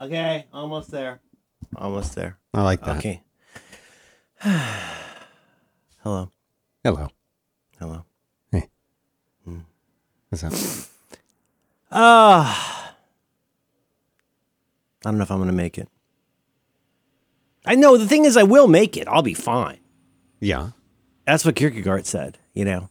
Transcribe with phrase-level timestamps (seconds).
[0.00, 1.20] Okay, almost there.
[1.76, 2.38] Almost there.
[2.54, 2.96] I like that.
[2.96, 3.22] Okay.
[6.02, 6.32] Hello.
[6.82, 7.08] Hello.
[7.78, 8.04] Hello.
[8.50, 8.70] Hey.
[10.30, 10.52] What's up?
[11.92, 12.94] Ah.
[15.04, 15.88] I don't know if I'm going to make it.
[17.66, 19.06] I know the thing is, I will make it.
[19.06, 19.80] I'll be fine.
[20.40, 20.70] Yeah.
[21.26, 22.88] That's what Kierkegaard said, you know.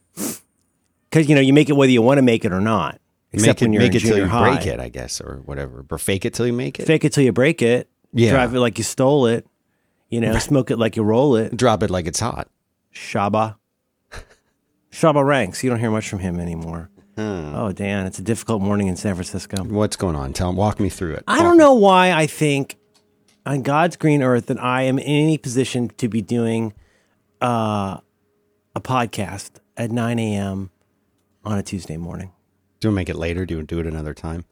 [1.09, 3.01] Because, you know, you make it whether you want to make it or not.
[3.31, 4.55] Except make it, when you're make it till you high.
[4.55, 5.85] break it, I guess, or whatever.
[5.89, 6.87] Or fake it till you make it.
[6.87, 7.89] Fake it till you break it.
[8.11, 8.31] Yeah.
[8.31, 9.45] Drive it like you stole it.
[10.09, 11.55] You know, smoke it like you roll it.
[11.55, 12.49] Drop it like it's hot.
[12.93, 13.57] Shabba.
[14.91, 15.63] Shabba Ranks.
[15.63, 16.89] You don't hear much from him anymore.
[17.19, 19.63] Oh, Dan, it's a difficult morning in San Francisco.
[19.65, 20.31] What's going on?
[20.31, 20.55] Tell him.
[20.55, 21.23] walk me through it.
[21.27, 22.77] I don't know why I think
[23.45, 26.73] on God's green earth that I am in any position to be doing
[27.41, 27.97] uh,
[28.73, 30.69] a podcast at 9 a.m.
[31.43, 32.31] on a Tuesday morning.
[32.79, 33.45] Do you make it later?
[33.45, 34.45] Do you do it another time?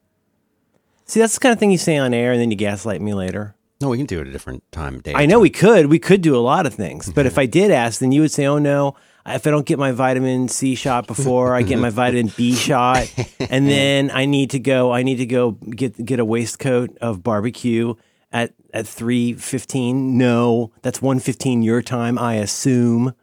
[1.06, 3.14] See, that's the kind of thing you say on air and then you gaslight me
[3.14, 3.54] later.
[3.80, 5.12] No, we can do it a different time, day.
[5.14, 5.86] I know we could.
[5.86, 7.12] We could do a lot of things.
[7.12, 7.40] But if mm-hmm.
[7.40, 10.48] I did ask, then you would say, oh no, if I don't get my vitamin
[10.48, 14.92] C shot before I get my vitamin B shot, and then I need to go,
[14.92, 17.94] I need to go get get a waistcoat of barbecue
[18.32, 20.18] at at three fifteen.
[20.18, 23.14] No, that's one fifteen your time, I assume.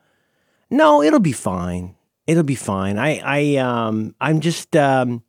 [0.69, 1.94] No, it'll be fine.
[2.27, 2.97] It'll be fine.
[2.97, 5.23] I I um I'm just um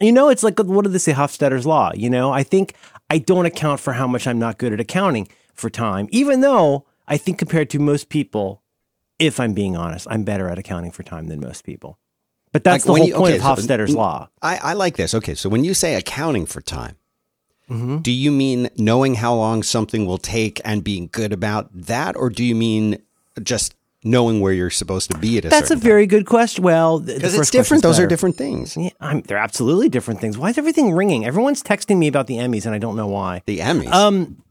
[0.00, 1.92] you know, it's like what did they say, Hofstadter's law?
[1.94, 2.74] You know, I think
[3.10, 6.86] I don't account for how much I'm not good at accounting for time, even though
[7.06, 8.62] I think compared to most people,
[9.18, 11.98] if I'm being honest, I'm better at accounting for time than most people.
[12.52, 14.28] But that's Like, the whole you- point okay, of so- Hofstadter's law.
[14.40, 15.14] I, I like this.
[15.14, 16.96] Okay, so when you say accounting for time,
[17.68, 17.98] Mm-hmm.
[17.98, 22.28] do you mean knowing how long something will take and being good about that, or
[22.28, 22.98] do you mean
[23.44, 26.64] just knowing where you're supposed to be at a That's a certain very good question.
[26.64, 27.82] Well, because it's different.
[27.82, 28.76] Those are different things.
[28.76, 30.38] Yeah, I'm, they're absolutely different things.
[30.38, 31.26] Why is everything ringing?
[31.26, 33.42] Everyone's texting me about the Emmys, and I don't know why.
[33.46, 33.92] The Emmys.
[33.92, 34.42] Um,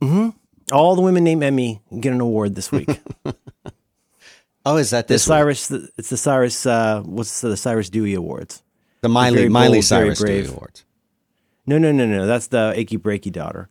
[0.00, 0.30] Hmm.
[0.70, 2.88] All the women named Emmy get an award this week.
[4.66, 5.34] oh, is that the this week?
[5.34, 6.66] Cyrus, it's the Cyrus.
[6.66, 8.62] Uh, what's the Cyrus Dewey Awards?
[9.00, 10.20] the Miley Miley bold, Cyrus.
[10.20, 10.84] Dewey Awards?
[11.66, 12.26] No, no, no, no.
[12.26, 13.68] That's the achy breaky daughter.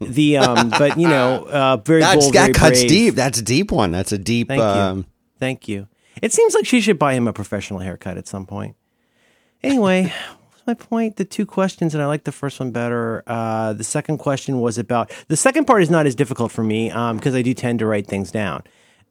[0.00, 2.88] The um, but you know, uh, very That's bold, that very cuts brave.
[2.88, 3.14] deep.
[3.14, 3.90] That's a deep one.
[3.90, 4.48] That's a deep.
[4.48, 5.04] Thank um, you,
[5.38, 5.88] thank you.
[6.20, 8.76] It seems like she should buy him a professional haircut at some point.
[9.62, 10.12] Anyway,
[10.50, 11.16] what's my point?
[11.16, 13.22] The two questions, and I like the first one better.
[13.26, 16.88] Uh, the second question was about the second part is not as difficult for me
[16.88, 18.62] because I do tend to write things down,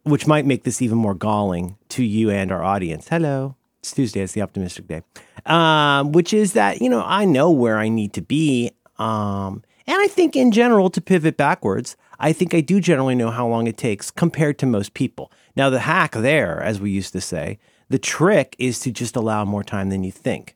[0.04, 3.08] which might make this even more galling to you and our audience.
[3.08, 3.56] Hello.
[3.82, 4.22] It's Tuesday.
[4.22, 5.02] It's the optimistic day.
[5.48, 8.72] Um, which is that, you know, I know where I need to be.
[9.00, 13.30] Um, and I think in general, to pivot backwards, I think I do generally know
[13.30, 15.32] how long it takes compared to most people.
[15.54, 17.60] Now, the hack there, as we used to say,
[17.90, 20.56] the trick is to just allow more time than you think.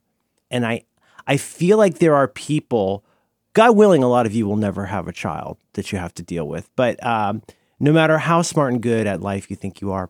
[0.50, 0.84] And I,
[1.28, 3.04] I feel like there are people,
[3.52, 6.24] God willing, a lot of you will never have a child that you have to
[6.24, 6.70] deal with.
[6.78, 7.42] But um,
[7.78, 10.10] no matter how smart and good at life you think you are,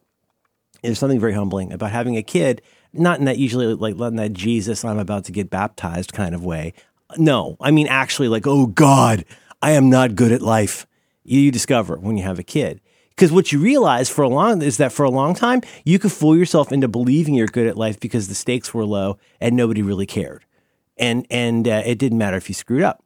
[0.84, 2.62] there's something very humbling about having a kid,
[2.94, 6.46] not in that usually like letting that Jesus, I'm about to get baptized kind of
[6.46, 6.74] way.
[7.18, 9.26] No, I mean actually like, oh God,
[9.62, 10.88] I am not good at life.
[11.24, 12.82] You, discover when you have a kid.
[13.10, 16.12] Because what you realize for a long is that for a long time you could
[16.12, 19.82] fool yourself into believing you're good at life because the stakes were low and nobody
[19.82, 20.46] really cared,
[20.98, 23.02] and and uh, it didn't matter if you screwed up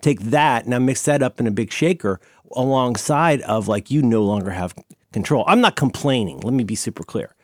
[0.00, 2.20] take that now mix that up in a big shaker
[2.52, 4.74] alongside of like you no longer have
[5.12, 5.44] control.
[5.46, 6.40] I'm not complaining.
[6.40, 7.34] Let me be super clear.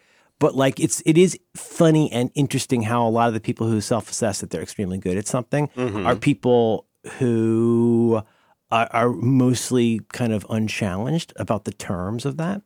[0.45, 3.81] But like it's it is funny and interesting how a lot of the people who
[3.81, 6.85] self-assess that they're extremely good at something are people
[7.19, 8.23] who
[8.71, 12.61] are, are mostly kind of unchallenged about the terms of that.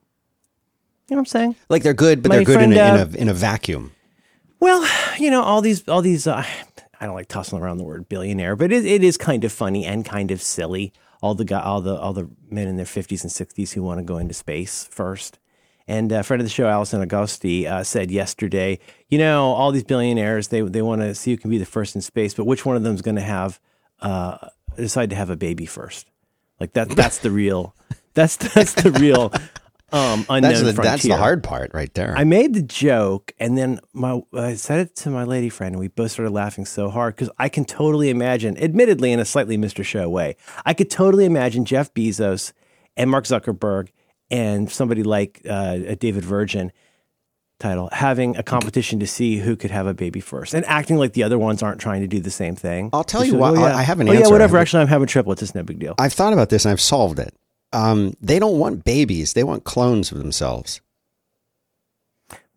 [1.09, 1.57] You know what I'm saying?
[1.69, 3.35] like they're good, but My they're good in, friend, a, in uh, a in a
[3.35, 3.93] vacuum.
[4.59, 4.85] Well,
[5.17, 6.45] you know, all these, all these, uh,
[7.01, 9.87] I don't like tossing around the word billionaire, but it, it is kind of funny
[9.87, 10.93] and kind of silly.
[11.23, 13.99] All the guy, all the, all the men in their fifties and sixties who want
[13.99, 15.39] to go into space first.
[15.89, 18.79] And a friend of the show, Alison Agosti, uh, said yesterday,
[19.09, 21.95] you know, all these billionaires, they, they want to see who can be the first
[21.95, 23.59] in space, but which one of them is going to have,
[24.01, 24.37] uh,
[24.77, 26.11] decide to have a baby first?
[26.61, 27.75] Like that, that's the real,
[28.15, 29.33] that's, that's the real,
[29.91, 30.91] um, unknown That's the, frontier.
[30.91, 32.15] that's the hard part right there.
[32.15, 35.81] I made the joke, and then my I said it to my lady friend, and
[35.81, 39.57] we both started laughing so hard because I can totally imagine, admittedly in a slightly
[39.57, 39.83] Mr.
[39.83, 40.37] Show way,
[40.67, 42.53] I could totally imagine Jeff Bezos
[42.99, 43.89] and Mark Zuckerberg
[44.31, 46.73] and somebody like uh, a David Virgin
[47.59, 51.13] title having a competition to see who could have a baby first, and acting like
[51.13, 52.91] the other ones aren't trying to do the same thing.
[52.93, 54.25] I'll tell you what, oh, I- I have an oh, answer.
[54.25, 54.59] Yeah, whatever.
[54.59, 55.43] Actually, I'm having triplets.
[55.43, 55.95] It's no big deal.
[55.99, 57.35] I've thought about this and I've solved it.
[57.73, 60.81] Um, they don't want babies; they want clones of themselves.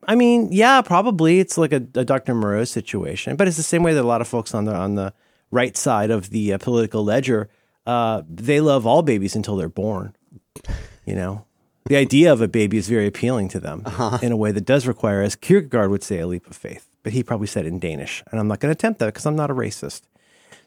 [0.08, 2.34] I mean, yeah, probably it's like a, a Dr.
[2.34, 4.96] Moreau situation, but it's the same way that a lot of folks on the on
[4.96, 5.14] the
[5.52, 7.50] right side of the uh, political ledger,
[7.86, 10.16] uh, they love all babies until they're born.
[11.06, 11.46] You know,
[11.86, 13.86] the idea of a baby is very appealing to them
[14.22, 16.90] in a way that does require, as Kierkegaard would say, a leap of faith.
[17.04, 19.26] But he probably said it in Danish, and I'm not going to attempt that because
[19.26, 20.02] I'm not a racist.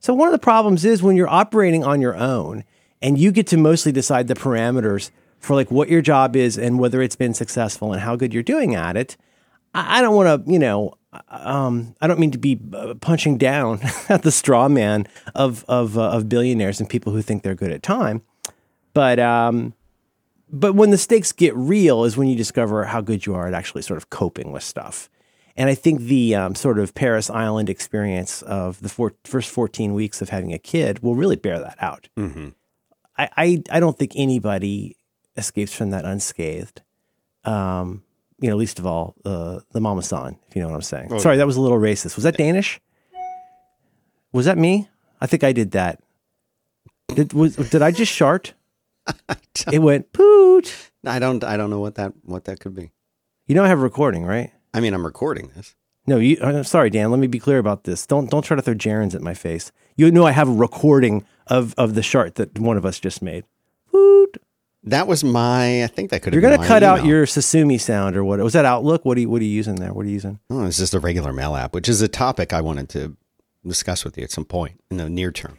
[0.01, 2.65] So one of the problems is when you're operating on your own
[3.01, 6.79] and you get to mostly decide the parameters for like what your job is and
[6.79, 9.17] whether it's been successful and how good you're doing at it.
[9.75, 10.95] I I don't want to, you know,
[11.29, 15.97] um, I don't mean to be uh, punching down at the straw man of of
[15.97, 18.23] uh, of billionaires and people who think they're good at time,
[18.93, 19.75] but um,
[20.55, 23.55] but when the stakes get real is when you discover how good you are at
[23.55, 25.11] actually sort of coping with stuff.
[25.57, 29.93] And I think the um, sort of Parris Island experience of the four, first 14
[29.93, 32.09] weeks of having a kid will really bear that out.
[33.19, 34.97] I, I, I don't think anybody
[35.37, 36.83] escapes from that unscathed.
[37.45, 38.05] Um,
[38.41, 41.19] you know, least of all uh, the mama san, if you know what I'm saying.
[41.19, 42.15] Sorry, that was a little racist.
[42.17, 42.81] Was that Danish?
[44.33, 44.89] Was that me?
[45.21, 46.01] I think I did that.
[47.09, 48.55] Did, was, did I just shart?
[49.73, 50.91] It went poot.
[51.07, 51.43] I don't.
[51.45, 52.91] I don't know what that what that could be.
[53.47, 54.53] You know I have a recording, right?
[54.73, 55.75] I mean, I'm recording this.
[56.07, 56.39] No, you.
[56.43, 57.11] I'm sorry, Dan.
[57.11, 58.07] Let me be clear about this.
[58.07, 59.73] Don't don't try to throw gerunds at my face.
[59.97, 63.23] You know I have a recording of of the chart that one of us just
[63.23, 63.45] made.
[63.91, 64.39] Poot.
[64.83, 65.85] That was my.
[65.85, 66.33] I think that could.
[66.33, 68.41] You're gonna been cut my out your Sasumi sound or what?
[68.41, 69.05] Was that Outlook?
[69.05, 69.93] What are you What are you using there?
[69.93, 70.41] What are you using?
[70.51, 73.17] Oh, it's just a regular mail app, which is a topic I wanted to
[73.67, 75.59] discuss with you at some point in the near term.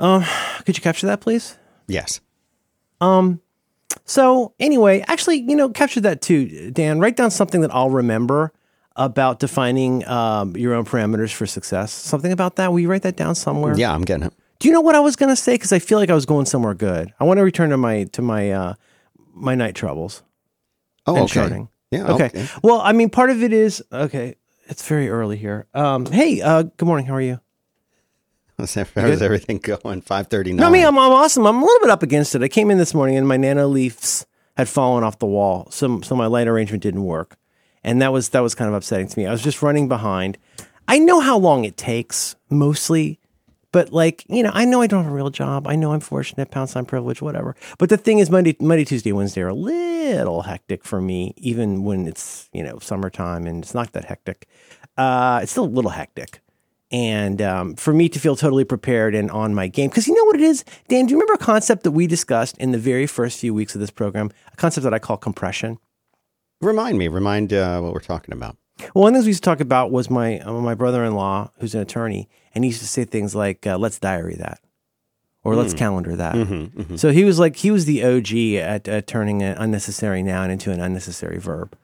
[0.00, 0.24] Um,
[0.64, 1.58] could you capture that, please?
[1.86, 2.20] Yes.
[4.06, 7.00] So anyway, actually, you know, capture that too, Dan.
[7.00, 8.52] Write down something that I'll remember
[8.96, 11.90] about defining um, your own parameters for success.
[11.92, 12.70] Something about that.
[12.72, 13.76] Will you write that down somewhere?
[13.78, 14.34] Yeah, I'm getting it.
[14.58, 15.54] Do you know what I was going to say?
[15.54, 17.12] Because I feel like I was going somewhere good.
[17.18, 18.74] I want to return to my to my uh,
[19.32, 20.22] my night troubles
[21.06, 21.26] Oh, okay.
[21.34, 21.68] charting.
[21.90, 22.06] Yeah.
[22.12, 22.26] Okay.
[22.26, 22.46] Okay.
[22.62, 24.36] Well, I mean, part of it is okay.
[24.66, 25.66] It's very early here.
[25.74, 27.06] Um, hey, uh, good morning.
[27.06, 27.40] How are you?
[28.58, 30.00] How's, ev- everything going?
[30.00, 30.60] Five thirty nine.
[30.60, 31.46] No, me, I'm, I'm awesome.
[31.46, 32.42] I'm a little bit up against it.
[32.42, 36.00] I came in this morning and my nano leaves had fallen off the wall, so
[36.02, 37.36] so my light arrangement didn't work,
[37.82, 39.26] and that was that was kind of upsetting to me.
[39.26, 40.38] I was just running behind.
[40.86, 43.18] I know how long it takes mostly,
[43.72, 45.66] but like you know, I know I don't have a real job.
[45.66, 47.56] I know I'm fortunate, pound sign privilege, whatever.
[47.78, 51.82] But the thing is, Monday, Monday, Tuesday, Wednesday are a little hectic for me, even
[51.82, 54.46] when it's you know summertime and it's not that hectic.
[54.96, 56.40] Uh, it's still a little hectic
[56.90, 59.90] and um, for me to feel totally prepared and on my game.
[59.90, 61.06] Because you know what it is, Dan?
[61.06, 63.80] Do you remember a concept that we discussed in the very first few weeks of
[63.80, 64.30] this program?
[64.52, 65.78] A concept that I call compression.
[66.60, 67.08] Remind me.
[67.08, 68.56] Remind uh, what we're talking about.
[68.94, 71.04] Well, one of the things we used to talk about was my uh, my brother
[71.04, 74.34] in law, who's an attorney, and he used to say things like, uh, "Let's diary
[74.36, 74.60] that."
[75.42, 76.34] Or let's calendar that.
[76.96, 78.34] So he was like, he was the OG
[78.66, 81.76] at, at turning an unnecessary noun into an unnecessary verb.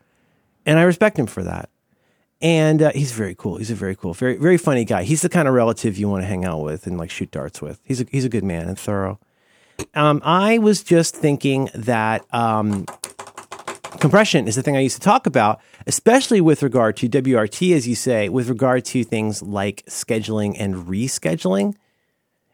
[0.64, 1.69] And I respect him for that.
[2.43, 3.57] And uh, he's very cool.
[3.57, 5.03] He's a very cool, very very funny guy.
[5.03, 7.61] He's the kind of relative you want to hang out with and like shoot darts
[7.61, 7.81] with.
[7.85, 9.19] He's a he's a good man and thorough.
[9.95, 12.87] Um, I was just thinking that um,
[14.01, 17.87] compression is the thing I used to talk about, especially with regard to WRT, as
[17.87, 21.75] you say, with regard to things like scheduling and rescheduling.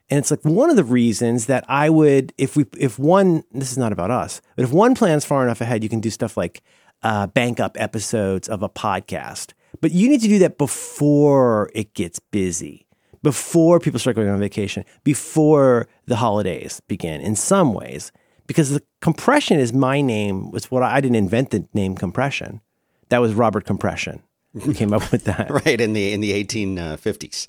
[0.08, 3.72] And it's like one of the reasons that I would, if we, if one, this
[3.72, 6.36] is not about us, but if one plans far enough ahead, you can do stuff
[6.36, 6.62] like
[7.02, 9.52] uh, bank up episodes of a podcast.
[9.80, 12.86] But you need to do that before it gets busy,
[13.22, 18.12] before people start going on vacation, before the holidays begin in some ways.
[18.46, 22.60] Because the compression is my name, was what I, I didn't invent the name compression.
[23.08, 24.22] That was Robert Compression
[24.62, 25.50] who came up with that.
[25.66, 27.46] Right in the in the eighteen uh, fifties.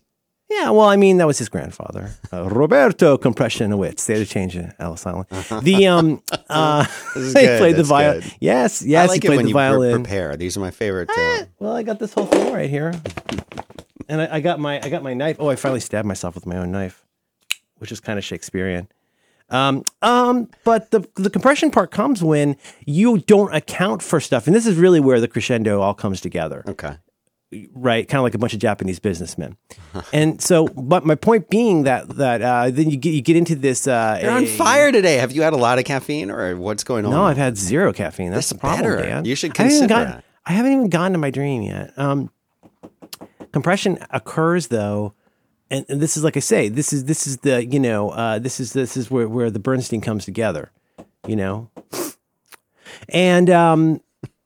[0.50, 4.06] Yeah, well, I mean, that was his grandfather, uh, Roberto Compressionowitz.
[4.06, 5.28] They had to change it, Ellis Island.
[5.62, 8.24] The um, uh, he played the violin.
[8.40, 10.04] Yes, yes, I like he it played when the pre- violin.
[10.04, 10.38] prepare.
[10.38, 11.10] These are my favorite.
[11.10, 12.94] Uh, well, I got this whole thing right here,
[14.08, 15.36] and I, I got my I got my knife.
[15.40, 17.04] Oh, I finally stabbed myself with my own knife,
[17.80, 18.88] which is kind of Shakespearean.
[19.50, 24.56] Um, um, but the the compression part comes when you don't account for stuff, and
[24.56, 26.96] this is really where the crescendo all comes together okay.
[27.74, 28.08] Right?
[28.08, 29.58] Kind of like a bunch of Japanese businessmen.
[30.14, 33.56] and so, but my point being that that uh, then you get you get into
[33.56, 33.88] this.
[33.88, 35.16] Uh, You're on fire today.
[35.16, 37.12] Have you had a lot of caffeine, or what's going on?
[37.12, 38.32] No, I've had zero caffeine.
[38.32, 39.08] That's, That's the problem, better.
[39.08, 39.26] Dan.
[39.26, 40.24] You should I haven't even consider gotten-.
[40.46, 41.98] I haven't even gotten to my dream yet.
[41.98, 42.32] Um,
[43.52, 45.14] compression occurs though.
[45.70, 48.40] And, and this is like I say, this is this is the you know uh,
[48.40, 50.72] this is this is where where the Bernstein comes together,
[51.28, 51.70] you know,
[53.10, 54.02] and um,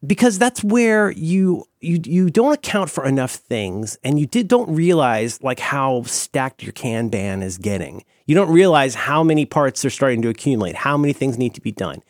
[0.06, 4.74] because that's where you you you don't account for enough things and you did don't
[4.74, 8.06] realize like how stacked your Kanban is getting.
[8.28, 11.62] You don't realize how many parts are starting to accumulate, how many things need to
[11.62, 12.02] be done.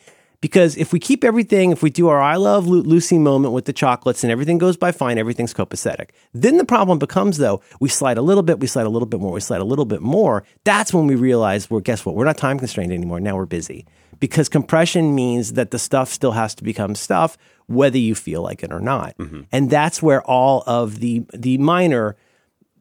[0.42, 3.74] Because if we keep everything, if we do our I love Lucy moment with the
[3.74, 6.10] chocolates and everything goes by fine, everything's copacetic.
[6.34, 9.20] Then the problem becomes though, we slide a little bit, we slide a little bit
[9.20, 10.44] more, we slide a little bit more.
[10.64, 12.16] That's when we realize, well, guess what?
[12.16, 13.20] We're not time constrained anymore.
[13.20, 13.86] Now we're busy.
[14.22, 18.64] Because compression means that the stuff still has to become stuff, whether you feel like
[18.64, 19.16] it or not.
[19.52, 22.16] And that's where all of the the minor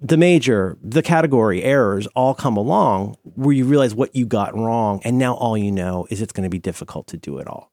[0.00, 5.00] the major, the category errors all come along where you realize what you got wrong.
[5.04, 7.70] And now all you know is it's going to be difficult to do it all.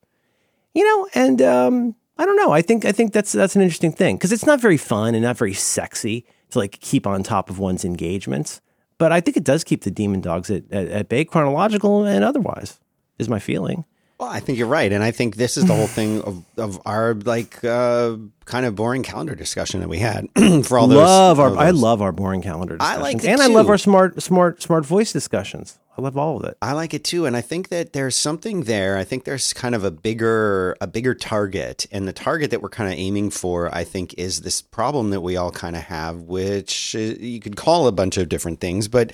[0.73, 2.51] You know, and um, I don't know.
[2.51, 5.23] I think I think that's that's an interesting thing because it's not very fun and
[5.23, 8.61] not very sexy to like keep on top of one's engagements.
[8.97, 12.23] But I think it does keep the demon dogs at, at, at bay, chronological and
[12.23, 12.79] otherwise,
[13.19, 13.85] is my feeling.
[14.19, 16.81] Well, I think you're right, and I think this is the whole thing of, of
[16.87, 20.27] our like uh, kind of boring calendar discussion that we had
[20.65, 20.97] for all those.
[20.97, 23.69] love our all I love our boring calendar I discussions, like it and I love
[23.69, 25.77] our smart smart smart voice discussions.
[25.95, 26.57] I love all of it.
[26.63, 28.97] I like it too, and I think that there's something there.
[28.97, 32.69] I think there's kind of a bigger a bigger target, and the target that we're
[32.69, 36.23] kind of aiming for, I think, is this problem that we all kind of have,
[36.23, 39.11] which uh, you could call a bunch of different things, but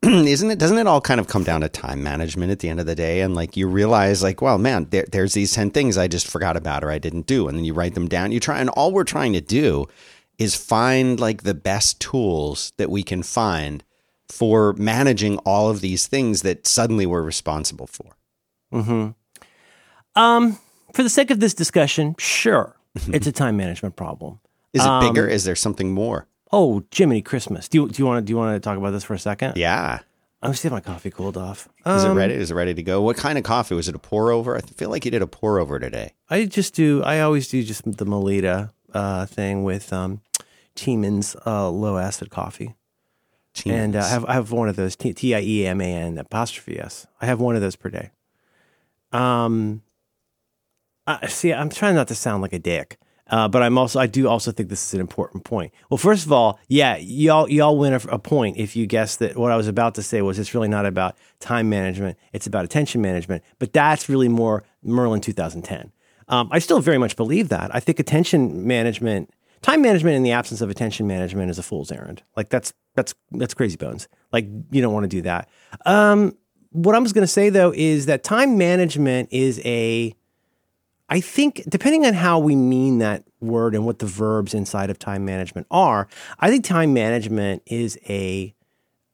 [0.02, 0.58] isn't it?
[0.58, 2.94] Doesn't it all kind of come down to time management at the end of the
[2.94, 3.20] day?
[3.20, 6.56] And like you realize, like, well, man, there, there's these ten things I just forgot
[6.56, 8.32] about or I didn't do, and then you write them down.
[8.32, 9.86] You try, and all we're trying to do
[10.38, 13.82] is find like the best tools that we can find
[14.28, 18.16] for managing all of these things that suddenly we're responsible for.
[18.70, 19.08] Hmm.
[20.14, 20.58] Um,
[20.92, 22.76] for the sake of this discussion, sure,
[23.08, 24.38] it's a time management problem.
[24.72, 25.26] Is it Um, bigger?
[25.26, 26.26] Is there something more?
[26.52, 27.68] Oh, Jiminy Christmas.
[27.68, 29.18] Do you do you want to do you want to talk about this for a
[29.18, 29.56] second?
[29.56, 30.00] Yeah.
[30.40, 31.68] I'm if my coffee cooled off.
[31.84, 32.34] Is Um, it ready?
[32.34, 33.02] Is it ready to go?
[33.02, 33.74] What kind of coffee?
[33.74, 34.56] Was it a pour over?
[34.56, 36.12] I feel like you did a pour over today.
[36.30, 37.02] I just do.
[37.02, 40.20] I always do just the Melitta uh, thing with um,
[40.76, 42.76] Tieman's uh, low acid coffee,
[43.66, 46.18] and uh, I have I have one of those T I E M A N
[46.18, 47.04] apostrophe S.
[47.20, 48.10] I have one of those per day.
[49.10, 49.82] Um,
[51.04, 52.96] I, see, I'm trying not to sound like a dick,
[53.28, 55.72] uh, but I'm also I do also think this is an important point.
[55.90, 59.36] Well, first of all, yeah, y'all y'all win a, a point if you guess that
[59.36, 62.64] what I was about to say was it's really not about time management; it's about
[62.64, 63.42] attention management.
[63.58, 65.92] But that's really more Merlin 2010.
[66.28, 67.74] Um, I still very much believe that.
[67.74, 69.30] I think attention management,
[69.62, 72.22] time management in the absence of attention management is a fool's errand.
[72.36, 74.08] Like that's that's that's crazy bones.
[74.32, 75.48] Like you don't want to do that.
[75.86, 76.36] Um,
[76.70, 80.14] what I was going to say though is that time management is a
[81.08, 84.98] I think depending on how we mean that word and what the verbs inside of
[84.98, 88.54] time management are, I think time management is a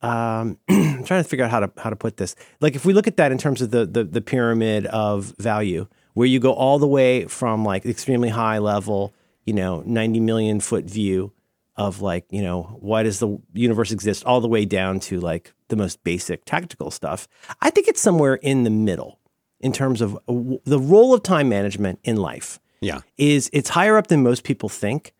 [0.02, 2.34] um, I'm trying to figure out how to how to put this.
[2.60, 5.86] Like if we look at that in terms of the, the the pyramid of value,
[6.14, 10.60] where you go all the way from like extremely high level, you know, 90 million
[10.60, 11.32] foot view
[11.76, 15.52] of like, you know, why does the universe exist, all the way down to like
[15.68, 17.26] the most basic tactical stuff.
[17.60, 19.18] I think it's somewhere in the middle
[19.64, 23.00] in terms of uh, w- the role of time management in life Yeah.
[23.16, 25.12] is it's higher up than most people think.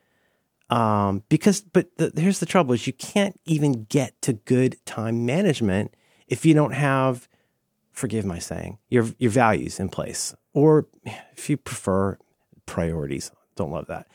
[0.70, 5.26] Um, because, but the, here's the trouble: is you can't even get to good time
[5.26, 5.94] management
[6.28, 7.28] if you don't have,
[7.92, 10.86] forgive my saying, your your values in place, or
[11.36, 12.16] if you prefer
[12.66, 13.30] priorities.
[13.56, 14.06] Don't love that.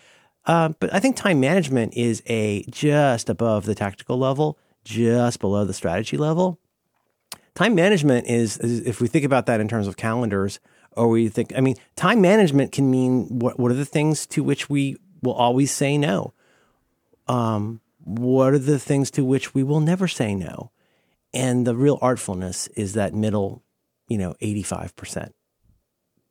[0.45, 5.65] Uh, but I think time management is a just above the tactical level, just below
[5.65, 6.59] the strategy level
[7.59, 10.61] time management is, is if we think about that in terms of calendars
[10.93, 14.41] or we think i mean time management can mean what, what are the things to
[14.43, 16.33] which we will always say no?
[17.27, 20.71] Um, what are the things to which we will never say no?
[21.33, 23.61] And the real artfulness is that middle
[24.07, 25.33] you know 85%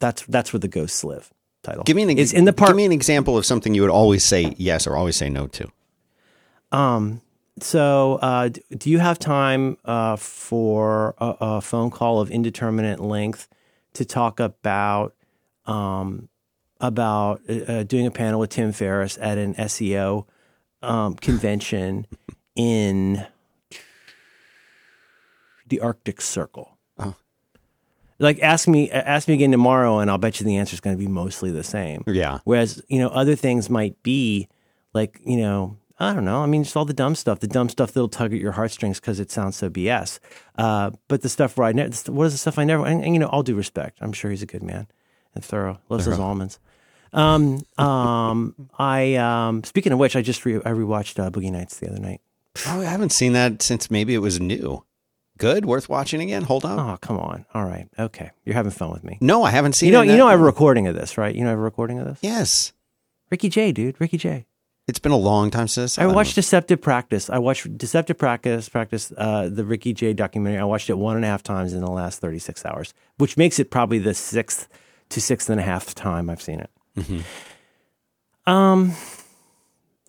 [0.00, 1.30] that's that's where the ghosts live
[1.62, 1.84] title.
[1.84, 3.90] Give me an ex- in the part Give me an example of something you would
[3.90, 5.70] always say yes or always say no to.
[6.72, 7.20] Um,
[7.62, 13.48] so, uh, do you have time uh, for a, a phone call of indeterminate length
[13.94, 15.14] to talk about
[15.66, 16.28] um,
[16.80, 20.26] about uh, uh, doing a panel with Tim Ferriss at an SEO
[20.82, 22.06] um, convention
[22.54, 23.26] in
[25.66, 26.76] the Arctic Circle?
[26.98, 27.14] Oh.
[28.18, 30.96] Like, ask me ask me again tomorrow, and I'll bet you the answer is going
[30.96, 32.04] to be mostly the same.
[32.06, 32.40] Yeah.
[32.44, 34.48] Whereas, you know, other things might be
[34.92, 36.42] like, you know, I don't know.
[36.42, 39.00] I mean, just all the dumb stuff, the dumb stuff that'll tug at your heartstrings
[39.00, 40.20] because it sounds so BS.
[40.56, 43.14] Uh, but the stuff where I never, what is the stuff I never, and, and,
[43.14, 44.86] you know, all due respect, I'm sure he's a good man
[45.34, 46.60] and thorough, loves his almonds.
[47.12, 51.78] Um, um, I, um, speaking of which, I just re- I rewatched uh, Boogie Nights
[51.78, 52.20] the other night.
[52.66, 54.84] Oh, I haven't seen that since maybe it was new.
[55.38, 56.42] Good, worth watching again.
[56.42, 56.78] Hold on.
[56.78, 57.46] Oh, come on.
[57.54, 57.88] All right.
[57.98, 58.30] Okay.
[58.44, 59.18] You're having fun with me.
[59.20, 60.08] No, I haven't seen You know, it.
[60.08, 61.34] you know, I have a recording of this, right?
[61.34, 62.18] You know, I have a recording of this.
[62.22, 62.72] Yes,
[63.30, 64.00] Ricky Jay, dude.
[64.00, 64.46] Ricky J.
[64.88, 67.28] it's been a long time since I I watched Deceptive Practice.
[67.28, 70.58] I watched Deceptive Practice, practice uh, the Ricky Jay documentary.
[70.58, 73.58] I watched it one and a half times in the last 36 hours, which makes
[73.58, 74.66] it probably the sixth
[75.10, 76.70] to sixth and a half time I've seen it.
[78.46, 78.94] Um,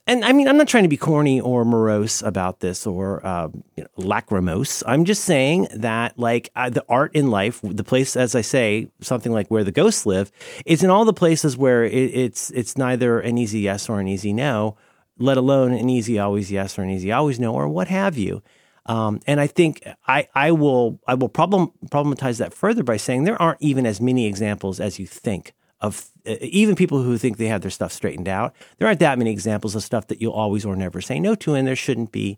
[0.10, 3.50] and I mean, I'm not trying to be corny or morose about this or uh,
[3.78, 4.82] you know, lachrymose.
[4.88, 8.90] I'm just saying that, like, uh, the art in life, the place, as I say,
[9.02, 10.32] something like where the ghosts live,
[10.66, 14.08] is in all the places where it, it's it's neither an easy yes or an
[14.08, 14.76] easy no,
[15.20, 18.42] let alone an easy always yes or an easy always no or what have you.
[18.88, 23.26] Um, and I think I, I will I will problem problematize that further by saying
[23.26, 27.38] there aren't even as many examples as you think of uh, even people who think
[27.38, 28.54] they have their stuff straightened out.
[28.78, 31.54] There aren't that many examples of stuff that you'll always or never say no to,
[31.54, 32.38] and there shouldn't be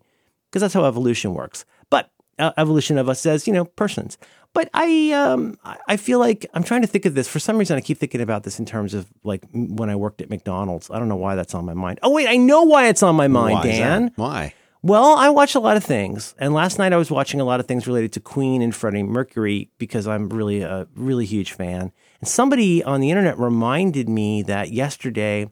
[0.50, 1.66] because that's how evolution works.
[1.90, 4.18] But uh, evolution of us as you know persons.
[4.54, 5.58] But I um
[5.88, 7.78] I feel like I'm trying to think of this for some reason.
[7.78, 10.90] I keep thinking about this in terms of like when I worked at McDonald's.
[10.92, 12.00] I don't know why that's on my mind.
[12.04, 13.64] Oh wait, I know why it's on my mind, Why?
[13.64, 14.12] Dan.
[14.16, 14.54] Why?
[14.84, 17.60] Well, I watch a lot of things, and last night I was watching a lot
[17.60, 21.92] of things related to Queen and Freddie Mercury because I'm really a really huge fan.
[22.22, 25.50] And somebody on the internet reminded me that yesterday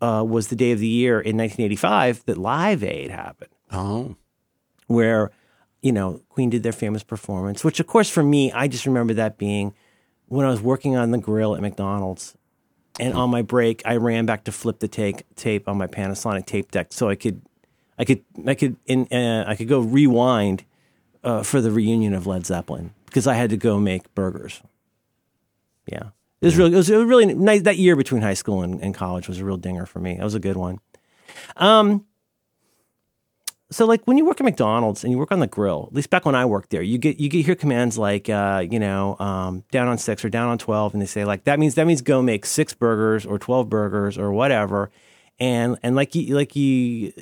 [0.00, 4.16] uh, was the day of the year in 1985 that Live Aid happened, Oh,
[4.86, 5.30] where
[5.82, 7.64] you know Queen did their famous performance.
[7.64, 9.74] Which, of course, for me, I just remember that being
[10.26, 12.34] when I was working on the grill at McDonald's.
[13.00, 16.46] And on my break, I ran back to flip the take, tape on my Panasonic
[16.46, 17.40] tape deck so I could
[17.96, 20.64] I could I could in uh, I could go rewind
[21.22, 24.60] uh, for the reunion of Led Zeppelin because I had to go make burgers.
[25.90, 27.62] Yeah, it was really it was, it was really nice.
[27.62, 30.16] That year between high school and, and college was a real dinger for me.
[30.16, 30.80] That was a good one.
[31.56, 32.04] Um,
[33.70, 36.10] so like when you work at McDonald's and you work on the grill, at least
[36.10, 39.16] back when I worked there, you get you get hear commands like uh, you know
[39.18, 41.86] um, down on six or down on twelve, and they say like that means that
[41.86, 44.90] means go make six burgers or twelve burgers or whatever,
[45.38, 47.12] and and like you like you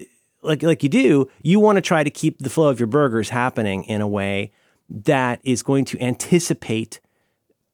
[0.42, 3.30] like like you do, you want to try to keep the flow of your burgers
[3.30, 4.52] happening in a way
[4.88, 7.00] that is going to anticipate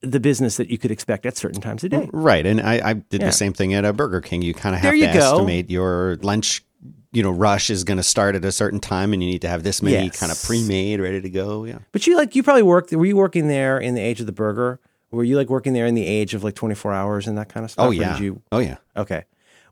[0.02, 2.08] the business that you could expect at certain times a day.
[2.12, 2.44] right.
[2.44, 3.26] And I, I did Yeah.
[3.28, 4.42] the same thing at a Burger King.
[4.42, 5.06] You kind of have to go.
[5.06, 6.64] estimate your lunch.
[7.12, 9.48] You know, rush is going to start at a certain time, and you need to
[9.48, 10.18] have this many Yes.
[10.18, 11.64] kind of pre-made, ready to go.
[11.64, 11.78] Yeah.
[11.92, 12.90] But you like you probably worked.
[12.92, 14.80] Were you working there in the age of the burger?
[15.10, 17.50] Were you like working there in the age of like twenty four hours and that
[17.50, 17.86] kind of stuff?
[17.86, 18.14] Oh yeah.
[18.14, 18.78] Did you Oh yeah.
[18.96, 19.24] Okay.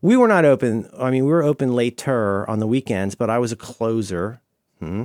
[0.03, 0.89] We were not open.
[0.99, 4.43] I mean, we were open later on the weekends, but I was a closer.
[4.79, 5.05] Hmm.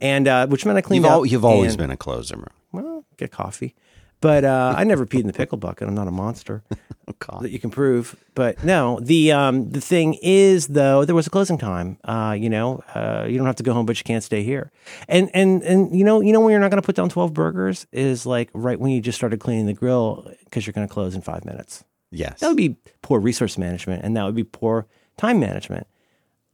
[0.00, 1.16] And uh, which meant I cleaned You've, up.
[1.18, 2.48] al- you've always and- been a closer.
[2.72, 3.74] Well, get coffee.
[4.24, 5.86] But uh, I never peed in the pickle bucket.
[5.86, 6.62] I'm not a monster
[7.08, 7.42] Oh God.
[7.42, 8.16] that you can prove.
[8.34, 11.98] But no, the um, the thing is though, there was a closing time.
[12.04, 14.72] Uh, you know, uh, you don't have to go home, but you can't stay here.
[15.08, 17.34] And and and you know, you know when you're not going to put down 12
[17.34, 20.92] burgers is like right when you just started cleaning the grill because you're going to
[20.94, 21.84] close in five minutes.
[22.10, 22.40] Yes.
[22.40, 24.86] That would be poor resource management, and that would be poor
[25.18, 25.86] time management.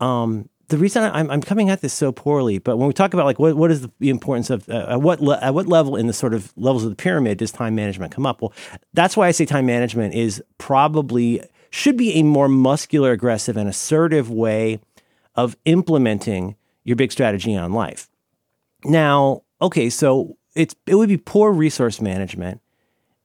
[0.00, 3.26] Um, the reason I'm, I'm coming at this so poorly, but when we talk about
[3.26, 6.06] like what, what is the importance of uh, at what le- at what level in
[6.06, 8.40] the sort of levels of the pyramid does time management come up?
[8.40, 8.52] Well,
[8.94, 13.68] that's why I say time management is probably should be a more muscular, aggressive, and
[13.68, 14.80] assertive way
[15.34, 18.08] of implementing your big strategy on life.
[18.84, 22.60] Now, okay, so it's it would be poor resource management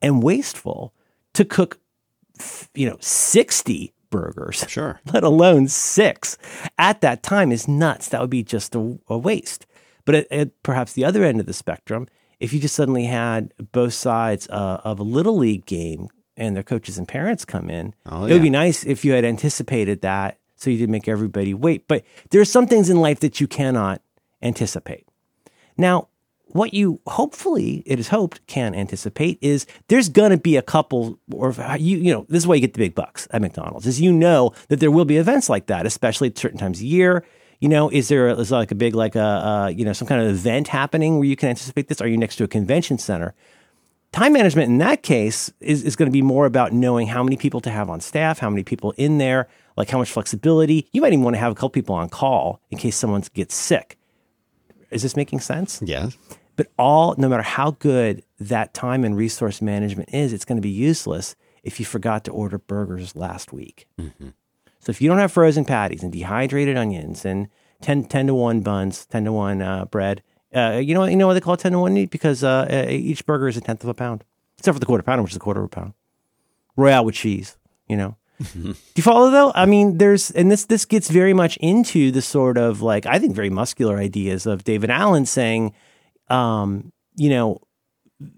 [0.01, 0.93] and wasteful
[1.33, 1.79] to cook,
[2.73, 4.99] you know, sixty burgers Sure.
[5.13, 6.37] let alone six
[6.77, 8.09] at that time is nuts.
[8.09, 9.65] That would be just a, a waste.
[10.05, 12.07] But at, at perhaps the other end of the spectrum,
[12.39, 16.63] if you just suddenly had both sides uh, of a little league game and their
[16.63, 20.37] coaches and parents come in, Oh, it would be nice if you had anticipated that
[20.55, 21.87] so you didn't make everybody wait.
[21.87, 24.01] But there are some things in life that you cannot
[24.41, 25.07] anticipate.
[25.77, 26.07] Now,
[26.55, 31.19] what you hopefully it is hoped can anticipate is there's going to be a couple
[31.33, 33.99] or you you know this is why you get the big bucks at McDonald's is
[33.99, 37.25] you know that there will be events like that especially at certain times of year
[37.59, 40.07] you know is there is there like a big like a uh, you know some
[40.07, 42.97] kind of event happening where you can anticipate this are you next to a convention
[42.97, 43.35] center
[44.13, 47.35] time management in that case is, is going to be more about knowing how many
[47.35, 50.87] people to have on staff, how many people in there, like how much flexibility.
[50.93, 53.53] You might even want to have a couple people on call in case someone gets
[53.53, 53.97] sick.
[54.89, 55.81] Is this making sense?
[55.83, 56.15] Yes.
[56.55, 60.61] But all, no matter how good that time and resource management is, it's going to
[60.61, 63.87] be useless if you forgot to order burgers last week.
[64.79, 67.47] So if you don't have frozen patties and dehydrated onions and
[67.81, 70.21] 10, 10 to 1 buns, 10 to 1 uh, bread,
[70.55, 72.11] uh, you know what, you know why they call it 10 to 1 meat?
[72.11, 74.23] Because uh, uh, each burger is a tenth of a pound,
[74.57, 75.93] except for the quarter pounder, which is a quarter of a pound.
[76.77, 77.57] Royale with cheese,
[77.89, 78.15] you know.
[78.53, 79.53] Do you follow though?
[79.55, 83.17] I mean, there's and this this gets very much into the sort of like I
[83.17, 85.73] think very muscular ideas of David Allen saying,
[86.29, 87.59] um, you know,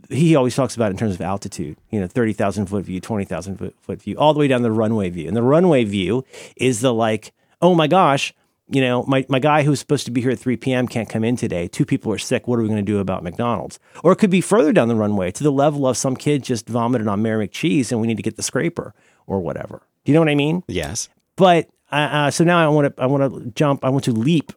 [0.09, 3.75] he always talks about in terms of altitude, you know, 30,000 foot view, 20,000 foot,
[3.81, 5.27] foot view, all the way down the runway view.
[5.27, 8.33] And the runway view is the like, oh my gosh,
[8.69, 10.87] you know, my, my guy who's supposed to be here at 3 p.m.
[10.87, 11.67] can't come in today.
[11.67, 12.47] Two people are sick.
[12.47, 13.79] What are we going to do about McDonald's?
[14.03, 16.67] Or it could be further down the runway to the level of some kid just
[16.67, 18.93] vomited on Mayor McCheese and we need to get the scraper
[19.25, 19.83] or whatever.
[20.03, 20.63] Do you know what I mean?
[20.67, 21.07] Yes.
[21.35, 23.85] But uh, uh, so now I want to I want to jump.
[23.85, 24.51] I want to leap,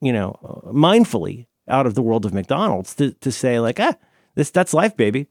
[0.00, 3.94] you know, uh, mindfully out of the world of McDonald's to to say like, ah,
[4.34, 5.26] this that's life, baby.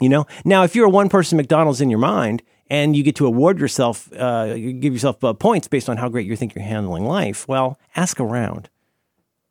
[0.00, 0.26] You know.
[0.44, 3.58] Now, if you're a one person McDonald's in your mind and you get to award
[3.60, 7.04] yourself, uh, you give yourself uh, points based on how great you think you're handling
[7.04, 7.46] life.
[7.46, 8.68] Well, ask around.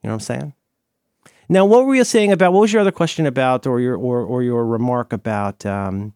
[0.02, 0.54] You know what I'm saying?
[1.48, 2.54] Now, what were you saying about?
[2.54, 6.14] What was your other question about, or your or or your remark about um,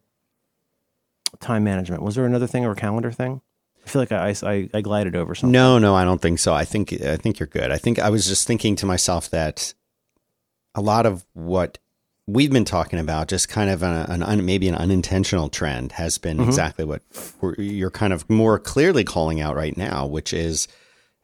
[1.40, 2.02] time management?
[2.02, 3.42] Was there another thing or a calendar thing?
[3.86, 5.52] I feel like I, I, I glided over something.
[5.52, 6.52] No, no, I don't think so.
[6.52, 7.70] I think I think you're good.
[7.70, 9.74] I think I was just thinking to myself that
[10.74, 11.78] a lot of what
[12.26, 16.38] we've been talking about, just kind of an, an maybe an unintentional trend, has been
[16.38, 16.48] mm-hmm.
[16.48, 17.02] exactly what
[17.58, 20.66] you're kind of more clearly calling out right now, which is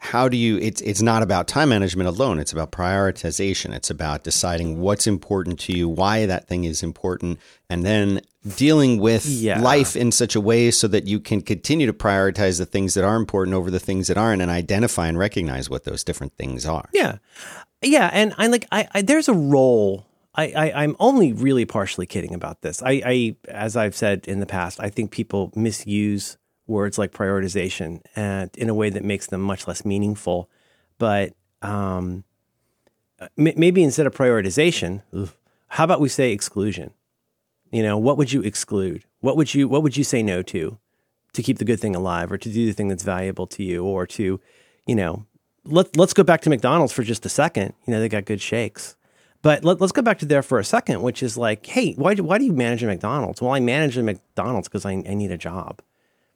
[0.03, 2.41] how do you it's it's not about time management alone.
[2.41, 3.73] It's about prioritization.
[3.73, 7.39] It's about deciding what's important to you why that thing is important
[7.71, 8.21] and then
[8.57, 9.61] dealing with yeah.
[9.61, 13.05] life in such a way so that you can continue to prioritize the things that
[13.05, 16.67] are important over the things that aren't and identify and recognize what those different things
[16.67, 16.89] are.
[16.93, 17.19] Yeah.
[17.81, 20.05] Yeah and i like i, I there's a role.
[20.35, 22.83] I, I i'm only really partially kidding about this.
[22.83, 28.01] I i as i've said in the past i think people misuse words like prioritization
[28.15, 30.49] and in a way that makes them much less meaningful.
[30.99, 32.25] But um,
[33.21, 35.03] m- maybe instead of prioritization,
[35.69, 36.93] how about we say exclusion?
[37.71, 39.05] You know, what would you exclude?
[39.21, 40.79] What would you what would you say no to
[41.33, 43.85] to keep the good thing alive or to do the thing that's valuable to you
[43.85, 44.41] or to,
[44.87, 45.25] you know,
[45.65, 47.75] let let's go back to McDonald's for just a second.
[47.87, 48.97] You know, they got good shakes.
[49.43, 52.15] But let, us go back to there for a second, which is like, hey, why,
[52.15, 53.43] do, why do you manage a McDonald's?
[53.43, 55.83] Well, I manage a McDonald's because I, I need a job.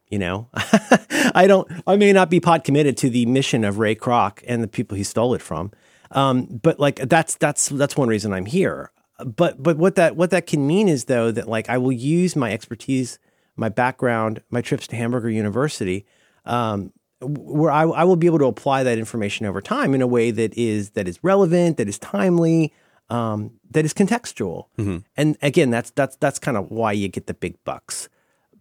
[0.09, 1.69] You know, I don't.
[1.87, 4.97] I may not be pot committed to the mission of Ray Kroc and the people
[4.97, 5.73] he stole it from,
[6.12, 8.92] um, but like that's that's that's one reason I'm here.
[9.25, 12.37] But but what that what that can mean is though that like I will use
[12.37, 13.19] my expertise,
[13.57, 16.07] my background, my trips to Hamburger University,
[16.45, 20.07] um, where I, I will be able to apply that information over time in a
[20.07, 22.73] way that is that is relevant, that is timely,
[23.09, 24.66] um, that is contextual.
[24.79, 24.99] Mm-hmm.
[25.16, 28.09] And again, that's that's that's kind of why you get the big bucks.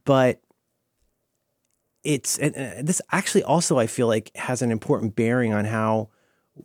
[0.06, 0.42] But
[2.06, 6.10] it's and, uh, this actually also I feel like has an important bearing on how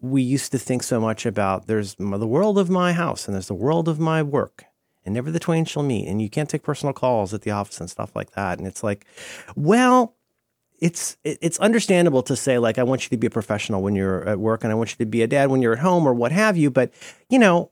[0.01, 3.49] we used to think so much about there's the world of my house and there's
[3.49, 4.67] the world of my work
[5.05, 6.07] and never the twain shall meet.
[6.07, 8.59] And you can't take personal calls at the office and stuff like that.
[8.59, 9.07] And it's like
[9.57, 10.15] well
[10.79, 14.29] it's it's understandable to say like I want you to be a professional when you're
[14.29, 16.15] at work and I want you to be a dad when you're at home or
[16.15, 16.71] what have you.
[16.71, 16.93] But
[17.29, 17.71] you know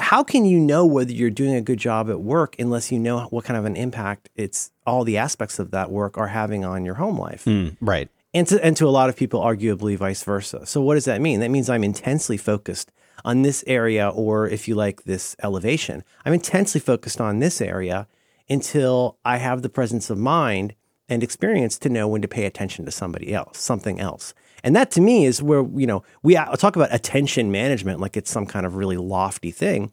[0.00, 3.20] how can you know whether you're doing a good job at work unless you know
[3.30, 6.84] what kind of an impact it's all the aspects of that work are having on
[6.84, 7.44] your home life?
[7.44, 8.08] Mm, right.
[8.32, 10.66] And to, and to a lot of people, arguably vice versa.
[10.66, 11.40] So, what does that mean?
[11.40, 12.90] That means I'm intensely focused
[13.24, 16.02] on this area, or if you like, this elevation.
[16.24, 18.08] I'm intensely focused on this area
[18.50, 20.74] until I have the presence of mind
[21.08, 24.34] and experience to know when to pay attention to somebody else, something else.
[24.64, 28.30] And that to me is where, you know, we talk about attention management like it's
[28.30, 29.92] some kind of really lofty thing.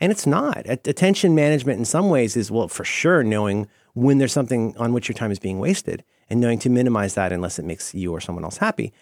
[0.00, 0.62] And it's not.
[0.66, 5.08] Attention management in some ways is, well, for sure, knowing when there's something on which
[5.08, 8.20] your time is being wasted and knowing to minimize that unless it makes you or
[8.20, 8.92] someone else happy.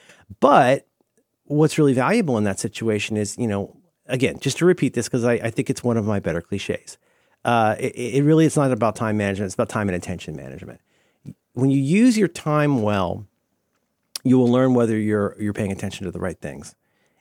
[0.41, 0.87] But
[1.45, 5.25] what's really valuable in that situation is, you know, again, just to repeat this, because
[5.25, 6.99] I, I, think it's one of my better cliches.
[7.45, 10.81] Uh, it, it really is not about time management, it's about time and attention management.
[11.53, 13.27] When you use your time well,
[14.25, 16.75] you will learn whether you're you're paying attention to the right things.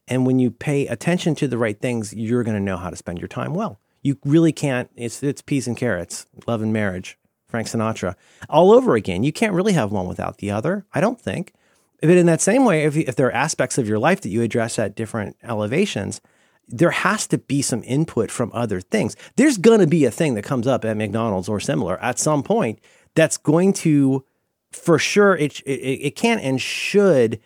[0.07, 2.95] And when you pay attention to the right things, you're going to know how to
[2.95, 3.79] spend your time well.
[4.01, 4.89] You really can't.
[4.95, 8.15] It's it's peas and carrots, love and marriage, Frank Sinatra,
[8.49, 9.23] all over again.
[9.23, 10.85] You can't really have one without the other.
[10.93, 11.53] I don't think.
[12.01, 14.41] But in that same way, if, if there are aspects of your life that you
[14.41, 16.21] address at different elevations,
[16.67, 19.15] there has to be some input from other things.
[19.35, 22.41] There's going to be a thing that comes up at McDonald's or similar at some
[22.41, 22.79] point
[23.15, 24.23] that's going to
[24.71, 27.39] for sure it, it, it can and should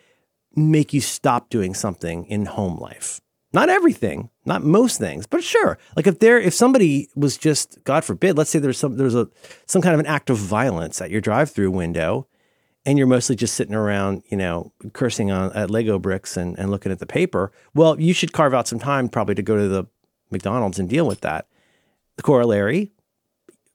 [0.56, 3.20] make you stop doing something in home life.
[3.54, 5.78] Not everything, not most things, but sure.
[5.96, 9.30] Like if there, if somebody was just, God forbid, let's say there's some, there's a,
[9.68, 12.28] some kind of an act of violence at your drive-through window,
[12.84, 16.72] and you're mostly just sitting around, you know, cursing on at Lego bricks and, and
[16.72, 17.52] looking at the paper.
[17.76, 19.86] Well, you should carve out some time probably to go to the
[20.32, 21.48] McDonald's and deal with that.
[22.18, 22.92] The corollary,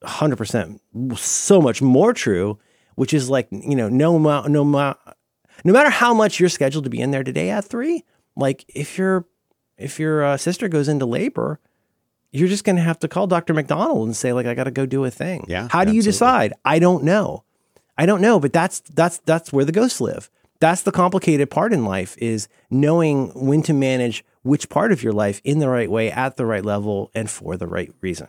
[0.04, 0.80] 100%
[1.16, 2.58] so much more true
[2.98, 4.64] which is like you know no no
[5.64, 8.04] no matter how much you're scheduled to be in there today at three,
[8.36, 9.24] like if your
[9.76, 11.60] if your uh, sister goes into labor,
[12.32, 13.54] you're just going to have to call Dr.
[13.54, 15.44] McDonald and say like I got to go do a thing.
[15.48, 15.68] Yeah.
[15.70, 15.96] How do absolutely.
[15.96, 16.52] you decide?
[16.64, 17.44] I don't know.
[17.96, 20.28] I don't know, but that's that's that's where the ghosts live.
[20.60, 25.12] That's the complicated part in life is knowing when to manage which part of your
[25.12, 28.26] life in the right way, at the right level, and for the right reason.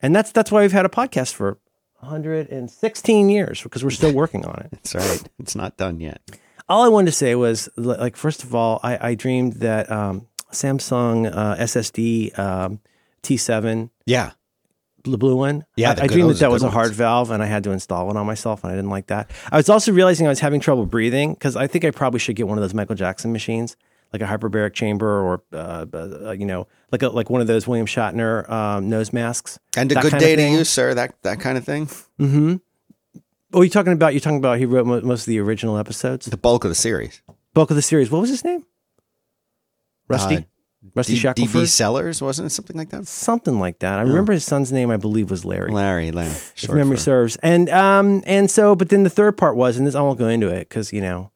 [0.00, 1.58] And that's that's why we've had a podcast for
[2.04, 4.68] 116 years because we're still working on it.
[4.72, 5.22] That's right.
[5.38, 6.20] It's not done yet.
[6.68, 10.26] All I wanted to say was, like, first of all, I, I dreamed that um,
[10.52, 12.80] Samsung uh, SSD um,
[13.22, 14.30] T7 Yeah.
[15.04, 15.66] the blue one.
[15.76, 16.96] Yeah, I, I dreamed that that was a hard ones.
[16.96, 19.30] valve, and I had to install it on myself, and I didn't like that.
[19.52, 22.36] I was also realizing I was having trouble breathing because I think I probably should
[22.36, 23.76] get one of those Michael Jackson machines,
[24.12, 27.66] like a hyperbaric chamber, or uh, uh, you know, like a, like one of those
[27.66, 29.58] William Shatner um, nose masks.
[29.76, 30.94] And a good day to you, sir.
[30.94, 31.88] That that kind of thing.
[33.52, 36.26] Oh, you're talking about you're talking about he wrote mo- most of the original episodes,
[36.26, 37.22] The bulk of the series.
[37.54, 38.10] bulk of the series.
[38.10, 38.64] What was his name?
[40.08, 40.40] Rusty, Uh,
[40.94, 43.06] Rusty D- Shackelford, DB Sellers, wasn't it something like that?
[43.06, 43.98] something like that.
[43.98, 44.90] I remember his son's name.
[44.90, 45.70] I believe was Larry.
[45.70, 46.30] Larry, Larry.
[46.30, 47.36] if memory for- serves.
[47.42, 50.28] And um and so, but then the third part was, and this I won't go
[50.28, 51.30] into it because you know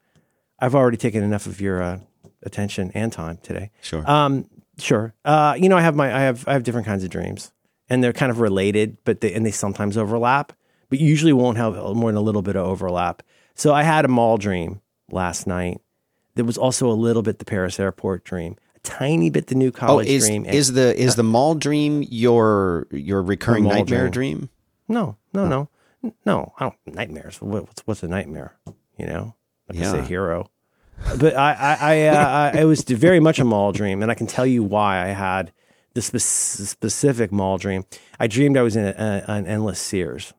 [0.58, 2.00] I've already taken enough of your uh,
[2.42, 3.70] attention and time today.
[3.82, 4.08] Sure.
[4.08, 4.48] Um,
[4.78, 5.14] sure.
[5.24, 7.52] Uh, you know, I have my I have I have different kinds of dreams,
[7.88, 10.52] and they're kind of related, but they and they sometimes overlap,
[10.88, 13.22] but usually won't have more than a little bit of overlap.
[13.54, 15.80] So I had a mall dream last night.
[16.34, 19.68] There was also a little bit the Paris airport dream, a tiny bit the new
[19.68, 20.44] oh, college is dream.
[20.44, 24.38] is the is the mall dream your your recurring nightmare dream.
[24.38, 24.50] dream?
[24.88, 25.68] No, no, no,
[26.24, 26.52] no.
[26.58, 27.40] I don't nightmares.
[27.42, 28.56] What, what's what's a nightmare?
[28.96, 29.34] You know,
[29.68, 30.50] like I say, hero.
[31.18, 34.14] But I, I, I, uh, I, it was very much a mall dream, and I
[34.14, 35.52] can tell you why I had
[35.94, 36.18] the spe-
[36.68, 37.84] specific mall dream.
[38.20, 40.34] I dreamed I was in a, a, an endless Sears.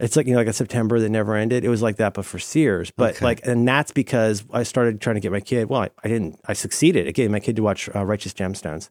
[0.00, 1.64] It's like you know, like a September that never ended.
[1.64, 2.92] It was like that, but for Sears.
[2.92, 3.24] But Okay.
[3.24, 5.68] like, and that's because I started trying to get my kid.
[5.68, 6.38] Well, I, I didn't.
[6.46, 8.90] I succeeded I gave my kid to watch uh, Righteous Gemstones.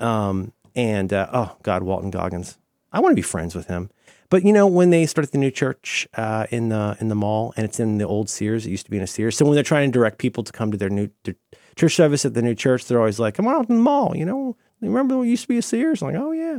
[0.00, 2.56] Um, and uh, oh God, Walton Goggins.
[2.92, 3.90] I want to be friends with him.
[4.34, 7.54] But you know, when they started the new church uh, in the in the mall,
[7.56, 9.36] and it's in the old Sears, it used to be in a Sears.
[9.36, 11.36] So when they're trying to direct people to come to their new their
[11.76, 14.16] church service at the new church, they're always like, "Come on out to the mall."
[14.16, 16.02] You know, remember when it used to be a Sears?
[16.02, 16.58] I'm like, oh yeah,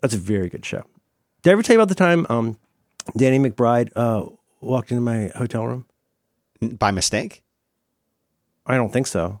[0.00, 0.84] that's a very good show.
[1.42, 2.56] Did I ever tell you about the time um,
[3.16, 4.26] Danny McBride uh,
[4.60, 5.86] walked into my hotel room?
[6.60, 7.42] By mistake?
[8.64, 9.40] I don't think so.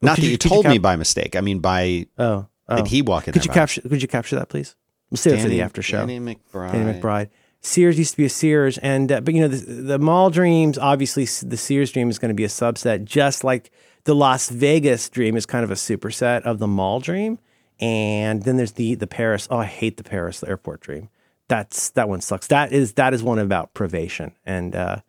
[0.00, 1.36] Not could that you- you, could you told cap- me by mistake.
[1.36, 2.76] I mean by Oh, oh.
[2.76, 3.82] did he walk in Could you capture?
[3.82, 4.74] Could you capture that, please?
[5.10, 6.06] We'll save it for the after show.
[6.06, 6.72] Danny McBride.
[6.72, 7.28] Danny McBride.
[7.60, 10.78] Sears used to be a Sears, and uh, but you know the, the mall dreams.
[10.78, 13.70] Obviously, the Sears dream is going to be a subset, just like
[14.04, 17.38] the Las Vegas dream is kind of a superset of the mall dream.
[17.80, 19.48] And then there's the the Paris.
[19.50, 21.08] Oh, I hate the Paris the airport dream.
[21.48, 22.46] That's that one sucks.
[22.46, 25.00] That is that is one about privation, and uh,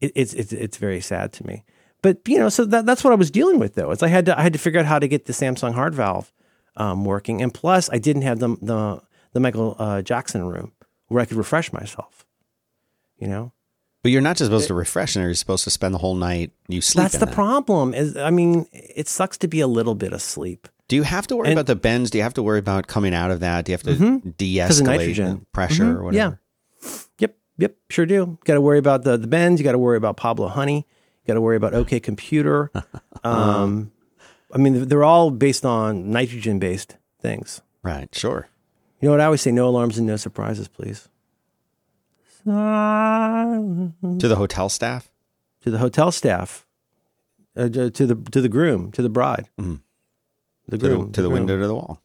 [0.00, 1.64] it, it's it's it's very sad to me.
[2.02, 3.90] But you know, so that, that's what I was dealing with though.
[3.90, 5.94] Is I had to I had to figure out how to get the Samsung hard
[5.94, 6.32] valve
[6.76, 10.72] um, working, and plus I didn't have the the the Michael uh, Jackson room
[11.08, 12.24] where I could refresh myself.
[13.18, 13.52] You know,
[14.02, 15.24] But you're not just supposed to refresh and.
[15.24, 16.50] You're supposed to spend the whole night.
[16.68, 17.02] You sleep.
[17.02, 17.34] that's the it.
[17.34, 17.94] problem.
[17.94, 20.66] Is I mean, it sucks to be a little bit asleep.
[20.88, 22.10] Do you have to worry And- about the bends?
[22.10, 23.64] Do you have to worry about coming out of that?
[23.64, 24.30] Do you have to Mm-hmm.
[24.30, 25.96] de-escalate pressure Mhm.
[25.96, 26.38] or whatever?
[26.82, 26.90] Yeah.
[27.20, 28.38] Yep, yep, sure do.
[28.44, 29.60] Got to worry about the the bends.
[29.60, 30.86] You got to worry about Pablo Honey.
[31.22, 32.70] You got to worry about OK Computer.
[33.24, 33.92] Um,
[34.52, 37.60] I mean, they're all based on nitrogen based things.
[37.84, 38.12] Right.
[38.12, 38.48] Sure.
[39.02, 39.50] You know what I always say?
[39.52, 41.08] No alarms and no surprises, please.
[42.44, 45.10] To the hotel staff.
[45.62, 46.66] To the hotel staff,
[47.56, 49.74] uh, to the to the groom, to the bride, the Mm-hmm.
[50.72, 51.32] To groom, the, to the groom.
[51.40, 52.00] window to the wall.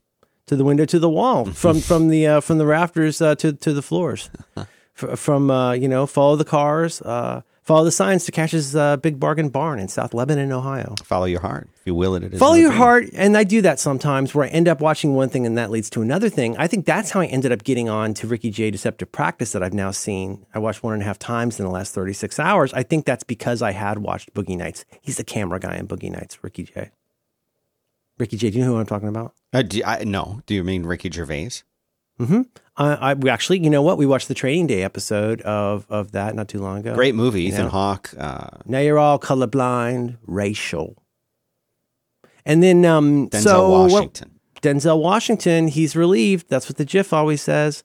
[0.46, 3.54] to the window, to the wall, from from the uh, from the rafters uh, to
[3.54, 8.24] to the floors, F- from uh, you know follow the cars, uh, follow the signs
[8.26, 10.96] to Cash's uh, Big Bargain Barn in South Lebanon, Ohio.
[11.04, 11.70] Follow your heart.
[11.76, 12.40] If you will it, it is.
[12.40, 15.46] Follow your heart, and I do that sometimes where I end up watching one thing
[15.46, 16.56] and that leads to another thing.
[16.58, 18.72] I think that's how I ended up getting on to Ricky Jay.
[18.72, 20.46] Deceptive Practice that I've now seen.
[20.54, 22.74] I watched one and a half times in the last 36 hours.
[22.74, 24.86] I think that's because I had watched Boogie Nights.
[25.02, 26.92] He's the camera guy in Boogie Nights, Ricky Jay.
[28.18, 28.50] Ricky Jay.
[28.50, 29.34] Do you know who I'm talking about?
[29.54, 30.42] Uh, do, I, no.
[30.46, 31.64] Do you mean Ricky Gervais?
[32.20, 33.98] Uh, I we actually, you know what?
[33.98, 36.94] We watched the Training Day episode of of that not too long ago.
[36.94, 37.44] Great movie.
[37.44, 37.70] Ethan Yeah.
[37.72, 38.14] Hawke.
[38.18, 40.98] Uh, Now you're all colorblind, racial,
[42.46, 44.32] and then um, Denzel so Washington.
[44.62, 46.50] Denzel Washington, he's relieved.
[46.50, 47.84] That's what the GIF always says.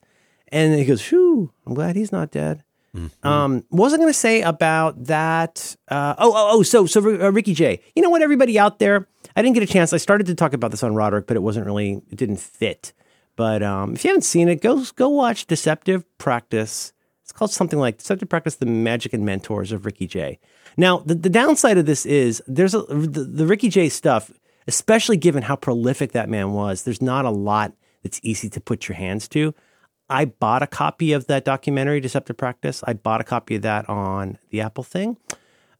[0.49, 2.63] And he goes, "Phew, I'm glad he's not dead."
[2.95, 3.27] Mm-hmm.
[3.27, 5.75] Um, what was I going to say about that?
[5.87, 6.63] Uh, oh, oh, oh.
[6.63, 7.79] So, so uh, Ricky Jay.
[7.95, 9.07] You know what, everybody out there?
[9.35, 9.93] I didn't get a chance.
[9.93, 12.03] I started to talk about this on Roderick, but it wasn't really.
[12.11, 12.93] It didn't fit.
[13.35, 16.93] But um, if you haven't seen it, go go watch Deceptive Practice.
[17.23, 20.39] It's called something like Deceptive Practice: The Magic and Mentors of Ricky Jay.
[20.77, 24.31] Now, the, the downside of this is there's a the, the Ricky Jay stuff,
[24.67, 26.83] especially given how prolific that man was.
[26.83, 29.53] There's not a lot that's easy to put your hands to.
[30.09, 32.83] I bought a copy of that documentary, Deceptive Practice.
[32.85, 35.17] I bought a copy of that on the Apple thing.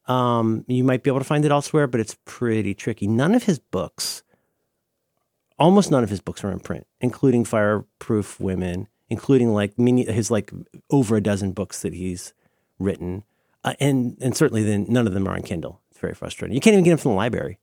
[0.06, 3.06] Um, you might be able to find it elsewhere, but it's pretty tricky.
[3.06, 4.22] None of his books,
[5.58, 10.30] almost none of his books are in print, including Fireproof Women, including like many his
[10.30, 10.52] like
[10.90, 12.32] over a dozen books that he's
[12.78, 13.24] written,
[13.62, 15.80] uh, and and certainly then none of them are on Kindle.
[15.90, 16.54] It's very frustrating.
[16.54, 17.58] You can't even get them from the library.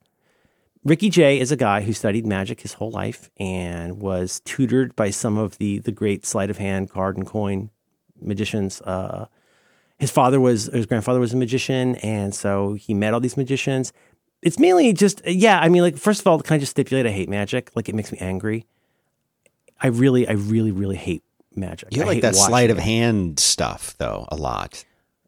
[0.84, 5.12] Ricky Jay is a guy who studied magic his whole life and was tutored by
[5.12, 7.70] some of the the great sleight of hand, card and coin
[8.20, 8.82] magicians.
[8.82, 9.28] Uh,
[10.00, 13.94] his father was his grandfather was a magician, and so he met all these magicians.
[14.42, 15.60] It's mainly just yeah.
[15.60, 17.72] I mean, like first of all, can I just stipulate I hate magic?
[17.76, 18.66] Like it makes me angry.
[19.80, 21.24] I really, I really, really hate
[21.56, 21.96] magic.
[21.96, 22.82] You I like hate that sleight of it.
[22.82, 24.84] hand stuff though a lot.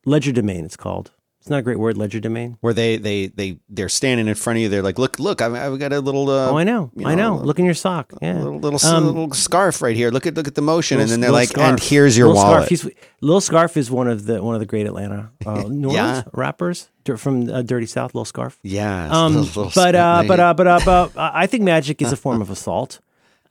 [0.06, 0.66] legerdemain.
[0.66, 1.12] It's called.
[1.44, 2.56] It's not a great word, legerdemain.
[2.62, 4.70] Where they they they they're standing in front of you.
[4.70, 6.30] They're like, look, look, I've, I've got a little.
[6.30, 7.36] Uh, Oh, I know, you I know.
[7.36, 8.14] know, Look in your sock.
[8.22, 10.10] Yeah, little little, Um, little scarf right here.
[10.10, 11.68] Look at look at the motion, and then they're like, scarf.
[11.70, 12.70] and here's your Lil wallet.
[12.80, 15.94] Scarf, Lil Scarf is one of the one of the great Atlanta uh, New Orleans
[15.94, 16.24] Yeah.
[16.32, 18.16] rappers from uh, Dirty South.
[18.16, 18.58] Lil Scarf.
[18.64, 22.02] yeah, Um, little- little but uh, but uh, but uh, but uh, I think magic
[22.02, 23.02] is a form of assault,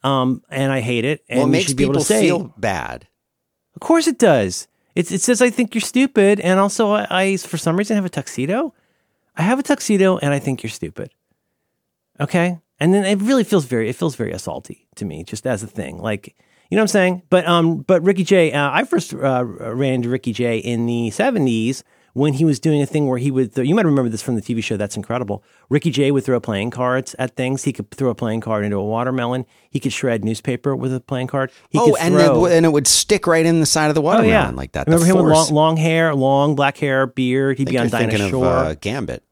[0.02, 1.22] um, and I hate it.
[1.28, 3.06] And well, it makes should be able people to say, feel bad.
[3.74, 4.66] of course it does.
[4.94, 8.04] It's, it says I think you're stupid, and also I, I for some reason have
[8.04, 8.74] a tuxedo.
[9.36, 11.10] I have a tuxedo, and I think you're stupid.
[12.20, 15.62] Okay, and then it really feels very it feels very assaulty to me, just as
[15.62, 15.98] a thing.
[15.98, 16.36] Like
[16.70, 17.22] you know what I'm saying?
[17.30, 21.10] But um, but Ricky Jay, uh, I first uh, ran into Ricky Jay in the
[21.10, 21.82] '70s
[22.14, 23.56] when he was doing a thing where he would.
[23.56, 24.76] you might remember this from the TV show.
[24.76, 25.42] That's incredible.
[25.68, 27.64] Ricky Jay would throw playing cards at things.
[27.64, 29.46] He could throw a playing card into a watermelon.
[29.70, 31.50] He could shred newspaper with a playing card.
[31.70, 34.02] He oh, and throw, it, and it would stick right in the side of the
[34.02, 34.86] Oh watermelon yeah, like that.
[34.86, 37.58] Remember him with long, long hair, long black hair, beard.
[37.58, 38.46] He'd be on Dinah thinking Shore.
[38.46, 39.22] of uh, Gambit.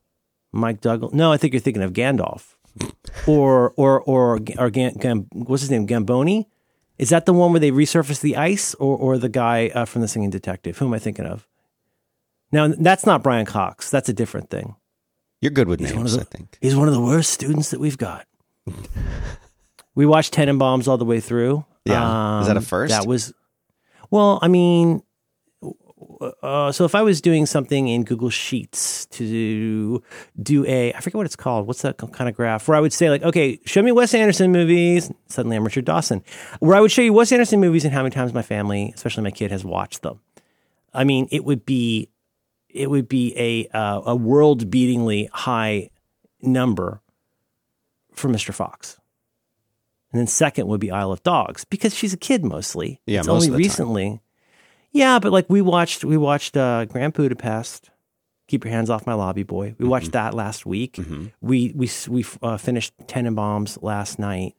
[0.52, 1.12] Mike Douglas.
[1.12, 2.54] No, I think you're thinking of Gandalf,
[3.26, 5.86] or or or or Gam, Gam, what's his name?
[5.86, 6.48] Gamboni.
[6.98, 10.02] Is that the one where they resurface the ice, or or the guy uh, from
[10.02, 10.78] the Singing Detective?
[10.78, 11.46] Who am I thinking of?
[12.52, 13.90] Now that's not Brian Cox.
[13.90, 14.74] That's a different thing.
[15.40, 16.58] You're good with of names, the- I think.
[16.60, 18.26] He's one of the worst students that we've got.
[19.94, 21.64] we watched Tenenbaums all the way through.
[21.84, 22.40] Yeah.
[22.40, 22.90] Is that a Um, first?
[22.90, 23.32] That was,
[24.10, 25.02] well, I mean,
[26.42, 30.02] uh, so if I was doing something in Google Sheets to
[30.42, 31.66] do a, I forget what it's called.
[31.66, 34.52] What's that kind of graph where I would say like, okay, show me Wes Anderson
[34.52, 35.10] movies.
[35.28, 36.22] Suddenly I'm Richard Dawson.
[36.58, 39.22] Where I would show you Wes Anderson movies and how many times my family, especially
[39.22, 40.20] my kid, has watched them.
[40.92, 42.08] I mean, it would be,
[42.72, 45.90] it would be a uh, a world beatingly high
[46.42, 47.00] number
[48.12, 48.52] for Mr.
[48.52, 48.98] Fox.
[50.12, 53.00] And then second would be Isle of Dogs because she's a kid mostly.
[53.06, 53.58] Yeah, it's most only the time.
[53.58, 54.20] recently.
[54.92, 57.90] Yeah, but like we watched we watched uh, Grand Budapest.
[58.48, 59.66] Keep your hands off my lobby, boy.
[59.66, 59.88] We Mm-hmm.
[59.88, 60.98] watched that last week.
[61.40, 64.56] We we we uh, finished Tenenbaums last night.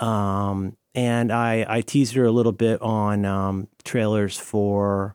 [0.00, 5.14] Um, and I I teased her a little bit on um, trailers for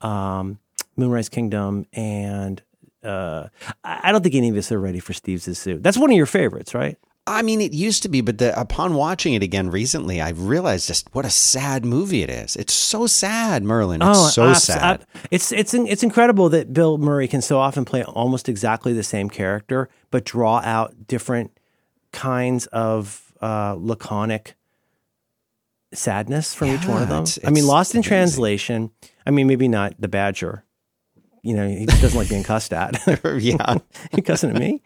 [0.00, 0.58] um,
[0.96, 2.62] Moonrise Kingdom and
[3.02, 3.48] uh,
[3.84, 5.82] I I don't think any of us are ready for Steve Zissou.
[5.82, 6.96] That's one of your favorites, right?
[7.26, 10.88] I mean, it used to be, but the, upon watching it again recently, I realized
[10.88, 12.56] just what a sad movie it is.
[12.56, 14.02] It's so sad, Merlin.
[14.02, 14.82] It's so abs- sad.
[14.82, 19.02] ab- it's it's it's incredible that Bill Murray can so often play almost exactly the
[19.04, 21.52] same character, but draw out different
[22.12, 24.56] kinds of uh, laconic
[25.92, 27.22] sadness from each one of them.
[27.22, 28.08] it's- I mean, Lost in amazing.
[28.08, 28.90] Translation.
[29.26, 30.64] I mean, maybe not the Badger.
[31.42, 33.00] You know, he doesn't like being cussed at.
[33.40, 33.78] yeah.
[34.16, 34.82] you cussing at me?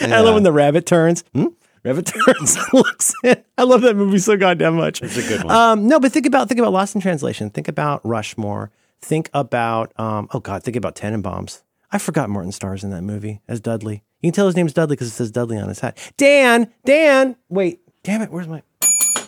[0.00, 1.24] I love when the rabbit turns.
[1.34, 1.48] Hmm?
[1.84, 3.42] Rabbit turns, looks in.
[3.56, 5.00] I love that movie so goddamn much.
[5.02, 5.54] It's a good one.
[5.54, 7.48] Um, no, but think about think about Lost in Translation.
[7.48, 8.70] Think about Rushmore.
[9.00, 11.62] Think about um, oh god, think about Tenenbaums.
[11.90, 14.04] I forgot Martin stars in that movie as Dudley.
[14.20, 15.96] You can tell his name's Dudley because it says Dudley on his hat.
[16.18, 18.62] Dan, Dan, wait, damn it, where's my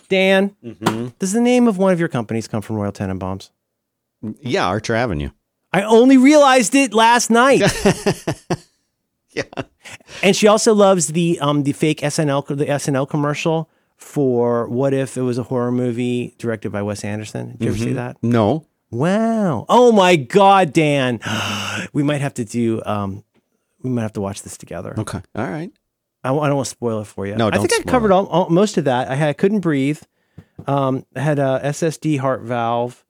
[0.07, 0.55] Dan?
[0.63, 1.07] Mm-hmm.
[1.17, 3.49] Does the name of one of your companies come from Royal Tenenbaums?
[4.41, 5.29] Yeah, Archer Avenue.
[5.71, 7.61] I only realized it last night.
[9.35, 9.43] Yeah.
[10.21, 15.17] And she also loves the um the fake SNL the SNL commercial for what if
[15.17, 17.53] it was a horror movie directed by Wes Anderson.
[17.57, 17.83] Did you ever Mm-hmm.
[17.87, 18.17] see that?
[18.21, 18.67] No.
[18.91, 19.65] Wow.
[19.69, 21.19] Oh my god, Dan.
[21.93, 23.23] we might have to do um
[23.81, 24.93] we might have to watch this together.
[24.99, 25.19] Okay.
[25.33, 25.71] All right.
[26.23, 27.35] I, I don't want to spoil it for you.
[27.35, 29.09] No, I think I covered all, all most of that.
[29.09, 29.99] I had I couldn't breathe.
[30.67, 33.02] Um, I had a SSD heart valve.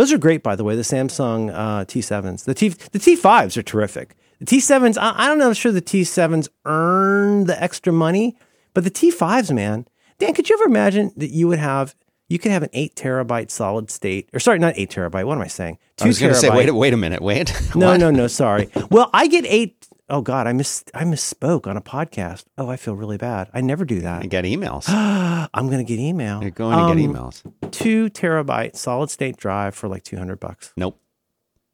[0.00, 0.76] Those are great, by the way.
[0.76, 2.44] The Samsung uh, T7s.
[2.44, 4.16] The T the T5s are terrific.
[4.38, 4.96] The T7s.
[4.96, 5.48] I, I don't know.
[5.48, 8.34] I'm sure the T7s earn the extra money,
[8.72, 9.86] but the T5s, man.
[10.18, 11.94] Dan, could you ever imagine that you would have
[12.30, 15.26] you could have an eight terabyte solid state, or sorry, not eight terabyte.
[15.26, 15.76] What am I saying?
[15.98, 17.20] Two I was going to say, wait, wait a minute.
[17.20, 17.52] Wait.
[17.74, 18.26] No, no, no.
[18.26, 18.70] Sorry.
[18.90, 19.79] Well, I get eight.
[20.10, 22.44] Oh God, I miss I misspoke on a podcast.
[22.58, 23.48] Oh, I feel really bad.
[23.54, 24.22] I never do that.
[24.22, 24.84] I get emails.
[24.88, 26.42] I'm gonna get email.
[26.42, 27.70] You're going to get Um, emails.
[27.70, 30.72] Two terabyte solid state drive for like two hundred bucks.
[30.76, 31.00] Nope.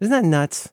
[0.01, 0.71] Isn't that nuts?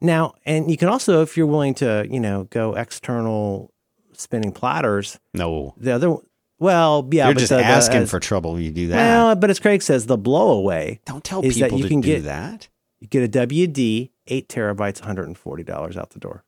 [0.00, 3.72] Now, and you can also, if you're willing to, you know, go external
[4.12, 5.18] spinning platters.
[5.34, 5.74] No.
[5.78, 6.14] The other,
[6.60, 8.52] well, yeah, You're but just the- the- asking as- for trouble.
[8.52, 8.96] when You do that.
[8.96, 12.00] Well, but as Craig says, the blowaway, Don't tell is that people you to can
[12.02, 12.68] do get- that.
[13.00, 16.44] you get a WD eight terabytes, one hundred and forty dollars out the door.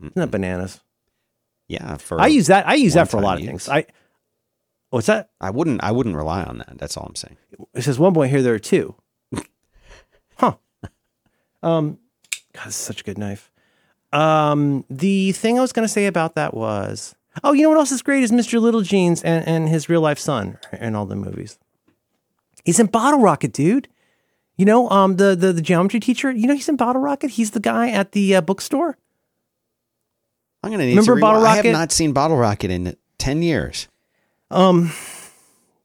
[0.00, 0.80] Isn't that bananas?
[1.68, 1.96] Yeah.
[1.96, 2.66] For I use that.
[2.68, 3.48] I use that for a lot of use.
[3.48, 3.68] things.
[3.68, 3.86] I
[4.90, 5.30] what's that?
[5.40, 5.82] I wouldn't.
[5.82, 6.78] I wouldn't rely on that.
[6.78, 7.36] That's all I'm saying.
[7.74, 8.42] It says one point here.
[8.42, 8.94] There are two.
[10.36, 10.54] huh.
[11.62, 11.98] Um.
[12.54, 13.50] God, this is such a good knife.
[14.12, 14.84] Um.
[14.88, 17.92] The thing I was going to say about that was, oh, you know what else
[17.92, 18.60] is great is Mr.
[18.60, 21.58] Littlejeans and and his real life son and all the movies.
[22.64, 23.88] He's in Bottle Rocket, dude.
[24.56, 26.30] You know, um, the the the geometry teacher.
[26.30, 27.32] You know, he's in Bottle Rocket.
[27.32, 28.96] He's the guy at the uh, bookstore.
[30.62, 33.88] I'm gonna need Remember to Bottle I have not seen Bottle Rocket in ten years.
[34.50, 34.92] Um,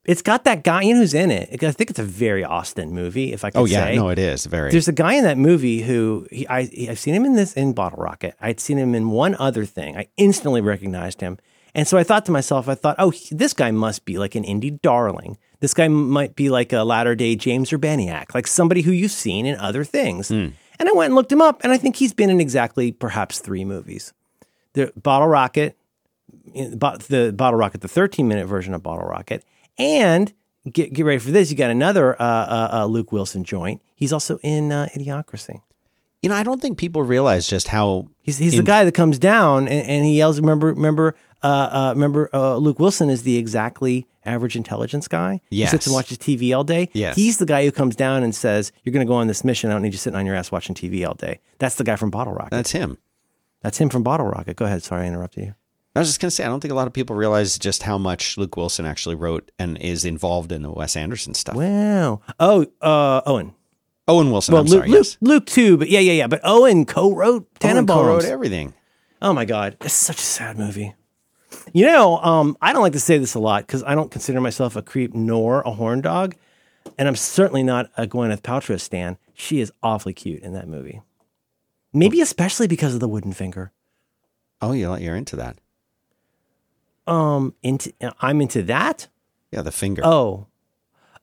[0.05, 0.81] it's got that guy.
[0.81, 1.49] You know who's in it?
[1.63, 3.31] I think it's a very Austin movie.
[3.33, 3.95] If I could Oh yeah, say.
[3.95, 4.71] no, it is very.
[4.71, 7.73] There's a guy in that movie who he, I I've seen him in this in
[7.73, 8.35] Bottle Rocket.
[8.41, 9.95] I'd seen him in one other thing.
[9.97, 11.37] I instantly recognized him,
[11.75, 14.35] and so I thought to myself, I thought, oh, he- this guy must be like
[14.35, 15.37] an indie darling.
[15.59, 19.45] This guy might be like a latter day James Urbaniak, like somebody who you've seen
[19.45, 20.29] in other things.
[20.31, 23.39] And I went and looked him up, and I think he's been in exactly perhaps
[23.39, 24.11] three movies:
[24.73, 25.77] the Bottle Rocket,
[26.53, 29.43] the Bottle Rocket, the 13 minute version of Bottle Rocket,
[29.77, 30.33] and
[30.71, 31.49] get get ready for this.
[31.51, 33.81] You got another uh, uh, uh, Luke Wilson joint.
[33.95, 35.61] He's also in uh, Idiocracy.
[36.21, 38.07] you know, I don't think people realize just how.
[38.21, 40.39] He's he's the guy that comes down and, and he yells.
[40.39, 42.29] Remember, remember, uh, uh, remember.
[42.33, 45.41] Uh, Luke Wilson is the exactly average intelligence guy.
[45.49, 45.71] Yes.
[45.71, 46.89] He sits and watches TV all day.
[46.93, 47.15] Yes.
[47.17, 49.69] He's the guy who comes down and says, "You're going to go on this mission.
[49.69, 51.95] I don't need you sitting on your ass watching TV all day." That's the guy
[51.97, 52.51] from Bottle Rocket.
[52.51, 52.97] That's him.
[53.63, 54.55] That's him from Bottle Rocket.
[54.55, 54.83] Go ahead.
[54.83, 55.55] Sorry, I interrupted you.
[55.95, 57.97] I was just gonna say, I don't think a lot of people realize just how
[57.97, 61.55] much Luke Wilson actually wrote and is involved in the Wes Anderson stuff.
[61.55, 62.21] Wow.
[62.39, 63.53] Oh, uh, Owen.
[64.07, 64.53] Owen Wilson.
[64.53, 64.89] Well, I'm Luke, sorry.
[64.89, 65.17] Luke, yes.
[65.21, 66.27] Luke too, but yeah, yeah, yeah.
[66.27, 68.73] But Owen co-wrote Owen co-wrote everything.
[69.21, 70.93] Oh my god, it's such a sad movie.
[71.71, 74.41] You know, um, I don't like to say this a lot because I don't consider
[74.41, 76.35] myself a creep nor a horn dog,
[76.97, 79.17] and I'm certainly not a Gwyneth Paltrow stan.
[79.35, 81.01] She is awfully cute in that movie.
[81.93, 83.71] Maybe especially because of the wooden finger.
[84.61, 85.57] Oh, you're you're into that?
[87.05, 87.91] Um, into
[88.21, 89.07] I'm into that.
[89.51, 90.01] Yeah, the finger.
[90.05, 90.47] Oh,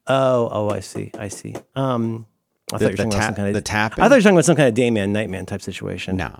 [0.07, 0.69] oh, oh!
[0.69, 1.55] I see, I see.
[1.75, 2.25] Um,
[2.71, 4.03] I The- thought you were the talking about tap- some kind of the tapping?
[4.03, 6.17] I thought you were talking about some kind of dayman, nightman type situation.
[6.17, 6.39] no.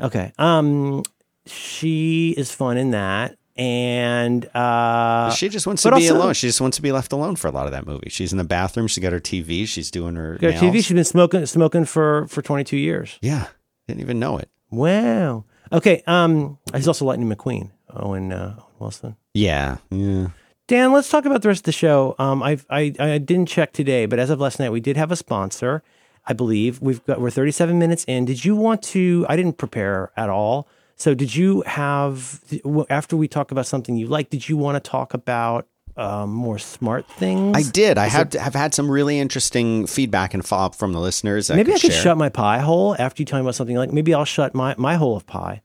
[0.00, 0.32] Okay.
[0.38, 1.02] Um,
[1.46, 6.34] she is fun in that, and uh, She just wants to be also- alone.
[6.34, 8.08] She just wants to be left alone for a lot of that movie.
[8.10, 8.86] She's in the bathroom.
[8.88, 9.66] She's got her TV.
[9.66, 10.62] She's doing her got nails.
[10.62, 10.74] TV.
[10.84, 13.18] She's been smoking smoking for for 22 years.
[13.22, 13.46] Yeah,
[13.86, 14.48] didn't even know it.
[14.70, 15.44] Wow.
[15.72, 16.02] Okay.
[16.06, 17.70] Um, he's also Lightning McQueen.
[17.90, 19.16] Owen uh, Wilson.
[19.34, 20.28] Yeah, yeah.
[20.66, 22.14] Dan, let's talk about the rest of the show.
[22.18, 25.12] Um, I've, I I didn't check today, but as of last night, we did have
[25.12, 25.82] a sponsor.
[26.26, 28.24] I believe we've got we're 37 minutes in.
[28.24, 29.26] Did you want to?
[29.28, 30.66] I didn't prepare at all.
[30.96, 32.40] So did you have
[32.88, 34.30] after we talk about something you like?
[34.30, 35.66] Did you want to talk about
[35.96, 37.56] um, more smart things?
[37.56, 37.98] I did.
[37.98, 41.46] I have have had some really interesting feedback and follow up from the listeners.
[41.48, 42.02] that Maybe I could share.
[42.02, 43.92] shut my pie hole after you tell me about something like.
[43.92, 45.62] Maybe I'll shut my my hole of pie,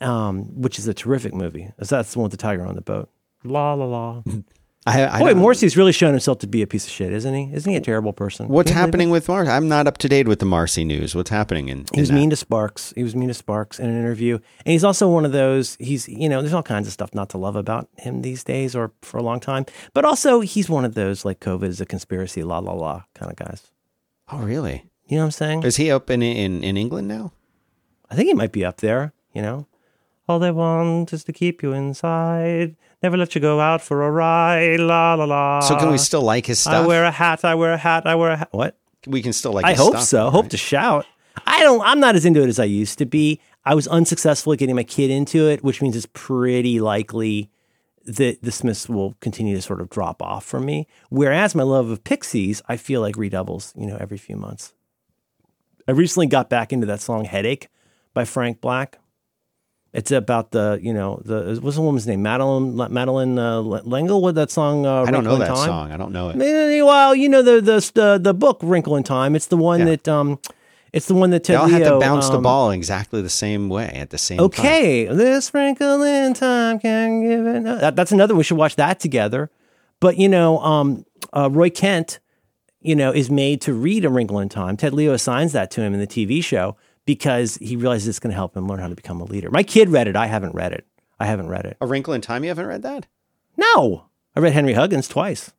[0.00, 1.70] um, which is a terrific movie.
[1.78, 3.08] That's the one with the tiger on the boat.
[3.44, 4.22] La la la.
[4.84, 7.50] I, I Boy, Morrissey's really shown himself to be a piece of shit, isn't he?
[7.54, 8.48] Isn't he a terrible person?
[8.48, 9.50] What's Can you believe happening with Marcy?
[9.50, 11.14] I'm not up to date with the Marcy news.
[11.14, 11.86] What's happening in?
[11.94, 12.14] He was that?
[12.14, 12.92] mean to Sparks.
[12.96, 14.40] He was mean to Sparks in an interview.
[14.66, 17.28] And he's also one of those, he's, you know, there's all kinds of stuff not
[17.30, 19.66] to love about him these days or for a long time.
[19.94, 23.30] But also, he's one of those, like, COVID is a conspiracy, la la la kind
[23.30, 23.70] of guys.
[24.32, 24.90] Oh, really?
[25.06, 25.62] You know what I'm saying?
[25.62, 27.32] Is he up in in, in England now?
[28.10, 29.66] I think he might be up there, you know?
[30.28, 34.10] All they want is to keep you inside, never let you go out for a
[34.10, 35.60] ride, la la la.
[35.60, 36.74] So can we still like his stuff?
[36.74, 38.48] I wear a hat, I wear a hat, I wear a hat.
[38.52, 38.76] What?
[39.06, 39.64] we can still like.
[39.64, 40.24] I hope stuff, so.
[40.24, 40.32] right?
[40.32, 41.06] Hope to shout.
[41.46, 41.80] I don't.
[41.82, 43.40] I'm not as into it as I used to be.
[43.64, 47.50] I was unsuccessful at getting my kid into it, which means it's pretty likely
[48.04, 50.88] that the Smiths will continue to sort of drop off from me.
[51.08, 53.72] Whereas my love of Pixies, I feel like redoubles.
[53.76, 54.74] You know, every few months.
[55.88, 57.68] I recently got back into that song "Headache"
[58.14, 58.98] by Frank Black.
[59.92, 64.36] It's about the you know the what's the woman's name Madeleine Madeleine uh, L'Engle with
[64.36, 64.86] that song.
[64.86, 65.56] Uh, I don't know that Time?
[65.56, 65.92] song.
[65.92, 66.36] I don't know it.
[66.82, 69.36] Well, you know the the the, the book Wrinkle in Time.
[69.36, 69.84] It's the one Yeah.
[69.96, 70.38] that um,
[70.94, 73.20] it's the one that They Ted all have to Leo, bounce the um, ball exactly
[73.20, 74.44] the same way at the same time.
[74.46, 77.60] Okay, this wrinkle in time can give it.
[77.60, 78.34] no- That, that's another.
[78.34, 79.50] We should watch that together.
[80.00, 82.18] But you know, um, uh, Roy Kent,
[82.80, 84.78] you know, is made to read A Wrinkle in Time.
[84.78, 88.30] Ted Leo assigns that to him in the TV show because he realizes it's going
[88.30, 89.50] to help him learn how to become a leader.
[89.50, 90.16] My kid read it.
[90.16, 90.86] I haven't read it.
[91.18, 91.76] I haven't read it.
[91.80, 92.44] A Wrinkle in Time.
[92.44, 93.06] You haven't read that?
[93.56, 95.52] No, I read Henry Huggins twice.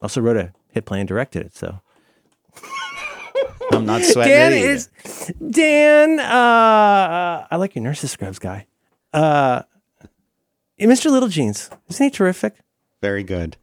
[0.00, 1.56] Also wrote a hit play and directed it.
[1.56, 1.80] So
[3.72, 4.88] I'm not sweating Dan is
[5.50, 6.20] Dan.
[6.20, 8.66] Uh, I like your nurses scrubs guy.
[9.12, 9.62] Uh,
[10.80, 11.10] Mr.
[11.10, 12.54] Littlejeans, isn't he terrific?
[13.02, 13.56] Very good.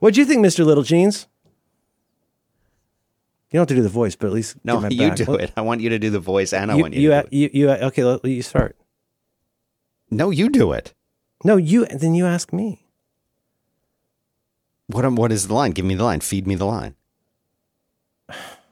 [0.00, 0.64] What do you think, Mr.
[0.64, 1.26] Littlejeans?
[3.54, 5.16] You don't have to do the voice, but at least No, you back.
[5.16, 5.52] do it.
[5.56, 7.26] I want you to do the voice, and I You, want you, you, to do
[7.28, 7.32] it.
[7.32, 8.74] you, you, okay, let, you start.
[10.10, 10.92] No, you do it.
[11.44, 11.86] No, you.
[11.86, 12.84] Then you ask me.
[14.88, 15.08] What?
[15.12, 15.70] What is the line?
[15.70, 16.18] Give me the line.
[16.18, 16.96] Feed me the line.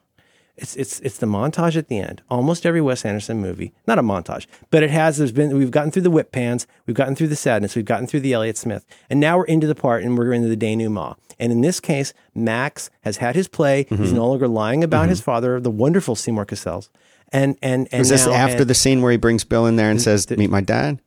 [0.62, 2.22] It's it's it's the montage at the end.
[2.30, 5.18] Almost every Wes Anderson movie, not a montage, but it has.
[5.18, 8.06] There's been we've gotten through the whip pans, we've gotten through the sadness, we've gotten
[8.06, 11.16] through the Elliott Smith, and now we're into the part, and we're into the denouement.
[11.40, 13.84] And in this case, Max has had his play.
[13.84, 14.02] Mm-hmm.
[14.02, 16.88] He's no longer lying about his father, the wonderful Seymour Cassels.
[17.32, 19.76] And and and Is this now- after and- the scene where he brings Bill in
[19.76, 21.00] there and says, "Meet my dad"?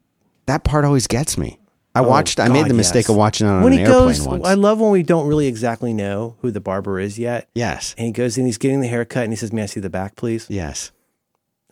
[0.47, 1.59] That part always gets me.
[1.95, 2.39] I watched.
[2.39, 3.09] I made Oh, the mistake yes.
[3.09, 4.45] of watching it on when an he airplane goes, once.
[4.45, 7.49] I love when we don't really exactly know who the barber is yet.
[7.55, 7.95] yes.
[7.97, 9.89] And he goes and he's getting the haircut, and he says, "May I see the
[9.89, 10.91] back, please?" Yes.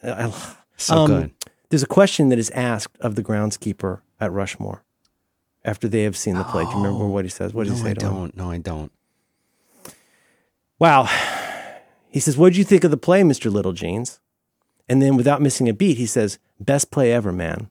[0.03, 0.31] I-
[0.77, 1.31] So Um, good.
[1.69, 4.83] There's a question that is asked of the groundskeeper at Rushmore
[5.65, 6.63] after they have seen the play.
[6.65, 7.53] Do you remember what he says?
[7.53, 8.37] What does Oh, No, he say I don't.
[8.37, 8.91] No, I don't.
[10.79, 11.07] Wow.
[12.09, 13.51] He says, What did you think of the play, Mr.
[13.51, 14.19] Littlejeans?
[14.89, 17.69] And then without missing a beat, he says, Best play ever, man.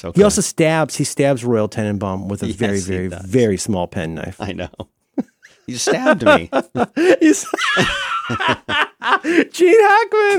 [0.00, 3.86] So He also stabs, he stabs Royal Tenenbaum with a Yes, very, very, very small
[3.86, 4.40] penknife.
[4.40, 4.70] I know.
[5.66, 6.50] You stabbed me.
[6.50, 7.20] Gene Hackman.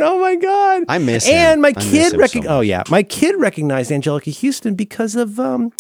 [0.01, 0.84] Oh my God.
[0.89, 1.36] I miss him.
[1.36, 2.41] And my I kid rec- so.
[2.49, 2.84] Oh yeah.
[2.89, 5.72] My kid recognized Anjelica Huston because of um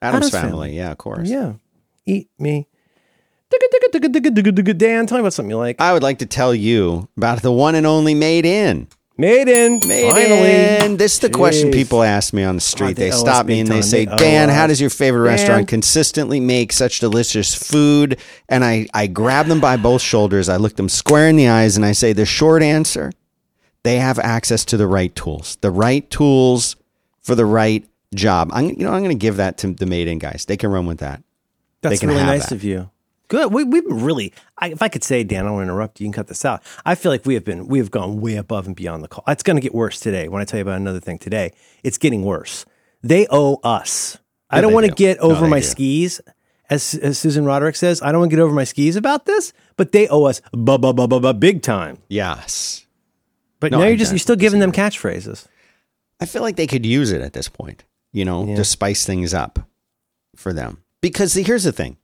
[0.00, 0.50] Adam's Addams family.
[0.50, 0.76] Family.
[0.76, 1.28] Yeah, of course.
[1.28, 1.54] Yeah.
[2.06, 2.68] Eat me.
[3.50, 5.78] Dan, tell me about something you like.
[5.78, 8.88] I would like to tell you about the one and only Made In.
[9.18, 9.80] Made in.
[9.86, 10.84] Made finally.
[10.84, 10.96] in.
[10.98, 12.90] This is the question people ask me on the street.
[12.90, 14.66] Oh, they they owe stop me big and they say, They owe Dan, oh, how
[14.66, 15.32] does your favorite Dan.
[15.32, 18.18] restaurant consistently make such delicious food?
[18.48, 20.48] And I, I grab them by both shoulders.
[20.48, 23.10] I look them square in the eyes and I say, the short answer,
[23.84, 26.76] they have access to the right tools, the right tools
[27.22, 28.50] for the right job.
[28.52, 30.44] I'm, you know, I'm going to give that to the Made In guys.
[30.44, 31.22] They can run with that.
[31.80, 32.56] That's really nice that.
[32.56, 32.90] of you.
[33.28, 33.52] Good.
[33.52, 34.32] We, we've been really.
[34.58, 36.06] I, if I could say, Dan, I don't want to interrupt you.
[36.06, 36.62] You can cut this out.
[36.84, 37.66] I feel like we have been.
[37.66, 39.24] We have gone way above and beyond the call.
[39.26, 40.28] It's going to get worse today.
[40.28, 41.52] When I tell you about another thing today,
[41.82, 42.64] it's getting worse.
[43.02, 44.18] They owe us.
[44.50, 44.96] I don't want to do.
[44.96, 45.66] get over they my do.
[45.66, 46.20] skis,
[46.70, 48.00] as as Susan Roderick says.
[48.00, 50.78] I don't want to get over my skis about this, but they owe us bu-
[50.78, 51.98] bu- bu- bu- bu- big time.
[52.08, 52.86] Yes.
[53.58, 55.46] But No, now I you're just you're still giving them catchphrases.
[56.20, 59.34] I feel like they could use it at this point, you know, to spice things
[59.34, 59.58] up
[60.36, 60.82] for them.
[61.00, 61.96] Because here's the thing.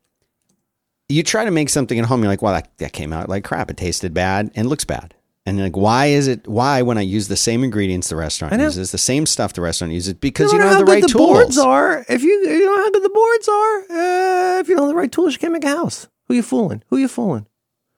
[1.12, 3.44] You try to make something at home, you're like, well, that, that came out like
[3.44, 3.70] crap.
[3.70, 5.14] It tasted bad and looks bad.
[5.44, 8.92] And like, why is it, why when I use the same ingredients the restaurant uses,
[8.92, 10.14] the same stuff the restaurant uses?
[10.14, 11.28] Because you don't matter have the how right the tools.
[11.30, 14.84] boards are, if you you know how good the boards are, uh, if you don't
[14.84, 16.06] have the right tools, you can't make a house.
[16.28, 16.84] Who you fooling?
[16.90, 17.46] Who you fooling?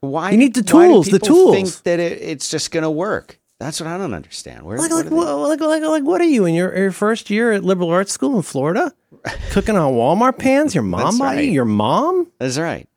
[0.00, 1.54] Why You need the tools, the tools.
[1.54, 3.38] Think that it, it's just going to work.
[3.60, 4.64] That's what I don't understand.
[4.64, 7.52] Where, Like, what like, like, like, like, what are you in your, your first year
[7.52, 8.92] at liberal arts school in Florida?
[9.50, 10.74] Cooking on Walmart pans?
[10.74, 11.44] Your mom bought right.
[11.44, 11.50] you?
[11.52, 12.30] Your mom?
[12.38, 12.88] That's right.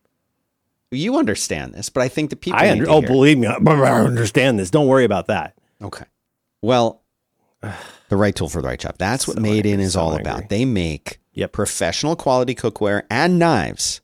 [0.92, 2.60] You understand this, but I think the people.
[2.60, 4.70] I under, oh, believe me, I, understand this.
[4.70, 5.54] Don't worry about that.
[5.82, 6.06] Okay.
[6.62, 7.04] Well,
[8.10, 8.96] the right tool for the right job.
[8.98, 10.22] That's what So Made In is so all angry.
[10.32, 10.50] about.
[10.50, 11.52] They make Yep.
[11.52, 14.02] professional quality cookware and knives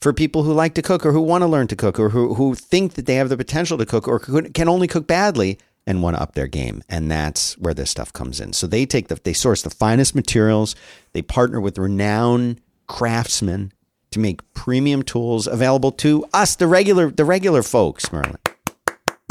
[0.00, 2.34] for people who like to cook or who want to learn to cook or who,
[2.34, 6.02] who think that they have the potential to cook or can only cook badly and
[6.02, 6.82] want to up their game.
[6.88, 8.52] And that's where this stuff comes in.
[8.52, 10.74] So they take the, they source the finest materials.
[11.12, 13.72] They partner with renowned craftsmen
[14.10, 18.38] to make premium tools available to us, the regular, the regular folks, Merlin.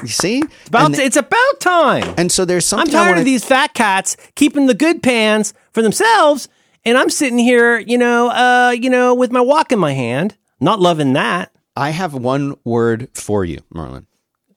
[0.01, 0.43] You see?
[0.67, 2.13] About and, it's about time.
[2.17, 2.79] and so there's some.
[2.79, 6.47] I'm tired wanna, of these fat cats keeping the good pans for themselves,
[6.85, 10.37] and I'm sitting here, you know, uh, you know, with my wok in my hand,
[10.59, 11.51] not loving that.
[11.75, 14.07] I have one word for you, Merlin.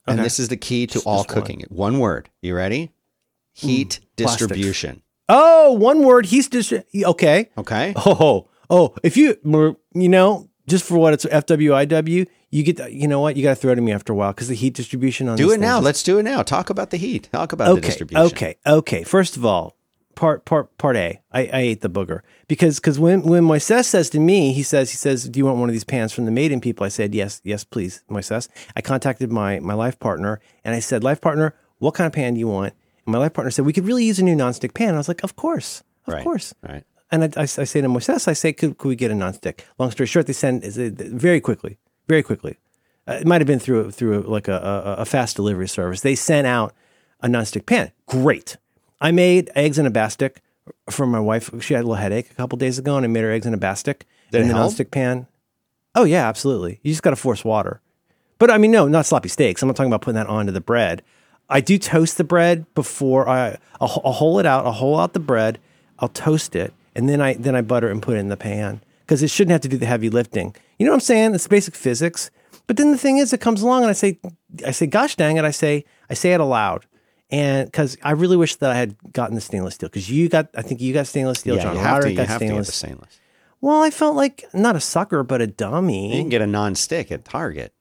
[0.06, 1.64] And this is the key to all just cooking.
[1.68, 2.28] One word.
[2.40, 2.90] You ready?
[3.52, 4.48] Heat plastic.
[4.48, 5.02] distribution.
[5.28, 6.26] Oh, one word.
[6.26, 7.50] He's just okay.
[7.56, 7.94] Okay.
[7.96, 9.36] Oh, oh, if you,
[9.94, 13.50] you know, just for what it's FWIW, you get, the- you know what, you got
[13.50, 15.60] to throw it to me after a while because the heat distribution on Do it
[15.60, 15.78] now.
[15.78, 16.42] is- Let's do it now.
[16.42, 17.28] Talk about the heat.
[17.32, 18.26] Talk about the okay, distribution.
[18.26, 19.04] okay, okay.
[19.04, 19.76] First of all,
[20.14, 24.10] part part part A, I, I ate the booger because because when when Moises says
[24.10, 26.30] to me, he says he says, "Do you want one of these pans from the
[26.30, 30.40] Made In people?" I said, "Yes, yes, please, Moises." I contacted my my life partner
[30.64, 32.74] and I said, "Life partner, what kind of pan do you want?"
[33.06, 35.00] And my life partner said, "We could really use a new nonstick pan." And I
[35.00, 36.22] was like, "Of course, of Right.
[36.24, 36.84] course." Right.
[37.12, 39.60] And I, I, I say to Moises, I say, could, could we get a nonstick?
[39.78, 42.56] Long story short, they send very quickly, very quickly.
[43.06, 44.54] Uh, it might have been through through like a,
[44.98, 46.00] a, a fast delivery service.
[46.00, 46.74] They sent out
[47.20, 47.92] a nonstick pan.
[48.06, 48.56] Great.
[49.00, 50.36] I made eggs in a bastic
[50.88, 51.50] for my wife.
[51.60, 53.52] She had a little headache a couple days ago, and I made her eggs in
[53.54, 54.72] a bastic Did in the help?
[54.72, 55.26] nonstick pan.
[55.94, 56.80] Oh yeah, absolutely.
[56.82, 57.80] You just got to force water.
[58.38, 59.60] But I mean, no, not sloppy steaks.
[59.62, 61.02] I'm not talking about putting that onto the bread.
[61.50, 63.58] I do toast the bread before I.
[63.80, 64.64] I'll, I'll hole it out.
[64.64, 65.58] I'll hole out the bread.
[65.98, 68.36] I'll toast it, and then I then I butter it and put it in the
[68.36, 70.54] pan because it shouldn't have to do the heavy lifting.
[70.78, 71.34] You know what I'm saying?
[71.34, 72.30] It's basic physics.
[72.66, 74.18] But then the thing is, it comes along and I say,
[74.64, 75.44] I say, gosh dang it!
[75.44, 76.86] I say, I say it aloud,
[77.30, 80.48] and because I really wish that I had gotten the stainless steel because you got,
[80.54, 81.56] I think you got stainless steel.
[81.56, 82.66] Yeah, John you have to, Roderick you got have to get stainless.
[82.68, 83.20] the stainless.
[83.60, 86.16] well, I felt like not a sucker, but a dummy.
[86.16, 87.74] You can get a non-stick at Target.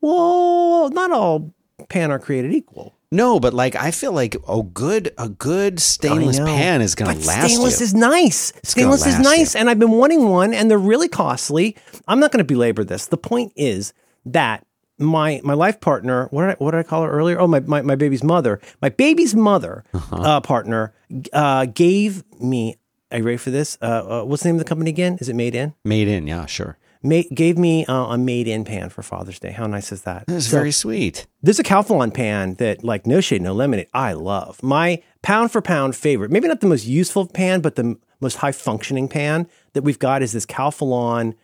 [0.00, 1.54] Well, not all
[1.88, 2.95] pan are created equal.
[3.12, 7.26] No, but like I feel like a good a good stainless pan is going to
[7.26, 7.84] last stainless you.
[7.84, 8.50] is nice.
[8.52, 9.60] gonna Stainless is nice, you.
[9.60, 11.76] and I've been wanting one, and they're really costly.
[12.08, 13.06] I'm not going to belabor this.
[13.06, 13.92] The point is
[14.24, 14.66] that
[14.98, 17.38] my my life partner, what did I, what did I call her earlier?
[17.38, 20.16] Oh, my my, my baby's mother, my baby's mother Uh-huh.
[20.16, 20.92] uh, partner
[21.32, 22.76] uh, gave me.
[23.12, 23.78] Are you ready for this?
[23.80, 23.84] Uh,
[24.22, 25.16] uh, what's the name of the company again?
[25.20, 25.74] Is it Made In?
[25.84, 26.76] Made in, yeah, sure.
[27.06, 29.52] Made, gave me uh, a Made In pan for Father's Day.
[29.52, 30.24] How nice is that?
[30.26, 31.26] That's So- very sweet.
[31.42, 34.62] there's a Calphalon pan that, like, no shade, no lemonade, I love.
[34.62, 38.36] My pound for pound favorite, maybe not the most useful pan, but the m- most
[38.38, 41.34] high functioning pan that we've got is this Calphalon.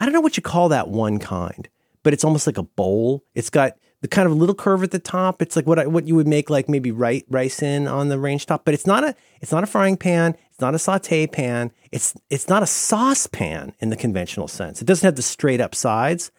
[0.00, 1.68] I don't know what you call that one kind,
[2.02, 3.24] but it's almost like a bowl.
[3.34, 3.72] It's got
[4.04, 5.40] the kind of little curve at the top.
[5.40, 8.18] It's like what I, what you would make like maybe rice, rice in on the
[8.18, 10.36] range top, but it's not a it's not a frying pan.
[10.50, 11.72] It's not a saute pan.
[11.90, 14.82] It's it's not a saucepan in the conventional sense.
[14.82, 16.30] It doesn't have the straight up sides.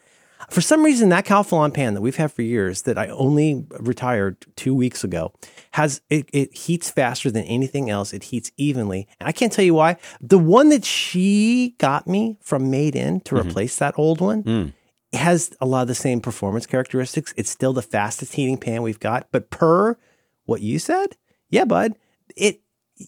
[0.51, 4.45] For some reason, that Calphalon pan that we've had for years, that I only retired
[4.55, 5.33] two weeks ago,
[5.71, 8.13] has it, it heats faster than anything else.
[8.13, 9.97] It heats evenly, and I can't tell you why.
[10.21, 13.49] The one that she got me from Made In to mm-hmm.
[13.49, 14.73] replace that old one mm.
[15.13, 17.33] Has a lot of the same performance characteristics.
[17.37, 19.97] It's still the fastest heating pan we've got, but per
[20.45, 21.15] what you said,
[21.49, 21.93] yeah, bud,
[22.35, 22.61] it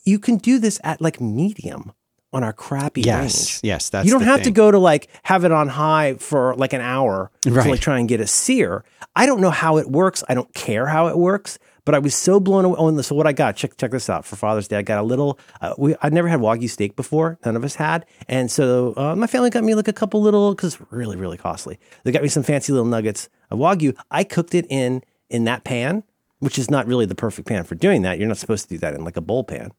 [0.04, 1.94] you can do this at like medium
[2.34, 3.60] on our crappy Yes, range.
[3.64, 6.74] yes, that's you don't have to go to like have it on high for like
[6.74, 8.84] an hour to like try and get a sear.
[9.16, 10.24] I don't know how it works.
[10.28, 11.58] I don't care how it works.
[11.88, 12.76] But I was so blown away.
[12.78, 13.56] Oh, and so what I got?
[13.56, 14.76] Check check this out for Father's Day.
[14.76, 15.40] I got a little.
[15.62, 17.40] Uh, we I'd never had wagyu steak before.
[17.46, 20.54] None of us had, and so uh, my family got me like a couple little
[20.54, 21.80] because it's really really costly.
[22.04, 23.98] They got me some fancy little nuggets of wagyu.
[24.12, 26.04] I cooked it in in that pan,
[26.40, 28.20] which is not really the perfect pan for doing that.
[28.20, 29.72] You're not supposed to do that in like a bowl pan.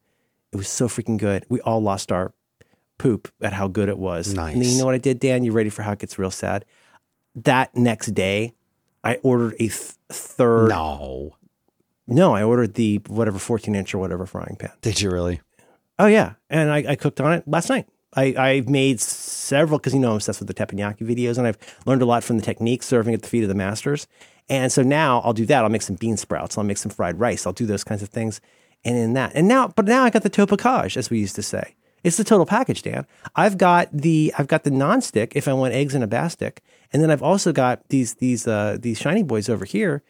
[0.51, 1.45] It was so freaking good.
[1.47, 2.33] We all lost our
[2.97, 4.29] poop at how good it was.
[4.29, 4.71] And then Nice.
[4.71, 5.43] you know what I did, Dan?
[5.43, 6.65] You ready for how it gets real sad?
[7.35, 8.55] That next day,
[9.03, 10.69] I ordered a th- third.
[10.69, 11.35] No.
[12.09, 14.71] No, I ordered the whatever 14 inch or whatever frying pan.
[14.81, 15.41] Did you really?
[15.97, 17.87] Oh yeah, and I, I cooked on it last night.
[18.15, 21.57] I, I've made several because you know I'm obsessed with the teppanyaki videos, and I've
[21.85, 24.07] learned a lot from the technique serving at the feet of the masters.
[24.49, 25.63] And so now I'll do that.
[25.63, 26.57] I'll make some bean sprouts.
[26.57, 27.45] I'll make some fried rice.
[27.45, 28.41] I'll do those kinds of things.
[28.83, 31.43] And in that, and now, but now I got the topacage, as we used to
[31.43, 31.75] say.
[32.03, 33.05] It's the total package, Dan.
[33.35, 36.59] I've got the I've got the nonstick if I want eggs in a bastic,
[36.91, 40.01] and then I've also got these these uh, these shiny boys over here.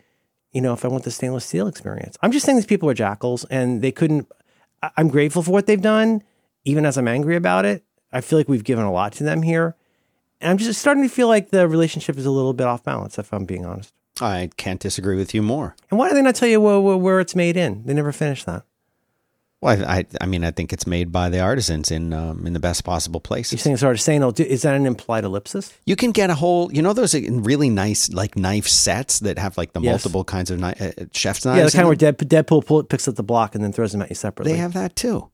[0.52, 2.94] You know, if I want the stainless steel experience, I'm just saying these people are
[2.94, 4.28] jackals, and they couldn't.
[4.82, 6.24] I- I'm grateful for what they've done,
[6.66, 7.84] even as I'm angry about it.
[8.12, 9.76] I feel like we've given a lot to them here,
[10.42, 13.20] and I'm just starting to feel like the relationship is a little bit off balance.
[13.20, 13.94] If I'm being honest.
[14.22, 15.76] I can't disagree with you more.
[15.90, 17.86] And why do they not tell you where, where, where it's made in?
[17.86, 18.64] They never finished that.
[19.62, 22.54] Well, I, I, I mean, I think it's made by the artisans in um, in
[22.54, 23.52] the best possible places.
[23.54, 24.16] You're saying it's say.
[24.46, 25.74] Is that an implied ellipsis?
[25.86, 29.38] You can get a whole, you know, those uh, really nice like knife sets that
[29.38, 29.92] have like the Yes.
[29.92, 31.58] multiple kinds of kni- uh, chef's knives.
[31.58, 31.96] yeah, the in kind where?
[31.98, 34.54] Dead, Deadpool pull, picks up the block and then throws them at you separately.
[34.54, 35.30] they have that too.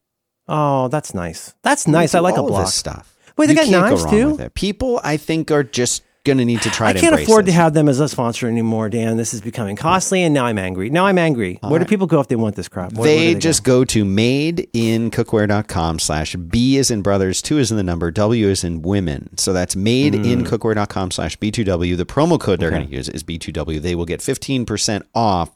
[0.47, 1.53] oh, that's nice.
[1.61, 2.15] That's nice.
[2.15, 2.65] I like a block.
[2.65, 3.15] this stuff.
[3.37, 4.49] Wait, they You got go knives wrong too?
[4.55, 6.97] People, I think, are just going to need to try to.
[6.97, 9.15] I can't afford to have them as a sponsor anymore, Dan.
[9.15, 10.89] This is becoming costly, and now I'm angry.
[10.89, 11.59] Now I'm angry.
[11.61, 12.91] Where do people go if they want this crap?
[12.93, 17.77] Where- where they just go to madeincookware.com slash B is in brothers, two is in
[17.77, 19.37] the number, W is in women.
[19.37, 21.95] So that's madeincookware.com slash B2W.
[21.97, 23.81] The promo code they're going to use is B2W.
[23.81, 25.51] They will get 15% off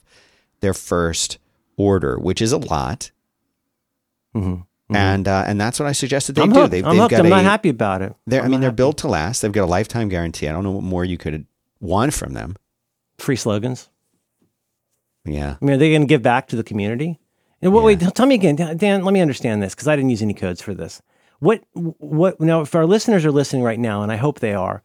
[0.61, 1.37] their first
[1.77, 3.11] order, which is a lot.
[4.35, 4.61] Mm-hmm.
[4.91, 6.61] And uh, and that's what I suggested they I'm do.
[6.61, 6.71] hooked.
[6.71, 7.11] They've, I'm they've hooked.
[7.11, 8.15] got I'm a, not happy about it.
[8.25, 8.77] They're, I mean, they're happy.
[8.77, 9.41] built to last.
[9.41, 10.47] They've got a lifetime guarantee.
[10.47, 11.45] I don't know what more you could
[11.79, 12.55] want from them.
[13.19, 13.89] free slogans.
[15.25, 15.57] Yeah.
[15.61, 17.19] I mean, are they going to give back to the community?
[17.61, 20.21] And what, wait, tell me again, Dan, Let me understand this because I didn't use
[20.21, 21.01] any codes for this.
[21.39, 22.61] What what now?
[22.61, 24.81] If our listeners are listening right now, and I hope they are,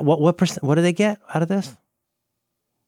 [0.00, 0.62] what what percent?
[0.62, 1.76] What do they get out of this?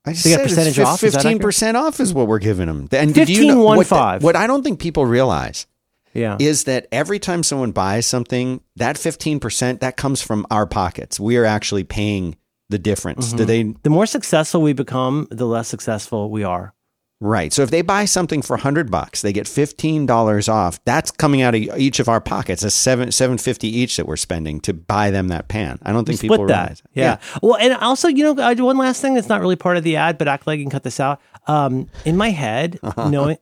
[0.07, 1.01] I just They said it's off?
[1.01, 2.89] That 15% off is what we're giving them.
[2.93, 5.67] And did you 15, know, one, what, the- what I don't think people realize
[6.15, 11.19] Yeah, is that every time someone buys something, that 15% that comes from our pockets.
[11.21, 12.37] We are actually paying
[12.71, 13.29] the difference?
[13.29, 13.37] Mm-hmm.
[13.37, 16.73] Do they The more successful we become, the less successful we are.
[17.21, 17.53] right?
[17.53, 20.83] So if they buy something for hundred bucks, they get fifteen dollars off.
[20.85, 22.63] That's coming out of each of our pockets.
[22.63, 25.79] That's seven seven fifty each that we're spending to buy them that pan.
[25.83, 26.61] I don't think people Split that.
[26.63, 26.83] realize.
[26.95, 27.19] Yeah.
[27.43, 30.17] Well, and also, you know, one last thing that's not really part of the ad,
[30.19, 31.21] but act like you can cut this out.
[31.47, 33.09] Um, in my head, Uh-huh.
[33.15, 33.37] knowing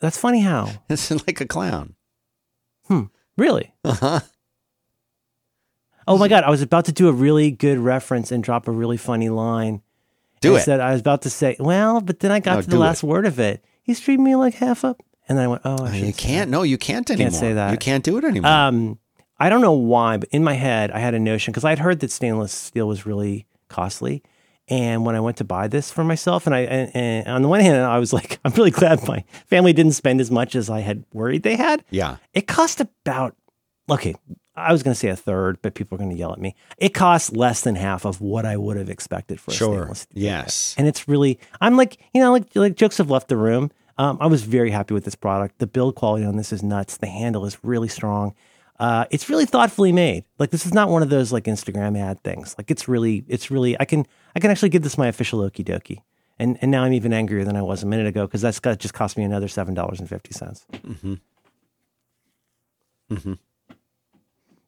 [0.00, 1.94] that's funny how It's like a clown.
[3.36, 3.72] Really.
[3.84, 4.20] Uh-huh.
[6.06, 8.72] Oh my god, I was about to do a really good reference and drop a
[8.72, 9.82] really funny line.
[10.40, 10.62] Do I it.
[10.62, 13.04] said I was about to say, well, but then I got No, to the last
[13.04, 13.64] word of it.
[13.82, 16.50] He's treating me like half up, and then I went, oh, I You can't.
[16.50, 17.30] No, you can't anymore.
[17.30, 17.70] Can't say that.
[17.70, 18.50] You can't do it anymore.
[18.50, 18.98] Um,
[19.38, 22.00] I don't know why, but in my head, I had a notion because I'd heard
[22.00, 24.22] that stainless steel was really costly.
[24.68, 27.48] And when I went to buy this for myself, and I, and, and on the
[27.48, 30.70] one hand, I was like, I'm really glad my family didn't spend as much as
[30.70, 31.84] I had worried they had.
[31.90, 32.16] yeah.
[32.32, 33.36] It cost about,
[33.90, 34.14] okay,
[34.54, 36.54] I was going to say a third, but people are going to yell at me.
[36.78, 39.74] It costs less than half of what I would have expected for a Sure.
[39.78, 40.22] stainless steel.
[40.22, 40.74] Yes.
[40.78, 43.70] And it's really, I'm like, you know, like like jokes have left the room.
[43.98, 45.58] Um, I was very happy with this product.
[45.58, 46.98] The build quality on this is nuts.
[46.98, 48.34] The handle is really strong.
[48.78, 50.24] Uh, it's really thoughtfully made.
[50.38, 52.54] Like this is not one of those like Instagram ad things.
[52.58, 53.78] Like it's really, it's really.
[53.80, 56.02] I can I can actually give this my official okie dokie.
[56.38, 58.78] And and now I'm even angrier than I was a minute ago because that's got
[58.78, 60.66] just cost me another seven dollars and fifty cents.
[60.72, 61.14] Mm-hmm.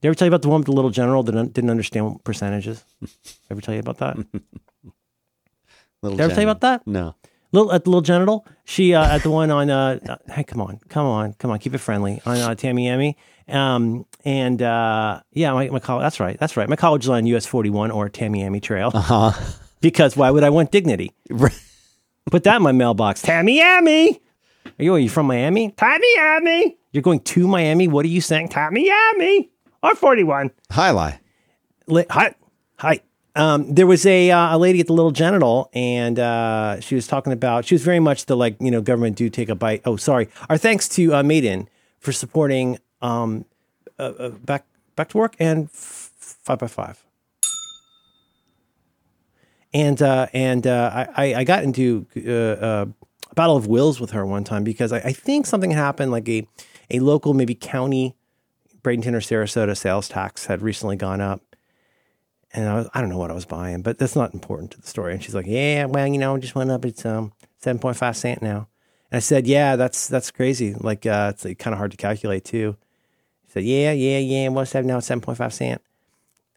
[0.04, 1.70] Did I ever tell you about the one with the little general that didn't didn't
[1.70, 2.84] understand percentages?
[3.50, 4.16] ever tell you about that?
[6.02, 6.86] Did I ever tell you about that?
[6.86, 7.14] No.
[7.52, 8.46] Little at the little genital.
[8.64, 9.70] She uh, at the one on.
[9.70, 13.14] Uh, uh, hey, come on, come on, come on, keep it friendly on uh, Tamiami.
[13.48, 16.02] Um, and uh, yeah, my, my college.
[16.02, 16.68] That's right, that's right.
[16.68, 18.90] My college is on US forty one or Tamiami Trail.
[18.90, 19.32] Huh.
[19.80, 21.12] Because why would I want dignity?
[21.28, 23.20] Put that in my mailbox.
[23.20, 24.18] Tamiami.
[24.78, 25.72] Are you, are you from Miami?
[25.72, 26.76] Tamiami.
[26.90, 27.86] You're going to Miami.
[27.86, 28.48] What are you saying?
[28.48, 29.50] Tamiami
[29.82, 30.52] or forty one.
[30.70, 31.18] Highlight.
[31.86, 32.34] Li- hi,
[32.78, 33.00] hi.
[33.36, 37.06] Um, there was a uh, a lady at the Little Genital, and uh, she was
[37.06, 37.66] talking about.
[37.66, 39.82] She was very much the like you know government do take a bite.
[39.84, 40.28] Oh, sorry.
[40.48, 41.68] Our thanks to uh, Made In
[41.98, 43.44] for supporting um,
[43.98, 44.64] uh, uh, back
[44.96, 47.04] back to work and f- five by five.
[49.72, 52.86] And uh, and uh, I I- got into uh, uh,
[53.30, 56.28] a battle of wills with her one time because I, I think something happened like
[56.28, 56.46] a
[56.90, 58.14] a local maybe county
[58.82, 61.40] Bradenton or Sarasota sales tax had recently gone up.
[62.52, 64.80] And I, was, I don't know what I was buying, but that's not important to
[64.80, 65.12] the story.
[65.12, 66.84] And she's like, "Yeah, well, you know, it just went up.
[66.84, 68.68] It's um seven point five cent now."
[69.10, 70.74] And I said, "Yeah, that's that's crazy.
[70.74, 72.76] Like, uh, it's like, kind of hard to calculate too."
[73.54, 74.48] Said, "Yeah, yeah, yeah.
[74.48, 74.98] What's that now?
[74.98, 75.80] It's seven point five cent."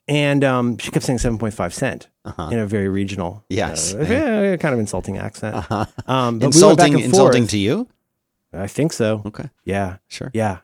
[0.10, 2.08] And um, she kept saying seven point five cent
[2.52, 3.94] in a very regional, Yes.
[3.96, 5.56] uh, kind of insulting accent.
[5.70, 5.88] Um,
[6.40, 7.00] but we Insulting.
[7.00, 7.52] insulting forth.
[7.52, 7.88] to you.
[8.54, 9.22] I think so.
[9.26, 9.50] Okay.
[9.66, 9.98] Yeah.
[10.08, 10.32] Sure.
[10.34, 10.60] Yeah.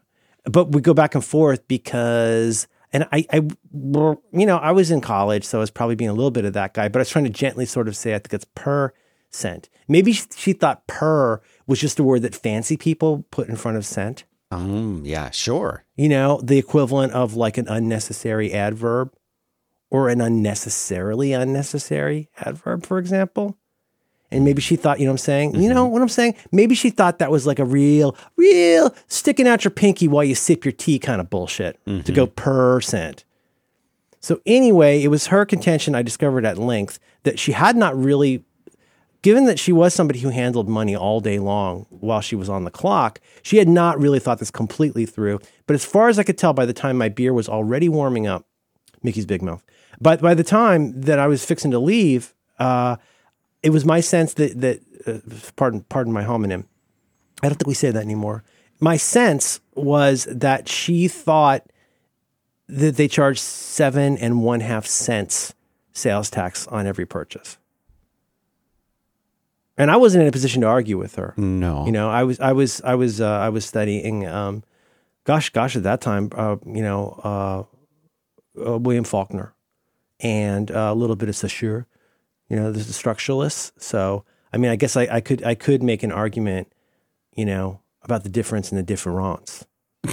[0.45, 4.99] But we go back and forth because, and I, I, you know, I was in
[5.01, 7.09] college, so I was probably being a little bit of that guy, but I was
[7.09, 8.93] trying to gently sort of say, I think it's per
[9.29, 9.69] cent.
[9.87, 13.85] Maybe she thought per was just a word that fancy people put in front of
[13.85, 14.23] cent,
[14.55, 15.01] Um.
[15.05, 15.29] Yeah.
[15.31, 15.83] Sure.
[15.95, 19.13] you know, the equivalent of like an unnecessary adverb
[19.89, 23.57] or an unnecessarily unnecessary adverb, for example.
[24.31, 25.61] And maybe she thought, you know what I'm saying?
[25.61, 26.33] You know what I'm saying?
[26.51, 30.33] Maybe she thought that was like a real, real sticking out your pinky while you
[30.33, 33.25] sip your tea kind of bullshit to go percent.
[34.19, 38.43] So anyway, it was her contention I discovered at length that she had not really
[39.23, 42.65] given that she was somebody who handled money all day long while she was on
[42.65, 45.39] the clock, she had not really thought this completely through.
[45.65, 48.27] But as far as I could tell by the time my beer was already warming
[48.27, 48.45] up,
[49.01, 49.63] Mickey's Big Mouth.
[49.99, 52.97] But by the time that I was fixing to leave, uh,
[53.63, 55.19] it was my sense that that uh,
[55.55, 56.65] pardon pardon my homonym.
[57.41, 58.43] I don't think we say that anymore.
[58.79, 61.65] My sense was that she thought
[62.67, 65.53] that they charged seven and one half cents
[65.93, 67.57] sales tax on every purchase.
[69.77, 71.33] And I wasn't in a position to argue with her.
[71.35, 71.85] No.
[71.85, 74.27] You know, I was, I was, I was, uh, I was studying.
[74.27, 74.63] Um,
[75.23, 77.63] gosh, gosh, at that time, uh, you know, uh,
[78.69, 79.53] uh, William Faulkner,
[80.19, 81.87] and uh, a little bit of Saussure.
[82.49, 83.71] You know, there's the structuralists.
[83.77, 86.71] So, I mean, I guess I, I could, I could make an argument,
[87.35, 89.65] you know, about the difference in the difference.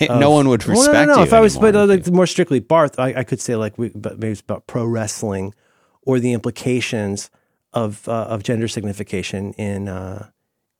[0.00, 1.18] no one would Well, respect no, no, no.
[1.18, 1.22] you.
[1.22, 3.90] If I was, but anymore like more strictly Barth, I, I could say like, we,
[3.90, 5.54] but maybe it's about pro wrestling
[6.02, 7.30] or the implications
[7.72, 10.28] of uh, of gender signification in uh,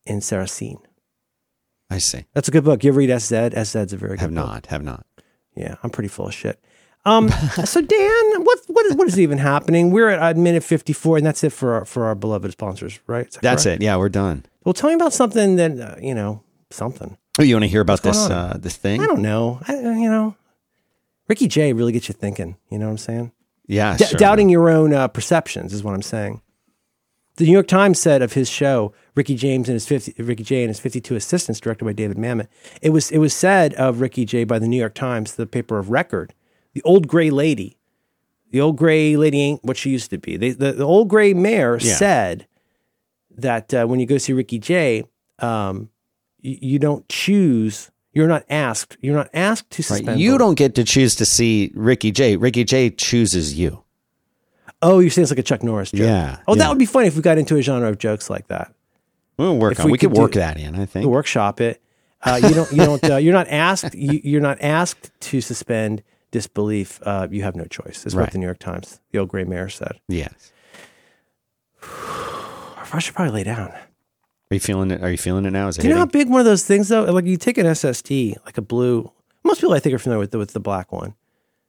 [0.07, 0.70] in Sarrasine.
[0.82, 0.86] you-
[1.90, 2.24] I see.
[2.32, 2.82] That's a good book.
[2.84, 3.32] You ever read SZ?
[3.55, 4.47] SZ's a very good Have book.
[4.47, 4.66] not.
[4.66, 5.05] Have not.
[5.55, 6.59] Yeah, I'm pretty full of shit.
[7.05, 7.28] Um,
[7.64, 9.90] so Dan, what what is what is even happening?
[9.90, 13.30] We're at, at minute 54, and that's it for our, for our beloved sponsors, right?
[13.32, 13.82] That That's correct?
[13.82, 13.84] it.
[13.84, 14.47] Yeah, we're done.
[14.64, 17.18] Well, tell me about something that uh, you know, something.
[17.38, 19.03] Oh, you want to hear about this uh, this thing?
[19.03, 19.61] I don't know.
[19.68, 20.36] I, you know,
[21.28, 22.57] Ricky Jay really gets you thinking.
[22.70, 23.32] You know what I'm saying?
[23.66, 24.18] Yeah, D- sure.
[24.18, 26.40] doubting your own uh, perceptions is what I'm saying.
[27.37, 30.62] The New York Times said of his show, Ricky James and his 50, Ricky Jay
[30.62, 32.47] and his 52 assistants, directed by David Mamet.
[32.83, 35.78] It was it was said of Ricky Jay by the New York Times, the paper
[35.78, 36.35] of record,
[36.74, 37.78] the old gray lady,
[38.51, 40.37] the old gray lady ain't what she used to be.
[40.37, 41.97] They, the, the old gray mayor Yeah.
[41.97, 42.47] said
[43.39, 45.05] that uh, when you go see Ricky Jay,
[45.39, 45.89] um,
[46.41, 47.91] you, you don't choose.
[48.12, 48.99] You're not asked.
[49.01, 50.18] You're not asked to Right.
[50.18, 52.37] You don't get to choose to see Ricky Jay.
[52.37, 53.82] Ricky Jay chooses you.
[54.83, 56.01] Oh, you're saying it's like a Chuck Norris joke.
[56.07, 56.59] Yeah, Oh, yeah.
[56.64, 58.74] that would be funny if we got into a genre of jokes like that.
[59.39, 59.87] We'll work If on.
[59.87, 60.74] we We, could could do- work that in.
[60.74, 61.07] I think.
[61.07, 61.80] workshop it.
[62.24, 62.70] Uh, you don't.
[62.72, 63.11] You don't.
[63.11, 63.95] Uh, you're not asked.
[63.95, 67.01] You, you're not asked to suspend disbelief.
[67.03, 68.05] Uh, you have no choice.
[68.07, 70.01] Is what the New York Times, the old gray mayor, said.
[70.09, 70.53] Yes.
[71.83, 73.70] I should probably lay down.
[73.70, 75.03] Are you feeling it?
[75.03, 75.68] Are you feeling it now?
[75.68, 77.05] Is it Do you know how big one of those things though?
[77.05, 79.11] Like you take an SSD, like a blue.
[79.45, 81.14] Most people I think are familiar with the, with the black one.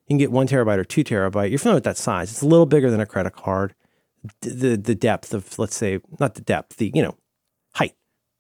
[0.08, 1.50] You can get one terabyte or two terabyte.
[1.50, 2.32] You're familiar with that size.
[2.32, 3.74] It's a little bigger than a credit card.
[4.42, 7.18] D- The the depth of let's say not the depth, the you know
[7.76, 7.94] height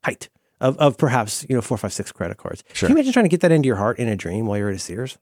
[0.03, 0.30] height
[0.61, 2.64] of of perhaps you know four five six credit cards.
[2.74, 2.88] Sure.
[2.88, 4.70] Can you imagine trying to get that into your heart in a dream while you're
[4.70, 5.18] at a Sears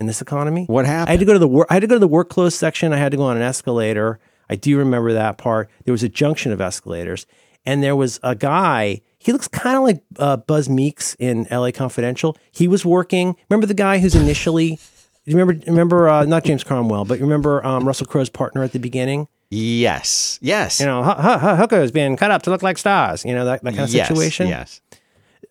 [0.00, 0.64] in this economy?
[0.66, 1.08] What happened?
[1.08, 1.66] I had to go to the work.
[1.70, 2.92] I had to go to the work clothes section.
[2.92, 4.18] I had to go on an escalator.
[4.48, 5.70] I do remember that part.
[5.84, 7.26] There was a junction of escalators,
[7.64, 9.02] and there was a guy.
[9.18, 11.70] He looks kind of like uh, Buzz Meeks in L.A.
[11.70, 12.36] Confidential.
[12.50, 13.36] He was working.
[13.48, 14.78] Remember the guy who's initially.
[15.24, 15.64] Do you remember?
[15.70, 16.08] Remember?
[16.08, 19.28] Uh, not James Cromwell, but you remember um, Russell Crowe's partner at the beginning.
[19.50, 20.38] yes.
[20.42, 20.80] Yes.
[20.80, 23.24] You know, hookers being cut up to look like stars.
[23.24, 24.08] You know that, that kind of yes.
[24.08, 24.80] situation Yes.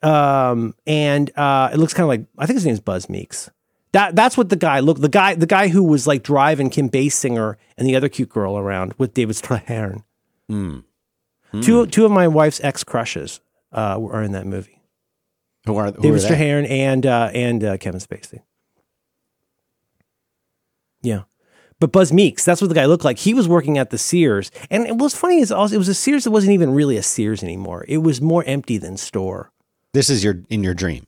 [0.03, 3.49] um, and uh, it looks kind of like I think his name's Buzz Meeks.
[3.93, 5.01] That that's what the guy looked.
[5.01, 8.57] The guy the guy who was like driving Kim Basinger and the other cute girl
[8.57, 10.03] around with David Strathairn.
[10.49, 13.41] Two two of my wife's ex crushes
[13.73, 14.81] uh, are in that movie.
[15.65, 16.21] Who are, who David?
[16.21, 18.41] Strathairn and uh, and uh, Kevin Spacey.
[21.01, 21.23] Yeah.
[21.79, 23.17] But Buzz Meeks, that's what the guy looked like.
[23.17, 24.51] He was working at the Sears.
[24.69, 27.41] And what's funny is also it was a Sears that wasn't even really a Sears
[27.43, 27.85] anymore.
[27.87, 29.51] It was more empty than store.
[29.93, 31.07] This is your in your dream.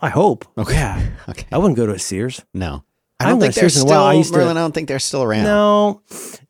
[0.00, 0.46] I hope.
[0.58, 0.74] Okay.
[0.74, 1.10] Yeah.
[1.28, 1.46] Okay.
[1.52, 2.42] I wouldn't go to a Sears.
[2.54, 2.84] No.
[3.20, 4.02] I I don't haven't think they're Sears in a still.
[4.02, 5.44] I used to- Merlin, I don't think they're still around.
[5.44, 6.00] No,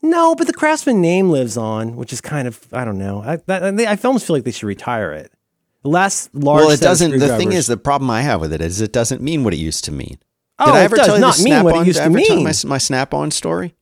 [0.00, 3.22] no, but the Craftsman name lives on, which is kind of I don't know.
[3.22, 5.30] I that, I almost feel like they should retire it.
[5.82, 6.60] The last large.
[6.60, 7.18] Well, it doesn't.
[7.18, 9.58] The thing is, the problem I have with it is it doesn't mean what it
[9.58, 10.18] used to mean.
[10.62, 12.18] Oh, Did I it ever does tell you not mean what it used to ever
[12.18, 12.44] tell you mean.
[12.44, 13.74] my, my snap-on story?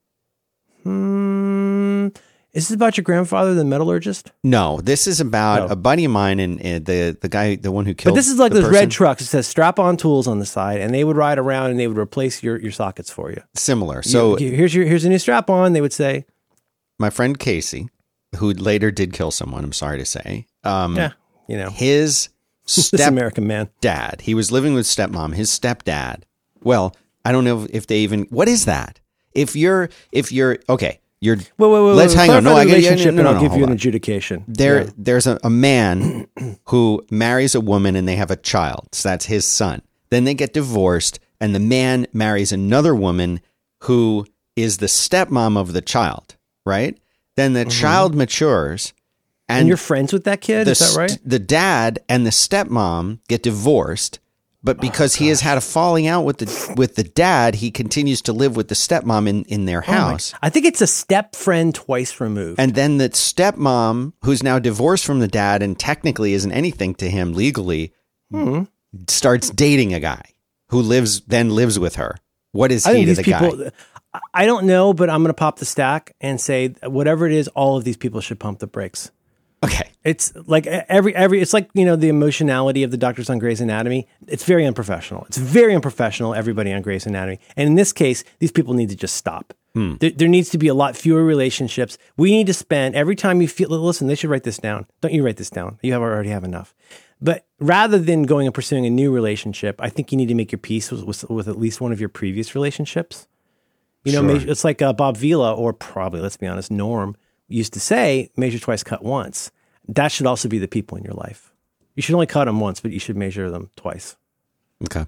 [0.83, 2.07] Hmm,
[2.53, 4.31] is this about your grandfather, the metallurgist?
[4.43, 5.73] No, this is about Oh.
[5.73, 8.13] a buddy of mine and, and the the guy, the one who killed.
[8.13, 9.21] But this is like the those red trucks.
[9.21, 11.97] It says strap-on tools on the side, and they would ride around and they would
[11.97, 13.41] replace your, your sockets for you.
[13.55, 14.01] Similar.
[14.03, 15.73] So You- here's your here's a new strap-on.
[15.73, 16.25] They would say,
[16.99, 17.89] my friend Casey,
[18.37, 21.11] who later did kill someone, I'm sorry to say, um, yeah,
[21.47, 22.29] you know, his
[22.65, 23.69] this American man.
[23.81, 24.21] dad.
[24.21, 25.35] He was living with stepmom.
[25.35, 26.23] His stepdad.
[26.63, 26.95] Well,
[27.25, 28.23] I don't know if they even.
[28.29, 28.99] What is that?
[29.33, 31.37] If you're, if you're okay, you're.
[31.37, 31.79] Wait, wait, wait.
[31.93, 32.43] Let's wait, hang on.
[32.43, 33.75] No, I get yeah, relationship, no, no, I'll no, give you an on.
[33.75, 34.43] adjudication.
[34.47, 34.89] There, Yeah.
[34.97, 36.27] there's a, a man
[36.65, 38.89] who marries a woman and they have a child.
[38.91, 39.81] So that's his son.
[40.09, 43.39] Then they get divorced, and the man marries another woman
[43.83, 46.35] who is the stepmom of the child.
[46.65, 46.97] Right.
[47.37, 48.93] Then the child matures,
[49.47, 49.59] and, Mm-hmm.
[49.59, 50.65] and you're friends with that kid.
[50.67, 51.17] the Is that right?
[51.25, 54.19] the dad and the stepmom get divorced,
[54.63, 57.71] but Oh, because he has had a falling out with the with the dad, he
[57.71, 60.33] continues to live with the stepmom in in their Oh house.
[60.41, 62.59] I think it's a step friend twice removed.
[62.59, 67.09] And then the stepmom, who's now divorced from the dad and technically isn't anything to
[67.09, 67.93] him legally,
[68.31, 68.63] Hmm.
[69.07, 70.23] starts dating a guy
[70.69, 72.15] who lives then lives with her.
[72.53, 73.63] What is I he think to these the people.
[73.65, 73.71] guy?
[74.33, 77.47] I don't know, but I'm going to pop the stack and say whatever it is,
[77.49, 79.09] all of these people should pump the brakes.
[79.63, 81.39] Okay, It's like every every.
[81.39, 84.07] It's like you know the emotionality of the doctors on Grey's Anatomy.
[84.27, 85.23] It's very unprofessional.
[85.25, 86.33] It's very unprofessional.
[86.33, 89.53] Everybody on Grey's Anatomy, and in this case, these people need to just stop.
[89.73, 91.97] There, there needs to be a lot fewer relationships.
[92.17, 93.69] We need to spend every time you feel.
[93.69, 94.85] Listen, they should write this down.
[94.99, 95.77] Don't you write this down?
[95.83, 96.73] You have already have enough.
[97.21, 100.51] But rather than going and pursuing a new relationship, I think you need to make
[100.51, 103.27] your peace with, with, with at least one of your previous relationships.
[104.03, 104.49] You know, Sure.
[104.49, 107.15] it's like uh, Bob Vila, or probably, let's be honest, Norm
[107.53, 109.51] used to say, measure twice, cut once.
[109.87, 111.51] That should also be the people in your life.
[111.95, 114.15] You should only cut them once, but you should measure them twice.
[114.85, 115.05] okay.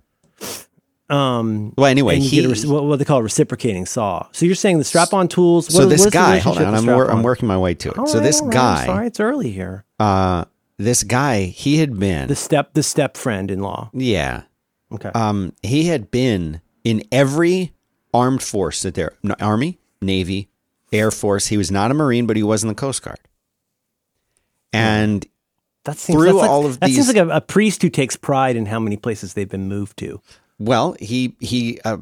[1.09, 2.43] Um, Well, anyway, he.
[2.43, 4.27] a, what, what they call a reciprocating saw.
[4.31, 5.67] So you're saying the strap-on tools.
[5.67, 7.89] so this what is the guy, hold on, I'm, wor- I'm working my way to
[7.89, 7.97] it.
[7.97, 9.85] All so right, this right, guy, I'm sorry, it's early here.
[9.99, 10.45] uh,
[10.77, 13.89] this guy, he had been, The step, the step friend in law.
[13.93, 14.43] yeah,
[14.91, 15.09] Okay.
[15.13, 17.73] um, he had been in every
[18.13, 20.49] armed force that there, Army, Navy,
[20.93, 21.47] Air Force.
[21.47, 23.19] He was not a Marine, but he was in the Coast Guard.
[24.71, 25.25] And
[25.85, 28.15] that seems through that's like- all of that seems like a, a priest who takes
[28.15, 30.21] pride in how many places they've been moved to.
[30.59, 31.97] well, he he uh,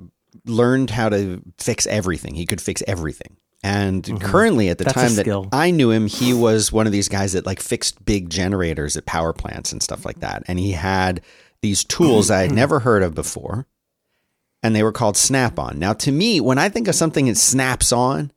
[0.45, 2.35] learned how to fix everything.
[2.35, 3.37] He could fix everything.
[3.63, 4.99] And currently, at the Mm-hmm.
[4.99, 5.49] That's time that.
[5.55, 9.05] I knew him, he was one of these guys that like fixed big generators at
[9.05, 10.41] power plants and stuff like that.
[10.47, 11.21] And he had
[11.61, 13.67] these tools I had never heard of before,
[14.63, 15.77] and they were called Snap On.
[15.77, 18.31] Now, to me, when I think of something that snaps on,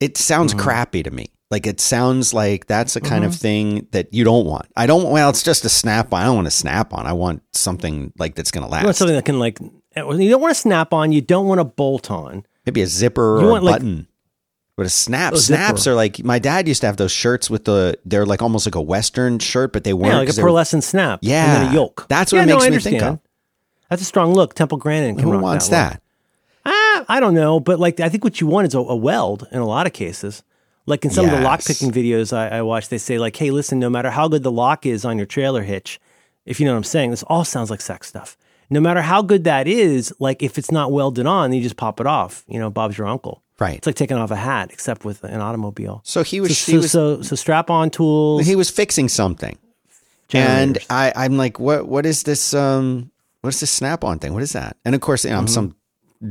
[0.00, 0.60] it sounds Mm-hmm.
[0.62, 1.26] crappy to me.
[1.50, 4.66] Like it sounds like that's a kind of thing that you don't want.
[4.76, 5.10] I don't.
[5.10, 6.22] Well, it's just a snap on.
[6.22, 7.06] I don't want a snap on.
[7.06, 8.98] I want something like that's going to You want last.
[8.98, 9.58] something that can like.
[9.60, 11.10] You don't want to snap on.
[11.10, 12.46] You don't want to bolt on.
[12.66, 14.06] Maybe a zipper You or a want, like- button.
[14.76, 15.92] but a snap, A snaps zipper.
[15.92, 17.98] are like my dad used to have those shirts with the.
[18.04, 20.12] They're like almost like a western shirt, but they weren't.
[20.12, 21.18] Yeah, like a pearlescent snap.
[21.22, 22.06] Yeah, and then a yoke.
[22.08, 23.18] that's what yeah, it makes I me think of.
[23.88, 24.54] That's a strong look.
[24.54, 25.94] Temple Grandin can Who wants that?
[25.94, 26.02] that?
[27.08, 29.58] I don't know, but like I think what you want is a, a weld in
[29.58, 30.42] a lot of cases.
[30.86, 33.50] Like in some of the lock picking videos I, I watch, they say like, "Hey,
[33.50, 36.00] listen, no matter how good the lock is on your trailer hitch,
[36.46, 38.36] if you know what I'm saying, this all sounds like sex stuff.
[38.70, 42.00] No matter how good that is, like if it's not welded on, you just pop
[42.00, 42.44] it off.
[42.48, 43.42] You know, Bob's your uncle.
[43.58, 43.76] Right.
[43.76, 46.00] It's like taking off a hat, except with an automobile.
[46.04, 46.56] So he was.
[46.58, 46.90] So, he so, was.
[46.90, 48.46] so, so strap on tools.
[48.46, 49.58] he was fixing something,
[50.32, 50.78] and.
[50.88, 51.86] I, I'm like, what?
[51.86, 52.54] What is this?
[52.54, 53.10] Um,
[53.42, 54.32] what's this snap-on thing?
[54.32, 54.76] What is that?
[54.84, 55.52] And of course, you know, I'm Mm-hmm.
[55.54, 55.76] some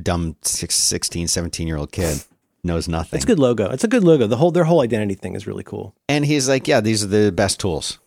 [0.02, 2.24] dumb six, 16, 17 year old kid
[2.64, 3.18] knows nothing.
[3.18, 3.70] it's a good logo.
[3.70, 4.28] It's a good logo.
[4.28, 5.96] The whole their whole identity thing is really cool.
[6.08, 8.00] And he's like, yeah, these are the best tools.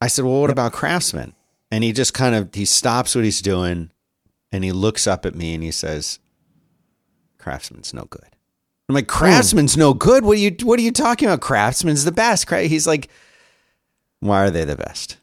[0.00, 1.34] I said, well, what about Craftsman?
[1.70, 3.90] And he just kind of he stops what he's doing,
[4.52, 6.18] and he looks up at me and he says,
[7.38, 8.28] Craftsman's no good.
[8.88, 10.24] I'm like, Craftsman's no good.
[10.24, 11.40] What are you What are you talking about?
[11.40, 12.46] Craftsman's the best.
[12.46, 13.08] Cra-" He's like,
[14.20, 15.16] why are they the best?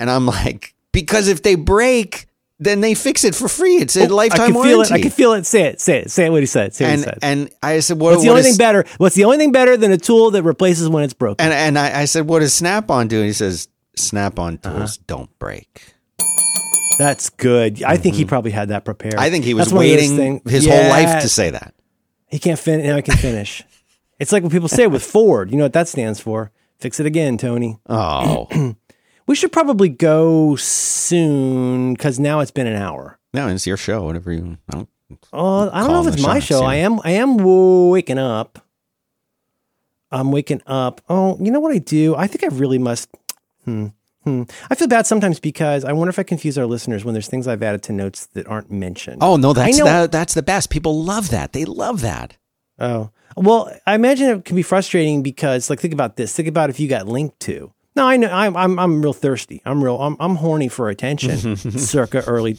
[0.00, 2.27] And I'm like, because if they break,
[2.60, 3.76] then they fix it for free.
[3.76, 4.72] It's a Oh, lifetime I can warranty.
[4.72, 4.90] feel it.
[4.92, 5.46] I can feel it.
[5.46, 5.80] Say it.
[5.80, 6.10] Say it.
[6.10, 6.30] Say it.
[6.30, 6.74] What he said.
[6.74, 7.18] Say what he and said.
[7.22, 8.84] and I said, what, What's the what only is- thing better?
[8.98, 11.44] What's the only thing better than a tool that replaces when it's broken?
[11.44, 13.18] And and I, I said, what does Snap On do?
[13.18, 14.78] And he says, Snap On Uh-huh.
[14.78, 15.94] tools don't break.
[16.98, 17.82] That's good.
[17.84, 19.14] I think he probably had that prepared.
[19.14, 19.22] Mm-hmm.
[19.22, 21.74] I think he was That's one of those waiting his whole life to say that.
[22.26, 22.86] He can't finish.
[22.86, 23.62] Now I can finish.
[24.18, 25.50] it's like what people say with Ford.
[25.52, 26.50] You know what that stands for?
[26.80, 27.78] Fix it again, Tony.
[27.88, 28.48] Oh,
[29.28, 33.18] We should probably go soon because now it's been an hour.
[33.32, 34.02] no, it's your show.
[34.04, 34.58] Whatever you.
[34.70, 34.88] I don't,
[35.32, 36.60] Oh, I don't know if it's my shots, show.
[36.62, 36.66] yeah.
[36.68, 37.00] I am.
[37.04, 38.58] I am waking up.
[40.10, 41.00] I'm waking up.
[41.08, 42.14] Oh, you know what I do?
[42.16, 43.08] I think I really must.
[43.64, 43.86] Hmm.
[44.24, 44.42] Hmm.
[44.70, 47.46] I feel bad sometimes because I wonder if I confuse our listeners when there's things
[47.46, 49.18] I've added to notes that aren't mentioned.
[49.22, 50.70] oh no, that's that, that's the best.
[50.70, 51.52] People love that.
[51.52, 52.36] They love that.
[52.78, 56.34] Oh, well, I imagine it can be frustrating because, like, think about this.
[56.34, 57.72] Think about if you got linked to.
[57.98, 58.30] No, I know.
[58.30, 59.60] I'm I'm I'm real thirsty.
[59.64, 60.00] I'm real.
[60.00, 61.56] I'm I'm horny for attention.
[61.56, 62.58] circa early,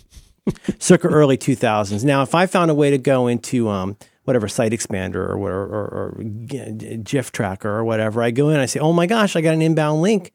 [0.80, 2.04] circa early 2000s.
[2.04, 5.64] Now, if I found a way to go into um whatever site expander or whatever
[5.64, 5.86] or,
[6.20, 8.60] or G- GIF tracker or whatever, I go in.
[8.60, 10.34] I say, oh my gosh, I got an inbound link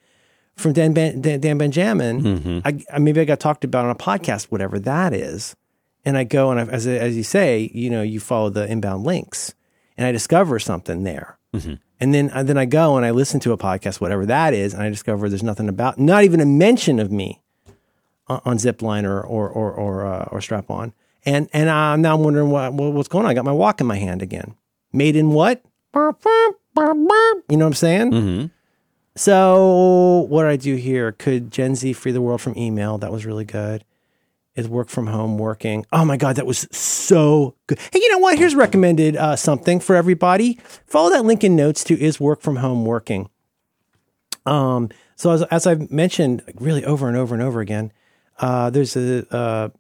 [0.57, 2.63] from Dan ben, Dan, Dan Benjamin.
[2.65, 5.55] I, I maybe I got talked about on a podcast, whatever that is
[6.05, 9.05] and I go and I, as as you say, you know, you follow the inbound
[9.05, 9.55] links,
[9.97, 11.39] and I discover something there,
[12.01, 14.75] and then and then I go and I listen to a podcast, whatever that is,
[14.75, 17.41] and I discover there's nothing about, not even a mention of me
[18.27, 20.93] on, on Zipline or or or or, uh, or Strap On,
[21.25, 23.31] and and I'm now wondering what, what what's going on.
[23.31, 24.55] I got my walk in my hand again.
[24.93, 25.63] Made in what?
[27.49, 28.11] You know what I'm saying?
[28.11, 28.47] Mm-hmm.
[29.17, 31.13] So what did I do here?
[31.13, 32.99] Could Gen Z free the world from email?
[32.99, 33.85] That was really good.
[34.57, 35.85] Is work from home working?
[35.93, 37.79] Oh my god, that was so good.
[37.93, 38.39] Hey, you know what?
[38.39, 40.61] Here's recommended uh, something for everybody.
[40.87, 43.29] Follow that link in notes to is work from home working.
[44.47, 47.93] Um, so as as I've mentioned, really over and over and over again,
[48.39, 49.71] uh, there's a uh,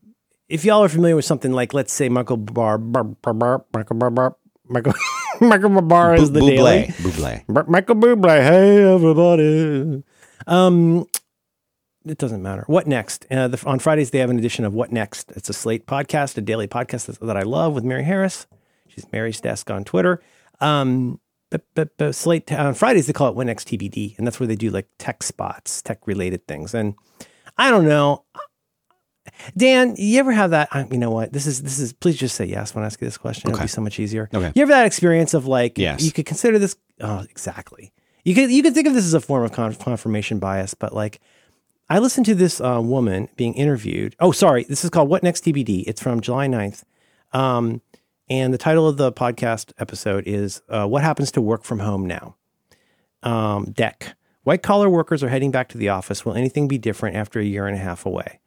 [0.49, 3.97] if y'all are familiar with something like let's say Michael Barr, Bar, Bar, Bar, Michael
[3.97, 4.95] Barr, Bar, Michael
[5.41, 6.87] Michael Barr is the daily.
[6.99, 7.45] Buble.
[7.47, 7.69] Buble.
[7.69, 10.03] Michael Bublé, hey everybody.
[10.47, 11.07] Um,
[12.07, 12.65] it doesn't matter.
[12.67, 13.27] What next?
[13.31, 15.33] Uh, the, on Fridays they have an edition of What Next.
[15.33, 18.47] It's a Slate podcast, a daily podcast that, that I love with Mary Harris.
[18.89, 20.23] She's Mary's Desk on Twitter.
[20.61, 24.39] Um, but, but, but Slate on Fridays they call it What Next TBD, and that's
[24.41, 26.75] where they do like tech spots, tech related things.
[26.75, 26.95] And
[27.57, 28.25] I don't know.
[29.57, 30.69] Dan, you ever have that?
[30.73, 31.33] I- You know what?
[31.33, 31.93] This is this is.
[31.93, 33.51] Please just say yes when I ask you this question.
[33.51, 34.29] It'll be so much easier.
[34.33, 34.53] Okay.
[34.55, 36.03] You ever that experience of like, Yes.
[36.05, 36.77] you could consider this?
[37.01, 37.93] Oh, exactly.
[38.25, 41.21] You could you could think of this as a form of confirmation bias, but like,
[41.89, 44.17] I listened to this uh, woman being interviewed.
[44.19, 44.65] Oh, sorry.
[44.65, 45.85] This is called What Next TBD.
[45.87, 46.83] It's from July 9th.
[47.33, 47.83] Um,
[48.31, 52.07] and the title of the podcast episode is uh, What Happens to Work from Home
[52.07, 52.37] Now?
[53.23, 54.17] Um, deck.
[54.45, 56.25] White collar workers are heading back to the office.
[56.25, 58.41] Will anything be different after a year and a half away?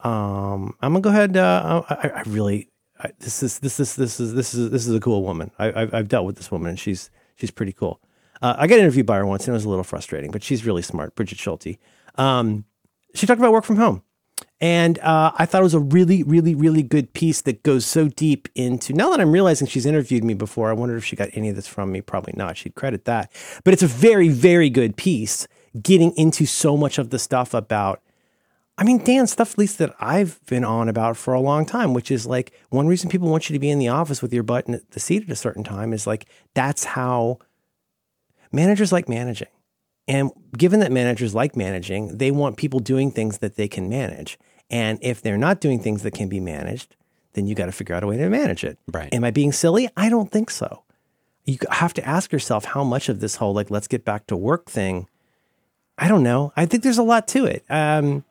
[0.00, 1.36] Um, I'm gonna go ahead.
[1.36, 4.94] Uh, I, I really, I, this is this is this is this is this is
[4.94, 5.50] a cool woman.
[5.58, 8.00] I, I've, I've dealt with this woman, and she's she's pretty cool.
[8.40, 10.64] Uh, I got interviewed by her once, and it was a little frustrating, but she's
[10.64, 11.76] really smart, Brigid Schulte.
[12.16, 12.64] Um,
[13.14, 14.02] she talked about work from home,
[14.60, 18.08] And uh, I thought it was a really, really, really good piece that goes so
[18.08, 18.92] deep into.
[18.92, 21.56] Now that I'm realizing she's interviewed me before, I wonder if she got any of
[21.56, 22.00] this from me.
[22.00, 22.56] Probably not.
[22.56, 23.32] She'd credit that.
[23.64, 25.48] But it's a very, very good piece
[25.80, 28.02] getting into so much of the stuff about.
[28.78, 31.92] I mean, Dan, stuff at least that I've been on about for a long time,
[31.92, 34.42] which is like one reason people want you to be in the office with your
[34.42, 37.38] butt in the seat at a certain time is like that's how
[38.52, 39.48] managers like managing.
[40.10, 44.40] And given that managers like managing, they want people doing things that they can manage.
[44.68, 46.96] And if they're not doing things that can be managed,
[47.34, 48.76] then you got to figure out a way to manage it.
[48.92, 49.14] Right.
[49.14, 49.88] Am I being silly?
[49.96, 50.82] I don't think so.
[51.44, 54.36] You have to ask yourself how much of this whole like let's get back to
[54.36, 55.06] work thing.
[55.96, 56.52] I don't know.
[56.56, 57.64] I think there's a lot to it.
[57.70, 58.24] Um,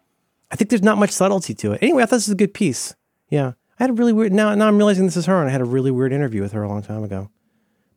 [0.52, 1.80] I think there's not much subtlety to it.
[1.82, 2.94] Anyway, I thought this was a good piece.
[3.30, 4.34] Yeah, I had a really weird.
[4.34, 6.52] Now, now I'm realizing this is her, and I had a really weird interview with
[6.52, 7.30] her a long time ago.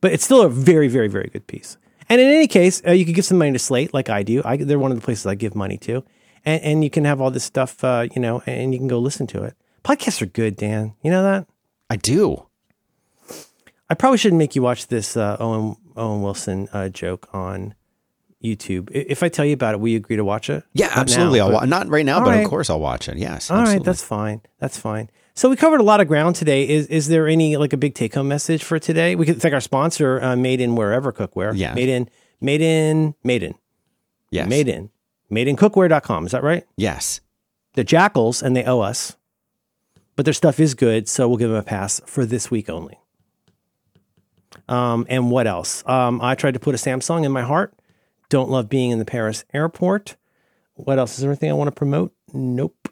[0.01, 1.79] But it's still a very, very, very good piece.
[2.13, 4.43] And in any case, uh, you could give some money to Slate, like I do.
[4.45, 6.05] I, they're one of the places I give money to,
[6.45, 8.99] and, and you can have all this stuff, uh, you know, and you can go
[8.99, 9.55] listen to it.
[9.83, 10.93] Podcasts are good, Dan.
[11.03, 11.47] You know that.
[11.89, 12.49] I do.
[13.89, 17.75] I probably shouldn't make you watch this uh, Owen Owen Wilson uh, joke on
[18.45, 18.91] YouTube.
[18.93, 20.65] If I tell you about it, will you agree to watch it?
[20.75, 21.39] Yeah, Not absolutely.
[21.39, 22.45] now, I'll but- wa- not right now, but right.
[22.45, 23.17] of course I'll watch it.
[23.17, 23.51] Yes.
[23.51, 23.85] All right, absolutely.
[23.87, 24.41] that's fine.
[24.59, 25.09] That's fine.
[25.35, 26.69] So we covered a lot of ground today.
[26.69, 29.15] Is is there any like a big take home message for today?
[29.15, 31.53] We could thank our sponsor, uh, Made in Wherever Cookware.
[31.57, 31.75] Yeah.
[31.75, 32.09] Made in,
[32.41, 33.55] Made in, Made in,
[34.31, 34.49] yes.
[34.49, 34.91] Made in,
[35.31, 36.27] Made in Cookware.com.
[36.27, 36.67] Is that right?
[36.77, 37.21] Yes.
[37.75, 39.17] They're jackals and they owe us,
[40.17, 42.99] but their stuff is good, so we'll give them a pass for this week only.
[44.69, 45.83] Um, and what else?
[45.87, 47.75] Um, I tried to put a Samsung in my heart.
[48.29, 50.17] Don't love being in the Paris airport.
[50.75, 51.15] What else?
[51.15, 52.13] Is there anything I want to promote?
[52.35, 52.89] Nope.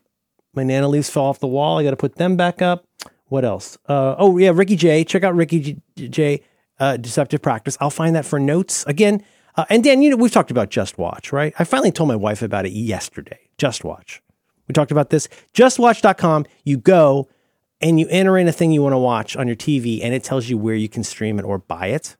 [0.54, 1.78] My Nana leaves fell off the wall.
[1.78, 2.86] I got to put them back up.
[3.26, 3.78] What else?
[3.88, 5.04] Uh, oh, yeah, Ricky Jay.
[5.04, 6.08] Check out Ricky Jay.
[6.08, 6.42] J
[6.80, 7.76] uh, Deceptive Practice.
[7.80, 8.84] I'll find that for notes.
[8.86, 9.22] Again,
[9.56, 11.52] uh, and Dan, you know, we've talked about JustWatch, right?
[11.58, 13.38] I finally told my wife about it yesterday.
[13.58, 14.20] JustWatch.
[14.66, 15.28] We talked about this.
[15.54, 16.46] JustWatch.com.
[16.64, 17.28] You go
[17.80, 20.24] and you enter in a thing you want to watch on your TV, and it
[20.24, 22.16] tells you where you can stream it or buy it.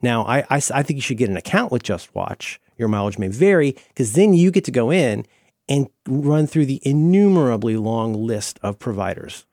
[0.00, 2.58] Now, I, I, I think you should get an account with JustWatch.
[2.76, 5.26] Your mileage may vary because then you get to go in
[5.68, 9.46] and run through the innumerably long list of providers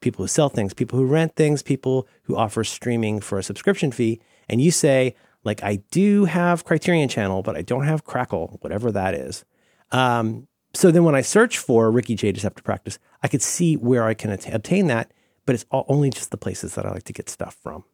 [0.00, 3.92] people who sell things, people who rent things, people who offer streaming for a subscription
[3.92, 4.20] fee.
[4.48, 8.90] And you say, like, I do have Criterion Channel, but I don't have Crackle, whatever
[8.92, 9.44] that is.
[9.92, 12.32] Um, so then when I search for Ricky Jay.
[12.32, 15.12] Deceptive Practice, I could see where I can at- obtain that,
[15.46, 17.84] but it's all, only just the places that I like to get stuff from.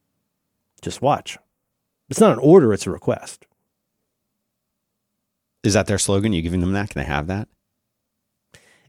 [0.82, 1.38] Just watch.
[2.08, 3.46] It's not an order, it's a request.
[5.62, 6.32] Is that their slogan?
[6.32, 6.90] You giving them that?
[6.90, 7.48] Can they have that?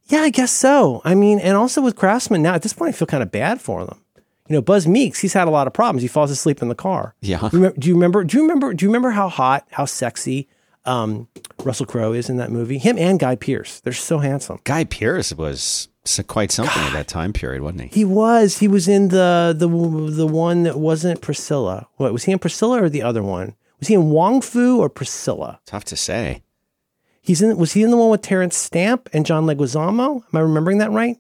[0.05, 1.01] Yeah, I guess so.
[1.03, 3.59] I mean, and also with Craftsman now, at this point, I feel kind of bad
[3.59, 4.03] for them.
[4.47, 6.01] You know, Buzz Meeks, he's had a lot of problems.
[6.01, 7.15] He falls asleep in the car.
[7.21, 7.49] Yeah.
[7.51, 8.23] Remember, do you remember?
[8.23, 8.73] Do you remember?
[8.73, 10.47] Do you remember how hot, how sexy
[10.85, 11.27] um,
[11.63, 12.77] Russell Crowe is in that movie?
[12.77, 14.59] Him and Guy Pearce, they're so handsome.
[14.63, 15.89] Guy Pearce was
[16.27, 17.87] quite something at that time period, wasn't he?
[17.89, 18.59] He was.
[18.59, 21.89] He was in the the the one that wasn't Priscilla.
[21.97, 23.55] What was he in Priscilla or the other one?
[23.79, 25.59] Was he in Wong Foo or Priscilla?
[25.65, 26.43] Tough to say.
[27.27, 27.57] He's in.
[27.57, 30.15] Was he in the one with Terence Stamp and John Leguizamo?
[30.15, 31.17] Am I remembering that right?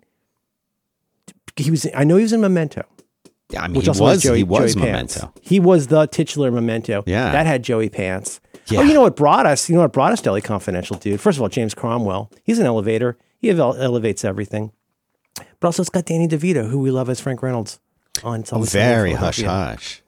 [1.57, 1.85] He was.
[1.93, 2.83] I know he was in Memento.
[3.49, 5.17] Yeah, I mean, which he also was has Joey, he was Joey Pants.
[5.17, 5.33] Memento.
[5.41, 7.03] He was the titular Memento.
[7.05, 7.33] Yeah.
[7.33, 8.39] that had Joey Pants.
[8.67, 8.79] Yeah.
[8.79, 9.67] Oh, you know what brought us?
[9.67, 10.39] You know what brought us L.A.
[10.41, 11.19] Confidential, dude?
[11.19, 12.31] First of all, James Cromwell.
[12.45, 13.17] He's an elevator.
[13.37, 14.71] He ele- elevates everything.
[15.59, 17.81] But also, it's got Danny DeVito, who we love as Frank Reynolds.
[18.23, 20.01] On It's Always Sunny in Very hush hush.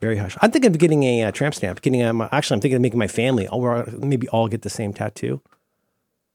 [0.00, 0.36] Very hush.
[0.40, 1.80] I'm thinking of getting a uh, tramp stamp.
[1.82, 3.48] Getting a, my- actually, I'm thinking of making my family.
[3.48, 5.40] All, we're- maybe all get the same tattoo.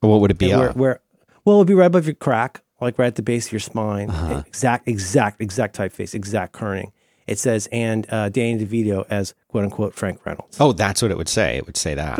[0.02, 0.50] What would it be?
[0.50, 1.00] where, where,
[1.46, 4.10] well, it'll be right above your crack, like right at the base of your spine.
[4.10, 4.44] Uh-huh.
[4.46, 6.92] Exact, exact, exact typeface, exact kerning.
[7.26, 10.58] It says, and uh, Danny DeVito as quote unquote Frank Reynolds.
[10.60, 11.58] oh, that's what it would say.
[11.58, 12.18] It would say that.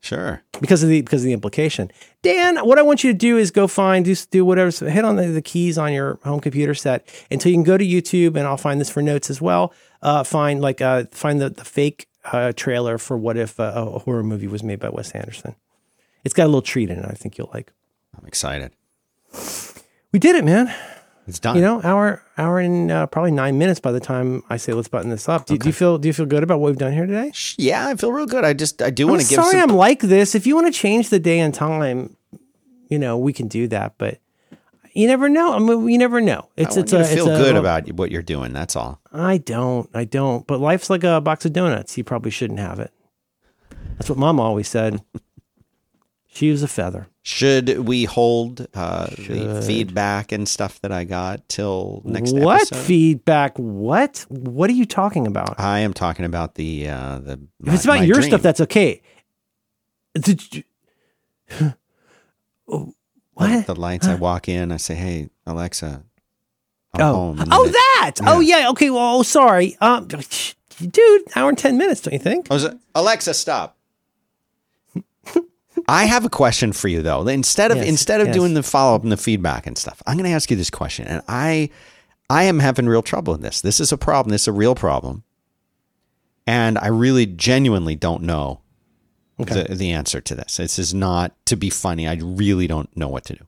[0.00, 0.42] Sure.
[0.60, 1.90] Because of the because of the implication.
[2.22, 4.70] Dan, what I want you to do is go find just do whatever.
[4.70, 7.76] So hit on the, the keys on your home computer set until you can go
[7.76, 9.72] to YouTube, and I'll find this for notes as well.
[10.00, 13.98] Uh, find like uh, find the the fake uh, trailer for what if uh, a
[14.00, 15.56] horror movie was made by Wes Anderson.
[16.24, 17.04] It's got a little treat in it.
[17.08, 17.72] I think you'll like.
[18.18, 18.72] I'm excited.
[20.12, 20.72] We did it, man.
[21.26, 21.54] It's done.
[21.56, 24.88] You know, hour hour and uh, probably nine minutes by the time I say let's
[24.88, 25.46] button this up.
[25.46, 27.32] Do, do you feel do you feel good about what we've done here today?
[27.58, 28.44] Yeah, I feel real good.
[28.44, 29.70] I just I do want to give sorry some.
[29.70, 30.34] I'm like this.
[30.34, 32.16] If you want to change the day and time,
[32.88, 33.94] you know we can do that.
[33.98, 34.18] But
[34.94, 35.54] you never know.
[35.54, 36.48] I mean, you never know.
[36.56, 38.52] It's I it's you a feel it's a- good about what you're doing.
[38.52, 39.00] That's all.
[39.12, 39.88] I don't.
[39.94, 40.44] I don't.
[40.46, 41.96] But life's like a box of donuts.
[41.96, 42.92] You probably shouldn't have it.
[43.96, 45.02] That's what Mom always said.
[46.34, 47.08] She was a feather.
[47.24, 49.64] Should we hold uh, the Should.
[49.64, 52.86] feedback and stuff that I got till next what episode?
[52.86, 53.58] feedback?
[53.58, 54.24] What?
[54.28, 55.60] What are you talking about?
[55.60, 57.32] I am talking about the uh, the.
[57.66, 59.02] If it's about your stuff, that's okay.
[60.14, 60.62] Did you,
[62.66, 62.92] The,
[63.34, 63.66] what?
[63.66, 64.06] the lights.
[64.06, 64.72] I walk in.
[64.72, 66.02] I say, "Hey, Alexa,
[66.94, 68.12] I'm oh, home." and oh, then it- that.
[68.26, 68.70] Oh, yeah.
[68.70, 68.88] Okay.
[68.88, 69.76] Well, oh, sorry.
[69.80, 70.08] Um,
[70.78, 72.00] dude, hour and ten minutes.
[72.00, 72.50] Don't you think?
[72.50, 73.76] I was Alexa, stop.
[75.92, 77.26] I have a question for you though.
[77.28, 78.36] Instead of Yes, instead of yes.
[78.36, 80.70] doing the follow up and the feedback and stuff, I'm going to ask you this
[80.70, 81.68] question, and I
[82.30, 83.60] I am having real trouble with this.
[83.60, 84.30] This is a problem.
[84.32, 85.22] This is a real problem,
[86.46, 88.60] and I really genuinely don't know
[89.40, 89.64] Okay.
[89.64, 90.56] the, the answer to this.
[90.58, 92.06] This is not to be funny.
[92.06, 93.44] I really don't know what to do.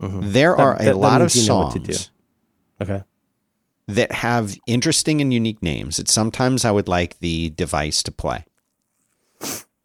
[0.00, 0.84] There are Mm-hmm.
[0.84, 2.10] that- a that lot of know what songs.
[2.80, 3.02] Okay.
[3.88, 8.44] that have interesting and unique names that sometimes I would like the device to play.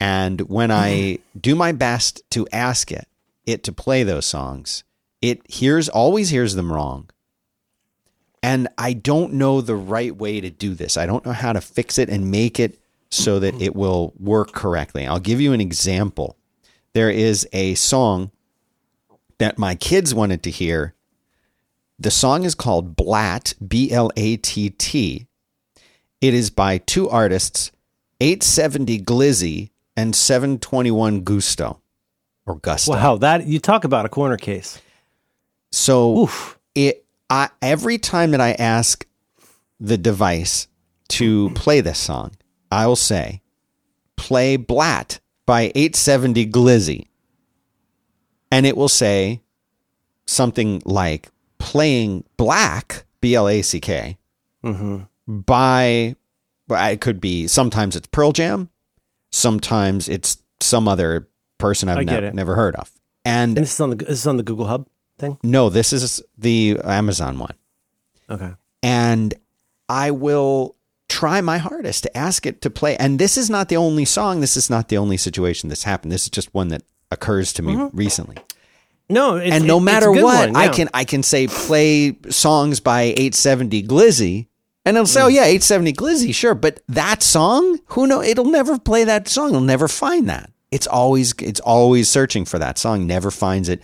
[0.04, 1.40] And when I mm-hmm.
[1.40, 3.08] do my best to ask it,
[3.46, 4.84] it to play those songs,
[5.22, 7.10] it hears always hears them wrong.
[8.44, 10.98] And I don't know the right way to do this.
[10.98, 12.82] I don't know how to fix it and make it
[13.12, 15.08] so that it will work correctly.
[15.08, 16.36] I'll give you an example.
[16.92, 18.32] There is a song
[19.38, 20.96] that my kids wanted to hear
[21.98, 25.28] the song is called Blatt, B L A T T.
[26.20, 27.72] It is by two artists,
[28.20, 31.82] 870 Glizzy and 721 Gusto
[32.46, 32.94] or Gusto.
[32.94, 33.18] Wow.
[33.18, 34.82] That you talk about a corner case.
[35.72, 36.60] So Oof.
[36.76, 39.08] it I, every time that I ask
[39.80, 40.68] the device
[41.10, 42.32] to play this song,
[42.72, 43.42] I will say,
[44.16, 47.08] play Blatt by 870 Glizzy.
[48.52, 49.42] And it will say
[50.26, 54.18] something like playing Black, B L A C K,
[54.64, 55.00] mm-hmm.
[55.28, 56.16] by,
[56.68, 58.70] well, it could be, sometimes it's Pearl Jam,
[59.34, 61.28] sometimes it's some other
[61.58, 62.34] person I've I get nev- it.
[62.36, 62.92] never heard of.
[63.26, 64.88] And And this is on the this is on the Google Hub
[65.18, 65.38] thing.
[65.44, 67.56] no, this is the Amazon one.
[68.30, 68.52] Okay.
[68.82, 69.34] and
[69.90, 70.76] I will
[71.10, 72.96] try my hardest to ask it to play.
[72.98, 74.40] And this is not the only song.
[74.40, 76.12] This is not the only situation that's happened.
[76.12, 77.96] This is just one that occurs to me mm-hmm.
[77.96, 78.38] recently.
[79.10, 81.22] No, it's, And no it- it's matter a good what, one, I can I can
[81.24, 84.48] say play songs by 870 Glizzy,
[84.86, 88.22] and it'll say, "Oh yeah, 870 Glizzy, sure." But that song, who know?
[88.22, 89.50] It'll never play that song.
[89.50, 90.52] It'll never find that.
[90.72, 93.82] It's always it's always searching for that song, never finds it.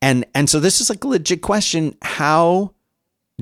[0.00, 1.96] And and so this is like a legit question.
[2.02, 2.72] How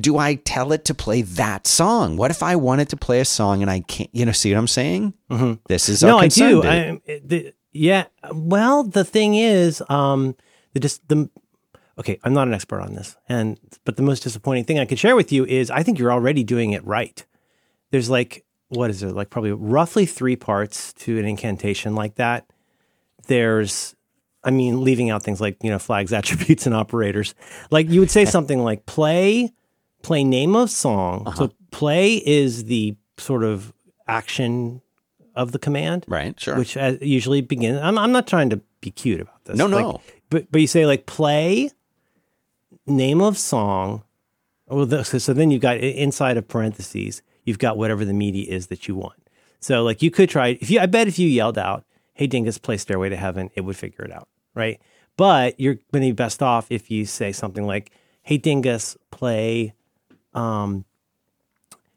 [0.01, 2.17] do I tell it to play that song?
[2.17, 4.11] What if I wanted to play a song and I can't?
[4.13, 5.15] You know, see what I'm saying?
[5.31, 5.53] Mm-hmm.
[5.69, 6.63] This is no, I do.
[6.63, 8.07] I, the, yeah.
[8.33, 10.35] Well, the thing is, um,
[10.73, 11.29] the just the
[11.99, 12.19] okay.
[12.25, 15.17] I'm not an expert on this, and but the most disappointing thing I could share
[15.17, 17.25] with you is I think you're already doing it right.
[17.91, 22.47] There's like what is there like probably roughly three parts to an incantation like that.
[23.27, 23.95] There's
[24.45, 27.35] I mean, leaving out things like, you know, flags, attributes, and operators.
[27.71, 29.53] Like you would say something like play,
[30.03, 31.31] play name of song.
[31.35, 33.73] So play is the sort of
[34.07, 34.81] action
[35.35, 36.39] of the command right?
[36.41, 36.57] Sure.
[36.57, 37.79] which uh, usually begins.
[37.81, 39.57] I'm, I'm not trying to be cute about this.
[39.57, 40.01] No, Like, no.
[40.31, 41.71] but but you say like play,
[42.89, 44.03] name of song.
[44.67, 48.53] Well, the, so, so then you've got inside of parentheses, you've got whatever the media
[48.53, 49.15] is that you want.
[49.61, 50.81] So like you could try if you.
[50.81, 51.85] I bet if you yelled out,
[52.15, 54.81] "Hey Dingus, play Stairway to Heaven," it would figure it out, right?
[55.17, 57.91] But you're going to be best off if you say something like,
[58.23, 59.75] "Hey Dingus, play."
[60.33, 60.85] Um,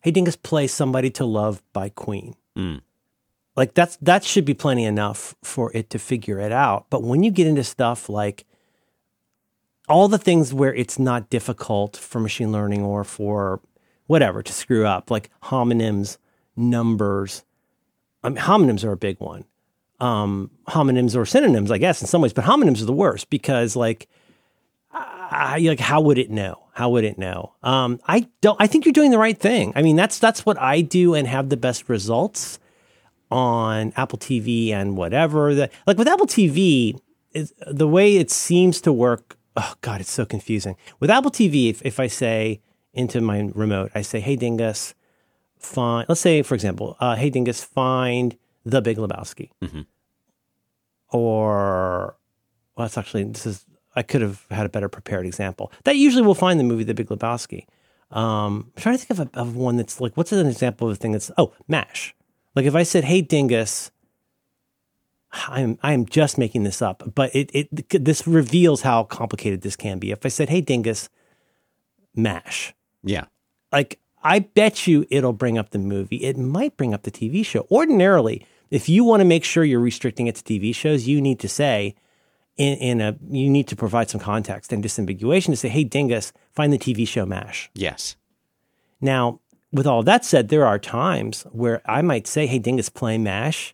[0.02, 2.36] hey Dingus, play "Somebody to Love" by Queen
[3.56, 7.24] like that's that should be plenty enough for it to figure it out but when
[7.24, 8.46] you get into stuff like
[9.92, 13.60] all the things where it's not difficult for machine learning or for
[14.08, 16.18] whatever to screw up like homonyms
[16.56, 17.44] numbers
[18.24, 19.46] I mean, homonyms are a big one
[20.00, 23.76] um, homonyms or synonyms i guess in some ways but homonyms are the worst because
[23.76, 24.08] like
[24.94, 28.86] I, like how would it know how would it know um, i don't i think
[28.86, 31.58] you're doing the right thing i mean that's that's what i do and have the
[31.58, 32.60] best results
[33.32, 35.56] on Apple TV and whatever.
[35.56, 37.00] The, like with Apple TV,
[37.34, 39.38] the way it seems to work.
[39.56, 40.76] Oh God, it's so confusing.
[41.00, 42.62] With Apple TV, if, if I say
[42.94, 44.94] into my remote, I say, "Hey Dingus,
[45.58, 49.50] find." Let's say, for example, uh, "Hey Dingus, find The Big Lebowski,"
[51.10, 52.16] or
[52.76, 53.66] well, that's actually this is.
[53.94, 55.70] I could have had a better prepared example.
[55.84, 57.66] That usually will find the movie The Big Lebowski.
[58.10, 60.94] Um, I'm trying to think of, a, of one that's like, what's an example of
[60.94, 62.14] a thing that's, oh, MASH.
[62.56, 63.92] Like if I said, "Hey Dingus,"
[65.34, 70.00] I'm I'm just making this up, but it it this reveals how complicated this can
[70.00, 70.12] be.
[70.12, 71.10] If I said, "Hey Dingus,"
[72.16, 73.26] mash, yeah.
[73.72, 76.18] like I bet you it'll bring up the movie.
[76.18, 77.66] It might bring up the TV show.
[77.72, 81.40] Ordinarily, if you want to make sure you're restricting it to TV shows, you need
[81.40, 81.96] to say
[82.58, 86.34] in, in a you need to provide some context and disambiguation to say, "Hey Dingus,
[86.52, 88.18] find the TV show mash." Yes.
[89.00, 89.40] Now,
[89.72, 93.74] with all that said, there are times where I might say, "Hey, Dingus, play Mash,"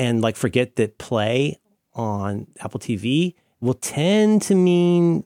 [0.00, 1.60] and like forget that play
[1.94, 5.24] on Apple TV will tend to mean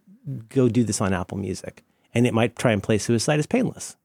[0.49, 1.85] go do this on Apple Music.
[2.13, 3.97] And it might try and play Suicide is Painless.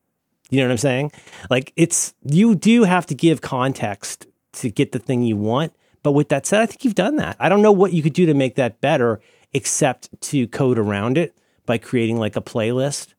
[0.52, 1.12] You know what I'm saying?
[1.50, 5.74] Like it's, you do have to give context to get the thing you want.
[6.04, 7.36] But with that said, I think you've done that.
[7.40, 9.20] I don't know what you could do to make that better
[9.54, 11.36] except to code around it
[11.66, 13.14] by creating like a playlist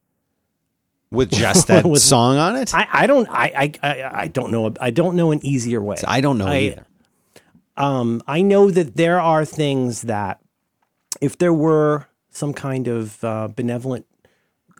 [1.10, 2.72] with just that With- song on it.
[2.74, 5.96] I, I don't I, I I I don't know I don't know an easier way.
[6.06, 6.86] I don't know I- either.
[7.80, 10.40] Um, I know that there are things that
[11.20, 14.06] if there were some kind of uh, benevolent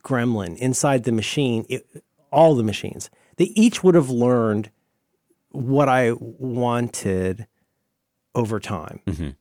[0.03, 1.87] gremlin inside the machine, it,
[2.31, 4.71] all the machines, they each would have learned
[5.51, 7.47] what I wanted
[8.35, 9.01] over time.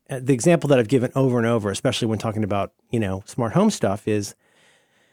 [0.09, 3.23] Uh, The example that I've given over and over, especially when talking about you know
[3.25, 4.35] smart home stuff, is,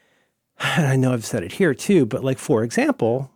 [0.59, 3.29] and I know I've said it here too, but like for example,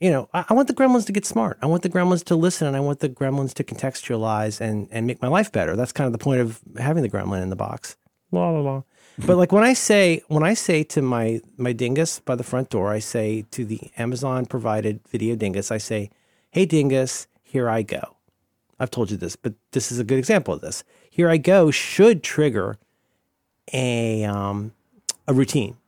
[0.00, 1.58] you know, I, I want the gremlins to get smart.
[1.62, 5.06] I want the gremlins to listen, and I want the gremlins to contextualize and and
[5.06, 5.76] make my life better.
[5.76, 7.96] That's kind of the point of having the gremlin in the box.
[8.32, 8.82] La la la.
[9.18, 12.70] But like when I say when I say to my my dingus by the front
[12.70, 16.10] door, I say to the Amazon provided video dingus, I say,
[16.50, 18.16] "Hey dingus, here I go."
[18.78, 20.84] I've told you this, but this is a good example of this.
[21.08, 22.76] Here I go should trigger
[23.72, 24.72] a um,
[25.26, 25.78] a routine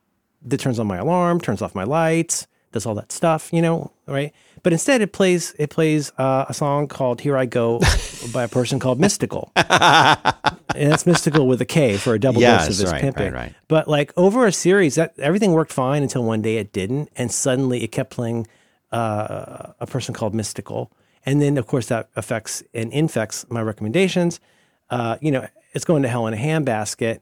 [0.41, 3.91] that turns on my alarm, turns off my lights, does all that stuff, you know,
[4.07, 4.33] right?
[4.61, 7.79] But instead, it plays it plays uh, a song called "Here I Go"
[8.33, 12.67] by a person called Mystikal, and that's Mystikal with a K for a double Yes,
[12.67, 13.33] dose of his right, pimping.
[13.33, 13.53] right, right.
[13.67, 17.31] But like over a series, that everything worked fine until one day it didn't, and
[17.31, 18.47] suddenly it kept playing
[18.91, 20.89] uh, a person called Mystikal,
[21.25, 24.39] and then of course that affects and infects my recommendations.
[24.89, 27.19] Uh, you know, it's going to hell in a handbasket.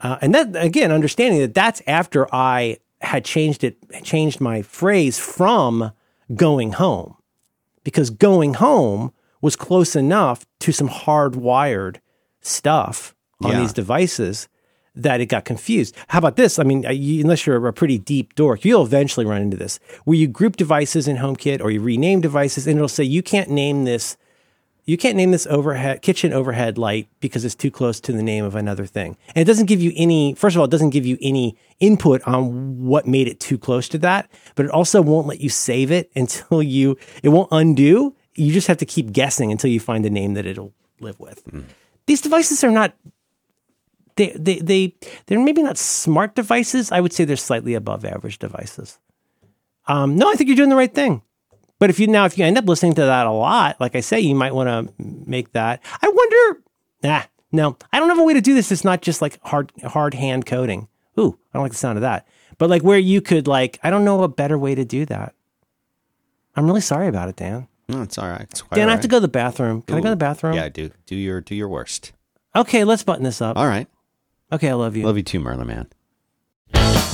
[0.00, 5.18] Uh, and that again, understanding that that's after I had changed it, changed my phrase
[5.18, 5.92] from
[6.34, 7.16] going home,
[7.84, 11.96] because going home was close enough to some hardwired
[12.42, 13.60] stuff on Yeah.
[13.60, 14.48] these devices
[14.94, 15.94] that it got confused.
[16.08, 16.58] How about this?
[16.58, 19.78] I mean, uh, you, unless you're a pretty deep dork, you'll eventually run into this,
[20.04, 23.48] where you group devices in HomeKit or you rename devices, and it'll say you can't
[23.50, 24.16] name this
[24.90, 28.44] you can't name this overhead kitchen overhead light because it's too close to the name
[28.44, 29.16] of another thing.
[29.28, 32.20] And it doesn't give you any first of all, it doesn't give you any input
[32.26, 35.92] on what made it too close to that, but it also won't let you save
[35.92, 38.16] it until you it won't undo.
[38.34, 41.44] You just have to keep guessing until you find a name that it'll live with.
[42.06, 42.92] These devices are not
[44.16, 44.96] they they they
[45.26, 46.90] they're maybe not smart devices.
[46.90, 48.98] I would say they're slightly above average devices.
[49.86, 51.22] Um, no, I think you're doing the right thing.
[51.80, 54.00] But if you now if you end up listening to that a lot, like I
[54.00, 55.82] say, you might want to make that.
[56.00, 56.62] I wonder.
[57.02, 58.70] Nah, no, I don't have a way to do this.
[58.70, 60.86] It's not just like hard hard hand coding.
[61.18, 62.28] Ooh, I don't like the sound of that.
[62.58, 65.34] But like where you could like, I don't know a better way to do that.
[66.54, 67.66] I'm really sorry about it, Dan.
[67.88, 68.42] No, it's all right.
[68.42, 69.82] It's quite Dan, I have to go to the bathroom.
[69.82, 70.54] Can I go to the bathroom?
[70.54, 72.12] Yeah, do do your do your worst.
[72.54, 73.56] Okay, let's button this up.
[73.56, 73.88] All right.
[74.52, 75.06] Okay, I love you.
[75.06, 77.09] Love you too, Merlin Mann.